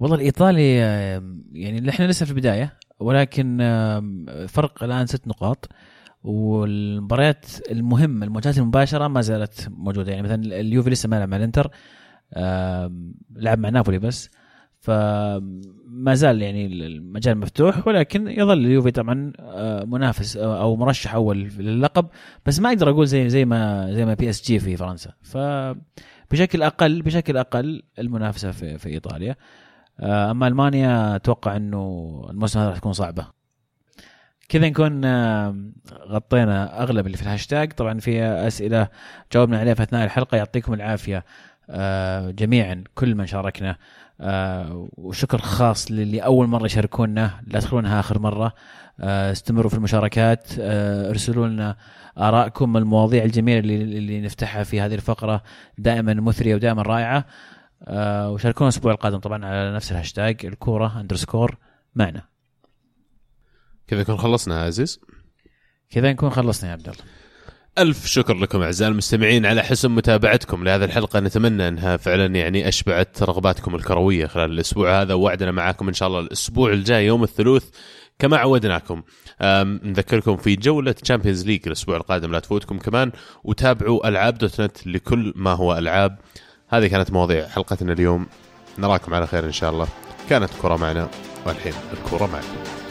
[0.00, 0.76] والله الإيطالي
[1.52, 3.58] يعني إحنا لسه في البداية ولكن
[4.48, 5.68] فرق الآن ست نقاط.
[6.24, 10.12] والمباريات المهمه المواجهات المباشرة ما زالت موجودة.
[10.12, 11.70] يعني مثلا اليوفي لسه ما لعب مع الإنتر
[13.36, 14.30] لعب مع نابولي بس.
[14.84, 21.38] فما زال يعني المجال مفتوح ولكن يظل اليوفي طبعا آه، منافس آه، أو مرشح أول
[21.58, 22.06] للقب.
[22.46, 25.12] بس ما أقدر أقول زي زي ما زي ما PSG في فرنسا.
[25.22, 25.36] ف
[26.30, 29.36] بشكل أقل بشكل أقل المنافسة في في إيطاليا.
[30.00, 33.26] آه، أما ألمانيا أتوقع إنه الموسم هذا راح تكون صعبة.
[34.48, 35.04] كذا نكون
[36.08, 37.72] غطينا أغلب اللي في الهاشتاج.
[37.72, 38.88] طبعا في أسئلة
[39.32, 40.36] جاوبنا عليها في أثناء الحلقة.
[40.36, 41.24] يعطيكم العافية
[42.30, 43.76] جميعا كل من شاركنا.
[44.20, 47.30] آه وشكر خاص للي أول مرة يشاركونا.
[47.46, 48.52] لا تخلونها آخر مرة.
[49.00, 50.48] آه استمروا في المشاركات.
[50.60, 51.76] آه ارسلوا لنا
[52.18, 55.42] آرائكم المواضيع الجميلة اللي, اللي نفتحها في هذه الفقرة
[55.78, 57.24] دائما مثرية ودائما رائعة.
[57.82, 60.46] آه وشاركونا الأسبوع القادم طبعا على نفس الهاشتاج.
[60.46, 61.56] الكورة underscore
[61.94, 62.33] معنا.
[63.88, 65.00] كذا نكون خلصنا يا عزيز؟
[65.90, 67.04] كذا نكون خلصنا يا عبد الله.
[67.78, 71.20] ألف شكر لكم أعزائي المستمعين على حسن متابعتكم لهذه الحلقة.
[71.20, 76.20] نتمنى أنها فعلا يعني أشبعت رغباتكم الكروية خلال الأسبوع هذا ووعدنا معاكم إن شاء الله
[76.20, 77.64] الأسبوع الجاي يوم الثلاث
[78.18, 79.02] كما عودناكم.
[79.82, 83.12] نذكركم في جولة Champions League الأسبوع القادم لا تفوتكم كمان.
[83.44, 86.18] وتابعوا ألعاب dot net لكل ما هو ألعاب.
[86.68, 88.26] هذه كانت مواضيع حلقتنا اليوم.
[88.78, 89.88] نراكم على خير إن شاء الله.
[90.30, 91.08] كانت الكرة معنا
[91.46, 92.83] والحين الكرة معكم.